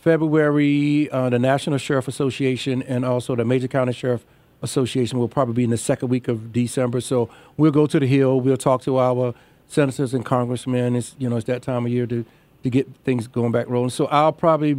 February. 0.00 1.10
Uh, 1.10 1.30
the 1.30 1.38
National 1.38 1.78
Sheriff 1.78 2.06
Association 2.08 2.82
and 2.82 3.04
also 3.04 3.34
the 3.34 3.44
Major 3.44 3.68
County 3.68 3.92
Sheriff 3.92 4.24
Association 4.62 5.18
will 5.18 5.28
probably 5.28 5.54
be 5.54 5.64
in 5.64 5.70
the 5.70 5.76
second 5.76 6.08
week 6.08 6.28
of 6.28 6.52
December. 6.52 7.00
So 7.00 7.28
we'll 7.56 7.72
go 7.72 7.86
to 7.88 7.98
the 7.98 8.06
Hill. 8.06 8.40
We'll 8.40 8.56
talk 8.56 8.82
to 8.82 8.98
our 8.98 9.34
senators 9.66 10.14
and 10.14 10.24
congressmen. 10.24 10.94
It's 10.94 11.16
you 11.18 11.28
know 11.28 11.36
it's 11.36 11.46
that 11.46 11.62
time 11.62 11.86
of 11.86 11.92
year 11.92 12.06
to 12.06 12.24
to 12.62 12.70
get 12.70 12.86
things 13.04 13.26
going 13.26 13.50
back 13.50 13.68
rolling. 13.68 13.90
So 13.90 14.06
I'll 14.06 14.32
probably 14.32 14.76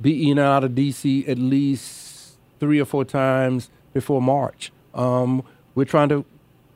be 0.00 0.24
in 0.30 0.38
and 0.38 0.48
out 0.48 0.64
of 0.64 0.72
DC 0.72 1.28
at 1.28 1.38
least 1.38 2.11
three 2.62 2.78
or 2.78 2.84
four 2.84 3.04
times 3.04 3.70
before 3.92 4.22
March. 4.22 4.70
Um, 4.94 5.42
we're 5.74 5.84
trying 5.84 6.08
to 6.10 6.24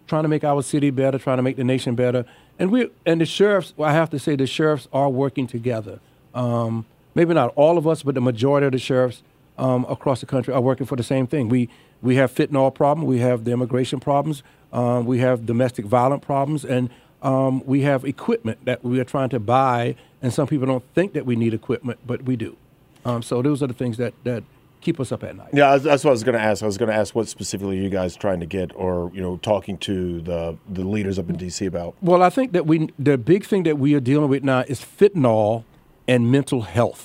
trying 0.09 0.25
to 0.25 0.29
make 0.29 0.42
our 0.42 0.61
city 0.61 0.90
better, 0.90 1.16
trying 1.16 1.37
to 1.37 1.44
make 1.44 1.57
the 1.57 1.62
nation 1.62 1.94
better, 1.94 2.25
and 2.59 2.72
we 2.72 2.90
and 3.07 3.20
the 3.20 3.25
sheriffs. 3.25 3.72
Well, 3.77 3.88
I 3.88 3.92
have 3.92 4.11
to 4.11 4.18
say 4.18 4.35
the 4.35 4.49
sheriffs 4.49 4.88
are 4.92 5.09
working 5.09 5.46
together. 5.46 6.01
Um, 6.35 6.87
maybe 7.14 7.35
not 7.35 7.53
all 7.55 7.79
of 7.79 7.87
us, 7.87 8.03
but 8.03 8.16
the 8.16 8.20
majority 8.20 8.66
of 8.66 8.72
the 8.72 8.81
sheriffs 8.81 9.22
um, 9.59 9.87
across 9.88 10.18
the 10.18 10.27
country 10.27 10.53
are 10.53 10.61
working 10.61 10.87
for 10.87 10.96
the 10.96 11.05
same 11.05 11.29
thing. 11.29 11.49
We 11.49 11.68
we 12.03 12.16
have 12.16 12.35
fentanyl 12.35 12.75
problem, 12.75 13.07
we 13.07 13.20
have 13.20 13.44
the 13.44 13.53
immigration 13.53 14.01
problems, 14.01 14.43
um, 14.72 15.07
we 15.07 15.20
have 15.20 15.47
domestic 15.47 15.84
violent 15.84 16.20
problems, 16.20 16.64
and 16.64 16.91
um, 17.22 17.64
we 17.64 17.82
have 17.82 18.05
equipment 18.05 18.64
that 18.64 18.82
we 18.82 18.99
are 18.99 19.05
trying 19.05 19.28
to 19.28 19.39
buy. 19.39 19.95
And 20.20 20.32
some 20.32 20.49
people 20.49 20.66
don't 20.66 20.84
think 20.97 21.12
that 21.12 21.26
we 21.26 21.37
need 21.37 21.55
equipment, 21.55 22.01
but 22.05 22.24
we 22.24 22.34
do. 22.34 22.57
Um, 23.05 23.22
so 23.22 23.41
those 23.41 23.62
are 23.62 23.68
the 23.68 23.74
things 23.74 23.99
that 23.99 24.12
that 24.24 24.43
keep 24.87 25.01
us 25.01 25.11
up 25.11 25.24
at 25.24 25.34
night. 25.37 25.49
Yeah, 25.53 25.76
that's- 25.78 26.05
what 26.05 26.11
I 26.11 26.12
was 26.12 26.22
going 26.22 26.39
to 26.39 26.45
ask. 26.51 26.62
I 26.62 26.66
was 26.66 26.78
going 26.78 26.93
to 26.95 26.95
ask 27.03 27.14
what 27.14 27.26
specifically 27.28 27.78
are 27.80 27.82
you 27.82 27.91
guys 28.01 28.14
trying 28.14 28.41
to 28.41 28.47
get, 28.47 28.68
or 28.76 29.11
you 29.12 29.20
know, 29.20 29.37
talking 29.53 29.76
to 29.89 30.20
the 30.22 30.57
the 30.78 30.84
leaders 30.95 31.18
up 31.18 31.28
in 31.28 31.37
D.C. 31.37 31.66
about. 31.66 31.95
Well, 32.01 32.22
I 32.22 32.30
think 32.30 32.53
that 32.53 32.64
we 32.70 32.76
the 32.99 33.18
big 33.18 33.45
thing 33.45 33.64
that 33.64 33.78
we 33.84 33.95
are 33.95 34.01
dealing 34.12 34.30
with 34.30 34.45
now 34.45 34.61
is 34.74 34.80
fentanyl 34.80 35.64
and 36.07 36.30
mental 36.30 36.62
health. 36.62 37.03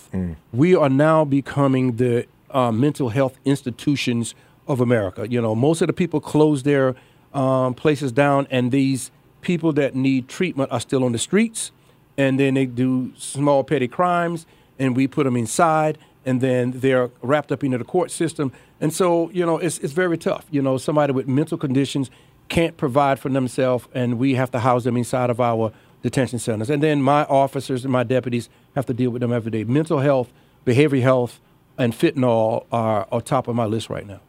We 0.53 0.75
are 0.75 0.89
now 0.89 1.25
becoming 1.25 1.85
the 1.95 2.27
uh, 2.51 2.71
mental 2.71 3.09
health 3.09 3.35
institutions 3.45 4.35
of 4.67 4.79
America. 4.79 5.27
You 5.27 5.41
know, 5.41 5.55
most 5.55 5.81
of 5.81 5.87
the 5.87 5.93
people 5.93 6.19
close 6.21 6.61
their 6.63 6.95
um, 7.33 7.73
places 7.73 8.11
down, 8.11 8.47
and 8.51 8.71
these 8.71 9.09
people 9.41 9.73
that 9.73 9.95
need 9.95 10.27
treatment 10.27 10.71
are 10.71 10.79
still 10.79 11.03
on 11.03 11.13
the 11.13 11.17
streets, 11.29 11.71
and 12.15 12.39
then 12.39 12.53
they 12.53 12.67
do 12.67 13.11
small 13.17 13.63
petty 13.63 13.87
crimes, 13.87 14.45
and 14.77 14.95
we 14.95 15.07
put 15.07 15.23
them 15.23 15.35
inside, 15.35 15.97
and 16.25 16.41
then 16.41 16.71
they're 16.71 17.09
wrapped 17.21 17.51
up 17.51 17.63
into 17.63 17.77
the 17.77 17.83
court 17.83 18.11
system, 18.11 18.51
and 18.79 18.93
so 18.93 19.29
you 19.31 19.45
know 19.45 19.57
it's 19.57 19.79
it's 19.79 19.93
very 19.93 20.17
tough. 20.17 20.45
You 20.51 20.61
know, 20.61 20.77
somebody 20.77 21.13
with 21.13 21.27
mental 21.27 21.57
conditions 21.57 22.09
can't 22.49 22.75
provide 22.77 23.19
for 23.19 23.29
themselves, 23.29 23.87
and 23.93 24.17
we 24.19 24.35
have 24.35 24.51
to 24.51 24.59
house 24.59 24.83
them 24.83 24.97
inside 24.97 25.29
of 25.29 25.39
our 25.39 25.71
detention 26.03 26.39
centers. 26.39 26.69
And 26.69 26.81
then 26.83 27.01
my 27.01 27.23
officers 27.25 27.83
and 27.85 27.91
my 27.91 28.03
deputies 28.03 28.49
have 28.75 28.85
to 28.87 28.93
deal 28.93 29.09
with 29.11 29.21
them 29.21 29.31
every 29.31 29.51
day. 29.51 29.63
Mental 29.63 29.99
health, 29.99 30.33
behavioral 30.65 31.01
health, 31.01 31.39
and 31.77 31.93
fentanyl 31.93 32.65
are 32.71 33.07
on 33.11 33.21
top 33.21 33.47
of 33.47 33.55
my 33.55 33.65
list 33.65 33.89
right 33.89 34.05
now. 34.05 34.19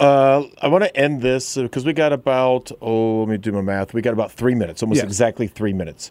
Uh, 0.00 0.44
I 0.62 0.68
want 0.68 0.84
to 0.84 0.96
end 0.96 1.22
this 1.22 1.56
because 1.56 1.84
we 1.84 1.92
got 1.92 2.12
about 2.12 2.70
oh, 2.80 3.20
let 3.20 3.28
me 3.28 3.36
do 3.36 3.50
my 3.52 3.60
math. 3.60 3.92
We 3.92 4.00
got 4.00 4.12
about 4.12 4.30
three 4.30 4.54
minutes, 4.54 4.82
almost 4.82 4.98
Yes. 4.98 5.04
exactly 5.04 5.48
three 5.48 5.72
minutes. 5.72 6.10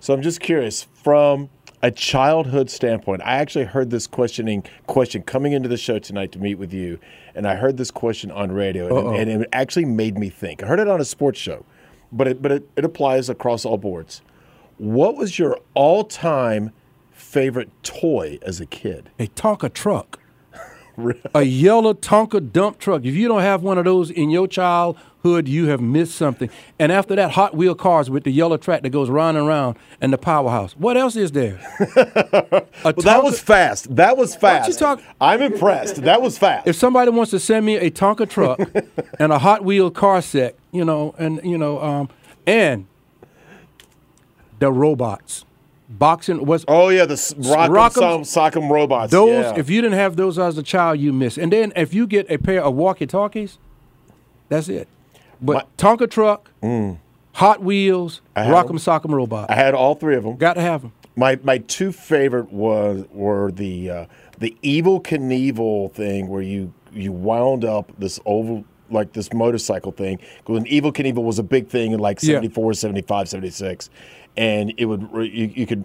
So 0.00 0.12
I'm 0.12 0.22
just 0.22 0.40
curious 0.40 0.86
from 0.92 1.48
a 1.82 1.90
childhood 1.90 2.70
standpoint. 2.70 3.22
I 3.22 3.36
actually 3.36 3.66
heard 3.66 3.90
this 3.90 4.06
questioning 4.06 4.64
question 4.86 5.22
coming 5.22 5.52
into 5.52 5.68
the 5.68 5.76
show 5.76 5.98
tonight 5.98 6.32
to 6.32 6.38
meet 6.38 6.56
with 6.56 6.72
you, 6.72 6.98
and 7.34 7.46
I 7.46 7.54
heard 7.54 7.76
this 7.76 7.90
question 7.90 8.30
on 8.30 8.52
radio, 8.52 9.08
and, 9.14 9.30
and 9.30 9.42
it 9.42 9.48
actually 9.52 9.84
made 9.84 10.18
me 10.18 10.28
think. 10.28 10.62
I 10.62 10.66
heard 10.66 10.80
it 10.80 10.88
on 10.88 11.00
a 11.00 11.04
sports 11.04 11.38
show, 11.38 11.64
but 12.10 12.26
it 12.28 12.42
but 12.42 12.52
it, 12.52 12.68
it 12.76 12.84
applies 12.84 13.28
across 13.28 13.64
all 13.64 13.78
boards. 13.78 14.22
What 14.78 15.16
was 15.16 15.38
your 15.38 15.58
all-time 15.74 16.72
favorite 17.10 17.70
toy 17.82 18.38
as 18.42 18.60
a 18.60 18.66
kid? 18.66 19.10
A 19.18 19.26
Tonka 19.26 19.72
truck. 19.72 20.20
A 21.34 21.42
yellow 21.42 21.94
Tonka 21.94 22.52
dump 22.52 22.78
truck. 22.78 23.04
If 23.04 23.14
you 23.14 23.28
don't 23.28 23.42
have 23.42 23.62
one 23.62 23.78
of 23.78 23.84
those 23.84 24.10
in 24.10 24.30
your 24.30 24.46
childhood, 24.48 25.48
you 25.48 25.66
have 25.68 25.80
missed 25.80 26.14
something. 26.14 26.50
And 26.78 26.90
after 26.92 27.14
that, 27.16 27.32
Hot 27.32 27.54
Wheel 27.56 27.74
cars 27.74 28.10
with 28.10 28.24
the 28.24 28.30
yellow 28.30 28.56
track 28.56 28.82
that 28.82 28.90
goes 28.90 29.08
round 29.10 29.36
and 29.36 29.46
round 29.46 29.76
and 30.00 30.12
the 30.12 30.18
powerhouse. 30.18 30.76
What 30.76 30.96
else 30.96 31.16
is 31.16 31.32
there? 31.32 31.60
well, 31.96 32.92
that 33.04 33.20
was 33.22 33.40
fast. 33.40 33.94
That 33.94 34.16
was 34.16 34.34
fast. 34.34 34.68
you 34.68 34.74
talk- 34.74 35.02
I'm 35.20 35.42
impressed. 35.42 35.96
That 36.02 36.22
was 36.22 36.38
fast. 36.38 36.66
if 36.66 36.76
somebody 36.76 37.10
wants 37.10 37.30
to 37.32 37.40
send 37.40 37.64
me 37.66 37.76
a 37.76 37.90
Tonka 37.90 38.28
truck 38.28 38.60
and 39.18 39.32
a 39.32 39.38
Hot 39.38 39.64
Wheel 39.64 39.90
car 39.90 40.22
set, 40.22 40.56
you 40.72 40.84
know, 40.84 41.14
and 41.18 41.40
you 41.44 41.58
know, 41.58 41.80
um, 41.82 42.08
and 42.46 42.86
the 44.58 44.72
robots, 44.72 45.44
boxing 45.88 46.44
was 46.44 46.64
oh 46.68 46.88
yeah, 46.90 47.04
the 47.06 47.14
rock'em, 47.14 47.68
rock'em 47.70 48.20
sock'em 48.20 48.70
robots. 48.70 49.10
those. 49.12 49.30
yeah. 49.46 49.54
If 49.56 49.70
you 49.70 49.80
didn't 49.80 49.98
have 49.98 50.16
those 50.16 50.38
as 50.38 50.58
a 50.58 50.62
child, 50.62 50.98
you 51.00 51.12
miss. 51.12 51.38
And 51.38 51.52
then 51.52 51.72
if 51.76 51.94
you 51.94 52.06
get 52.06 52.30
a 52.30 52.38
pair 52.38 52.62
of 52.62 52.74
walkie 52.74 53.06
talkies, 53.06 53.58
that's 54.48 54.68
it. 54.68 54.88
But 55.40 55.74
Tonka 55.76 56.10
truck, 56.10 56.50
Hot 57.34 57.62
Wheels, 57.62 58.20
Mm. 58.36 58.46
Rock'em 58.50 58.78
Sock'em 58.78 59.12
robot, 59.12 59.50
I 59.50 59.54
had 59.54 59.74
all 59.74 59.94
three 59.94 60.16
of 60.16 60.24
them. 60.24 60.36
got 60.36 60.54
to 60.54 60.60
have 60.60 60.82
them. 60.82 60.92
My 61.16 61.38
my 61.42 61.58
two 61.58 61.90
favorite 61.92 62.52
was 62.52 63.04
were 63.12 63.50
the 63.50 63.90
uh, 63.90 64.06
the 64.38 64.56
Evel 64.62 65.02
Knievel 65.02 65.92
thing 65.92 66.28
where 66.28 66.42
you 66.42 66.72
you 66.92 67.12
wound 67.12 67.64
up 67.64 67.92
this 67.98 68.20
oval 68.26 68.64
like 68.90 69.12
this 69.12 69.32
motorcycle 69.32 69.92
thing. 69.92 70.18
When 70.46 70.64
Evel 70.64 70.92
Knievel 70.92 71.22
was 71.22 71.38
a 71.38 71.42
big 71.42 71.68
thing 71.68 71.92
in 71.92 72.00
like 72.00 72.22
Yeah. 72.22 72.34
74, 72.36 72.74
75, 72.74 73.28
76. 73.28 73.90
And 74.36 74.72
it 74.76 74.84
would 74.84 75.08
you, 75.14 75.52
you 75.54 75.66
could 75.66 75.84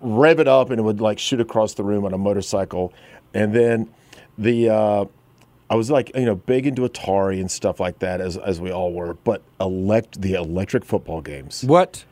rev 0.00 0.40
it 0.40 0.48
up 0.48 0.70
and 0.70 0.78
it 0.80 0.82
would 0.82 1.00
like 1.00 1.18
shoot 1.18 1.40
across 1.40 1.74
the 1.74 1.84
room 1.84 2.04
on 2.04 2.12
a 2.12 2.18
motorcycle. 2.18 2.92
And 3.32 3.54
then 3.54 3.88
the 4.38 4.68
uh, 4.70 5.04
I 5.70 5.74
was 5.76 5.90
like 5.90 6.10
you 6.14 6.24
know 6.24 6.34
big 6.34 6.66
into 6.66 6.82
Atari 6.82 7.40
and 7.40 7.50
stuff 7.50 7.78
like 7.80 8.00
that 8.00 8.20
as 8.20 8.36
as 8.36 8.60
we 8.60 8.70
all 8.72 8.92
were. 8.92 9.14
But 9.14 9.42
elect 9.60 10.20
the 10.20 10.34
electric 10.34 10.84
football 10.84 11.20
games 11.20 11.62
What 11.64 12.04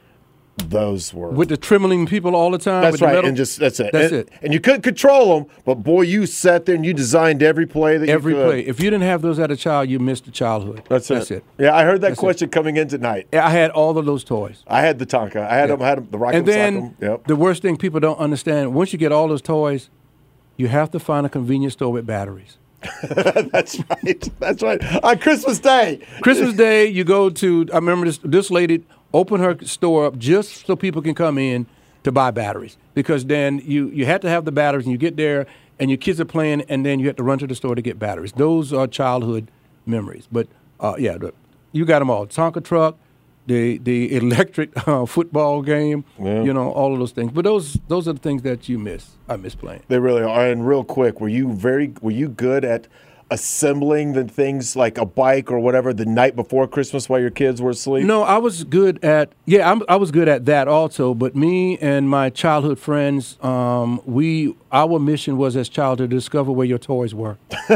those 0.57 1.13
were 1.13 1.31
with 1.31 1.49
the 1.49 1.57
trembling 1.57 2.07
people 2.07 2.37
all 2.37 2.51
the 2.51 2.59
time? 2.59 2.83
that's 2.83 2.93
with 2.95 3.03
right, 3.03 3.15
metal- 3.15 3.29
and 3.29 3.37
just 3.37 3.59
that's 3.59 3.81
it. 3.81 3.91
That's 3.93 4.13
and, 4.13 4.21
it. 4.21 4.29
And 4.43 4.53
you 4.53 4.61
couldn't 4.61 4.83
control 4.83 5.41
them, 5.41 5.51
but 5.65 5.77
boy, 5.77 6.03
you 6.03 6.27
sat 6.27 6.65
there 6.67 6.75
and 6.77 6.85
you 6.87 6.95
designed 6.95 7.43
every 7.43 7.67
play 7.67 7.99
that 7.99 8.09
every 8.09 8.33
you 8.35 8.39
could. 8.39 8.47
play. 8.47 8.61
If 8.61 8.79
you 8.81 8.91
didn't 8.91 9.03
have 9.03 9.21
those 9.23 9.39
as 9.39 9.51
a 9.51 9.57
child, 9.57 9.89
you 9.89 9.99
missed 9.99 10.27
the 10.27 10.31
childhood. 10.31 10.83
That's, 10.89 11.09
That's 11.09 11.31
it. 11.31 11.45
it. 11.59 11.65
Yeah, 11.65 11.75
I 11.75 11.83
heard 11.85 12.01
that 12.03 12.11
That's 12.11 12.19
it. 12.19 12.21
question 12.21 12.49
coming 12.51 12.77
in 12.77 12.89
tonight. 12.89 13.27
I 13.33 13.51
had 13.51 13.71
all 13.73 13.99
of 13.99 14.07
those 14.07 14.23
toys. 14.23 14.63
I 14.67 14.81
had 14.81 14.99
the 14.99 15.07
Tonka. 15.07 15.45
I 15.45 15.57
had 15.57 15.71
them. 15.71 15.83
I 15.83 15.89
had 15.89 15.99
them, 15.99 16.09
the 16.11 16.19
Rock'em 16.19 16.35
and 16.35 16.47
then 16.47 16.97
Yep. 17.01 17.27
the 17.27 17.37
worst 17.37 17.63
thing 17.63 17.77
people 17.77 17.99
don't 18.01 18.19
understand: 18.19 18.75
once 18.75 18.93
you 18.93 18.99
get 18.99 19.11
all 19.11 19.27
those 19.29 19.43
toys, 19.43 19.91
you 20.57 20.69
have 20.69 20.91
to 20.93 21.01
find 21.01 21.27
a 21.27 21.29
convenience 21.29 21.73
store 21.73 21.93
with 21.93 22.07
batteries. 22.07 22.59
that's 23.03 23.79
right. 23.79 24.31
That's 24.41 24.63
right. 24.63 25.05
On 25.05 25.19
Christmas 25.19 25.59
Day. 25.59 26.01
Christmas 26.21 26.55
Day, 26.55 26.87
you 26.87 27.03
go 27.03 27.31
to. 27.31 27.67
I 27.73 27.77
remember 27.77 28.07
this. 28.07 28.19
This 28.23 28.51
lady 28.51 28.85
opened 29.15 29.43
her 29.43 29.57
store 29.65 30.05
up 30.05 30.19
just 30.19 30.67
so 30.67 30.77
people 30.77 31.01
can 31.01 31.15
come 31.15 31.39
in 31.39 31.67
to 32.03 32.13
buy 32.13 32.31
batteries 32.31 32.77
because 32.93 33.25
then 33.25 33.63
you 33.65 33.89
you 33.89 34.05
had 34.05 34.21
to 34.21 34.29
have 34.29 34.45
the 34.45 34.53
batteries 34.53 34.85
and 34.85 34.93
you 34.93 34.99
get 34.99 35.17
there 35.17 35.47
and 35.79 35.91
your 35.91 35.97
kids 35.97 36.21
are 36.21 36.27
playing 36.27 36.61
and 36.69 36.85
then 36.85 37.01
you 37.01 37.07
have 37.07 37.17
to 37.17 37.23
run 37.23 37.39
to 37.39 37.47
the 37.47 37.55
store 37.55 37.75
to 37.75 37.83
get 37.83 37.99
batteries. 37.99 38.33
Those 38.33 38.73
are 38.73 38.87
childhood 38.87 39.51
memories. 39.87 40.29
But 40.31 40.49
uh, 40.81 40.97
yeah, 40.99 41.17
the, 41.17 41.33
you 41.73 41.85
got 41.85 42.01
them 42.01 42.11
all. 42.11 42.27
Tonka 42.27 42.63
truck, 42.63 42.99
the 43.47 43.79
the 43.79 44.15
electric 44.23 44.87
uh, 44.87 45.07
football 45.07 45.63
game. 45.63 46.05
You 46.45 46.53
know 46.53 46.71
all 46.73 46.93
of 46.93 46.99
those 46.99 47.13
things. 47.13 47.33
But 47.33 47.45
those 47.45 47.79
those 47.89 48.07
are 48.07 48.13
the 48.13 48.21
things 48.21 48.43
that 48.43 48.69
you 48.69 48.79
miss. 48.79 49.13
I 49.29 49.37
miss 49.37 49.55
playing. 49.55 49.83
They 49.89 49.99
really 49.99 50.23
are. 50.23 50.47
And 50.47 50.67
real 50.67 50.85
quick, 50.85 51.21
were 51.21 51.29
you 51.29 51.53
very 51.53 51.95
were 52.03 52.11
you 52.11 52.29
good 52.29 52.65
at 52.65 52.87
assembling 53.31 54.13
the 54.13 54.25
things 54.25 54.77
like 54.77 54.99
a 54.99 55.05
bike 55.07 55.51
or 55.51 55.59
whatever 55.59 55.93
the 55.93 56.05
night 56.07 56.37
before 56.37 56.67
Christmas 56.69 57.09
while 57.09 57.21
your 57.21 57.31
kids 57.31 57.61
were 57.63 57.71
asleep? 57.71 58.05
No, 58.05 58.23
I 58.23 58.39
was 58.39 58.65
good 58.65 59.03
at 59.05 59.33
yeah, 59.47 59.71
I'm, 59.71 59.83
I 59.89 59.97
was 59.97 60.11
good 60.11 60.29
at 60.29 60.45
that 60.47 60.69
also. 60.69 61.15
But 61.15 61.35
me 61.35 61.79
and 61.79 62.09
my 62.09 62.31
childhood 62.31 62.79
friends, 62.79 63.39
um, 63.43 64.01
we 64.05 64.55
our 64.73 64.99
mission 64.99 65.37
was 65.37 65.57
as 65.57 65.69
child 65.69 65.99
to 65.99 66.09
discover 66.09 66.51
where 66.53 66.67
your 66.67 66.79
toys 66.79 67.15
were, 67.15 67.39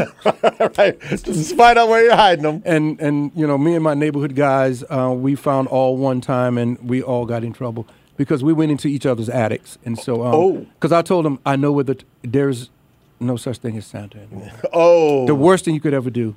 right. 0.77 0.99
Just 1.01 1.55
find 1.55 1.77
out 1.79 1.87
where 1.89 2.03
you're 2.03 2.15
hiding 2.15 2.43
them. 2.43 2.61
and 2.65 2.99
and 2.99 3.31
you 3.35 3.45
know 3.47 3.57
me 3.57 3.75
and 3.75 3.83
my 3.83 3.93
neighborhood 3.93 4.35
guys, 4.35 4.83
uh, 4.89 5.13
we 5.15 5.35
found 5.35 5.67
all 5.69 5.97
one 5.97 6.21
time, 6.21 6.57
and 6.57 6.77
we 6.87 7.01
all 7.01 7.25
got 7.25 7.43
in 7.43 7.53
trouble 7.53 7.87
because 8.17 8.43
we 8.43 8.51
went 8.51 8.71
into 8.71 8.87
each 8.87 9.05
other's 9.05 9.29
attics, 9.29 9.77
and 9.85 9.97
so 9.97 10.25
um, 10.25 10.35
Oh. 10.35 10.53
because 10.75 10.91
I 10.91 11.01
told 11.01 11.25
them 11.25 11.39
I 11.45 11.55
know 11.55 11.71
where 11.71 11.83
the 11.85 11.95
t- 11.95 12.05
there's 12.21 12.69
no 13.19 13.35
such 13.37 13.57
thing 13.57 13.77
as 13.77 13.85
Santa 13.85 14.19
anymore. 14.19 14.51
Oh, 14.73 15.25
the 15.25 15.35
worst 15.35 15.65
thing 15.65 15.73
you 15.73 15.81
could 15.81 15.93
ever 15.93 16.09
do. 16.09 16.35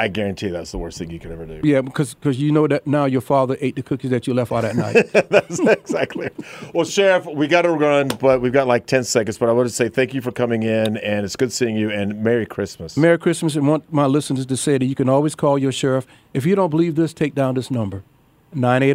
I 0.00 0.06
guarantee 0.06 0.48
that's 0.48 0.70
the 0.70 0.78
worst 0.78 0.98
thing 0.98 1.10
you 1.10 1.18
could 1.18 1.32
ever 1.32 1.44
do. 1.44 1.60
Yeah, 1.64 1.80
because 1.80 2.14
cause 2.22 2.38
you 2.38 2.52
know 2.52 2.68
that 2.68 2.86
now 2.86 3.06
your 3.06 3.20
father 3.20 3.56
ate 3.60 3.74
the 3.74 3.82
cookies 3.82 4.10
that 4.12 4.28
you 4.28 4.34
left 4.34 4.52
out 4.52 4.64
at 4.64 4.76
night. 4.76 5.10
That's 5.12 5.58
exactly. 5.58 6.30
Well, 6.72 6.84
Sheriff, 6.84 7.26
we 7.26 7.48
got 7.48 7.62
to 7.62 7.72
run, 7.72 8.06
but 8.20 8.40
we've 8.40 8.52
got 8.52 8.68
like 8.68 8.86
10 8.86 9.02
seconds. 9.02 9.38
But 9.38 9.48
I 9.48 9.52
want 9.52 9.68
to 9.68 9.74
say 9.74 9.88
thank 9.88 10.14
you 10.14 10.20
for 10.20 10.30
coming 10.30 10.62
in, 10.62 10.98
and 10.98 11.24
it's 11.24 11.34
good 11.34 11.52
seeing 11.52 11.76
you, 11.76 11.90
and 11.90 12.22
Merry 12.22 12.46
Christmas. 12.46 12.96
Merry 12.96 13.18
Christmas, 13.18 13.56
and 13.56 13.66
want 13.66 13.92
my 13.92 14.06
listeners 14.06 14.46
to 14.46 14.56
say 14.56 14.78
that 14.78 14.84
you 14.84 14.94
can 14.94 15.08
always 15.08 15.34
call 15.34 15.58
your 15.58 15.72
sheriff. 15.72 16.06
If 16.32 16.46
you 16.46 16.54
don't 16.54 16.70
believe 16.70 16.94
this, 16.94 17.12
take 17.12 17.34
down 17.34 17.56
this 17.56 17.68
number, 17.68 18.04
980. 18.54 18.94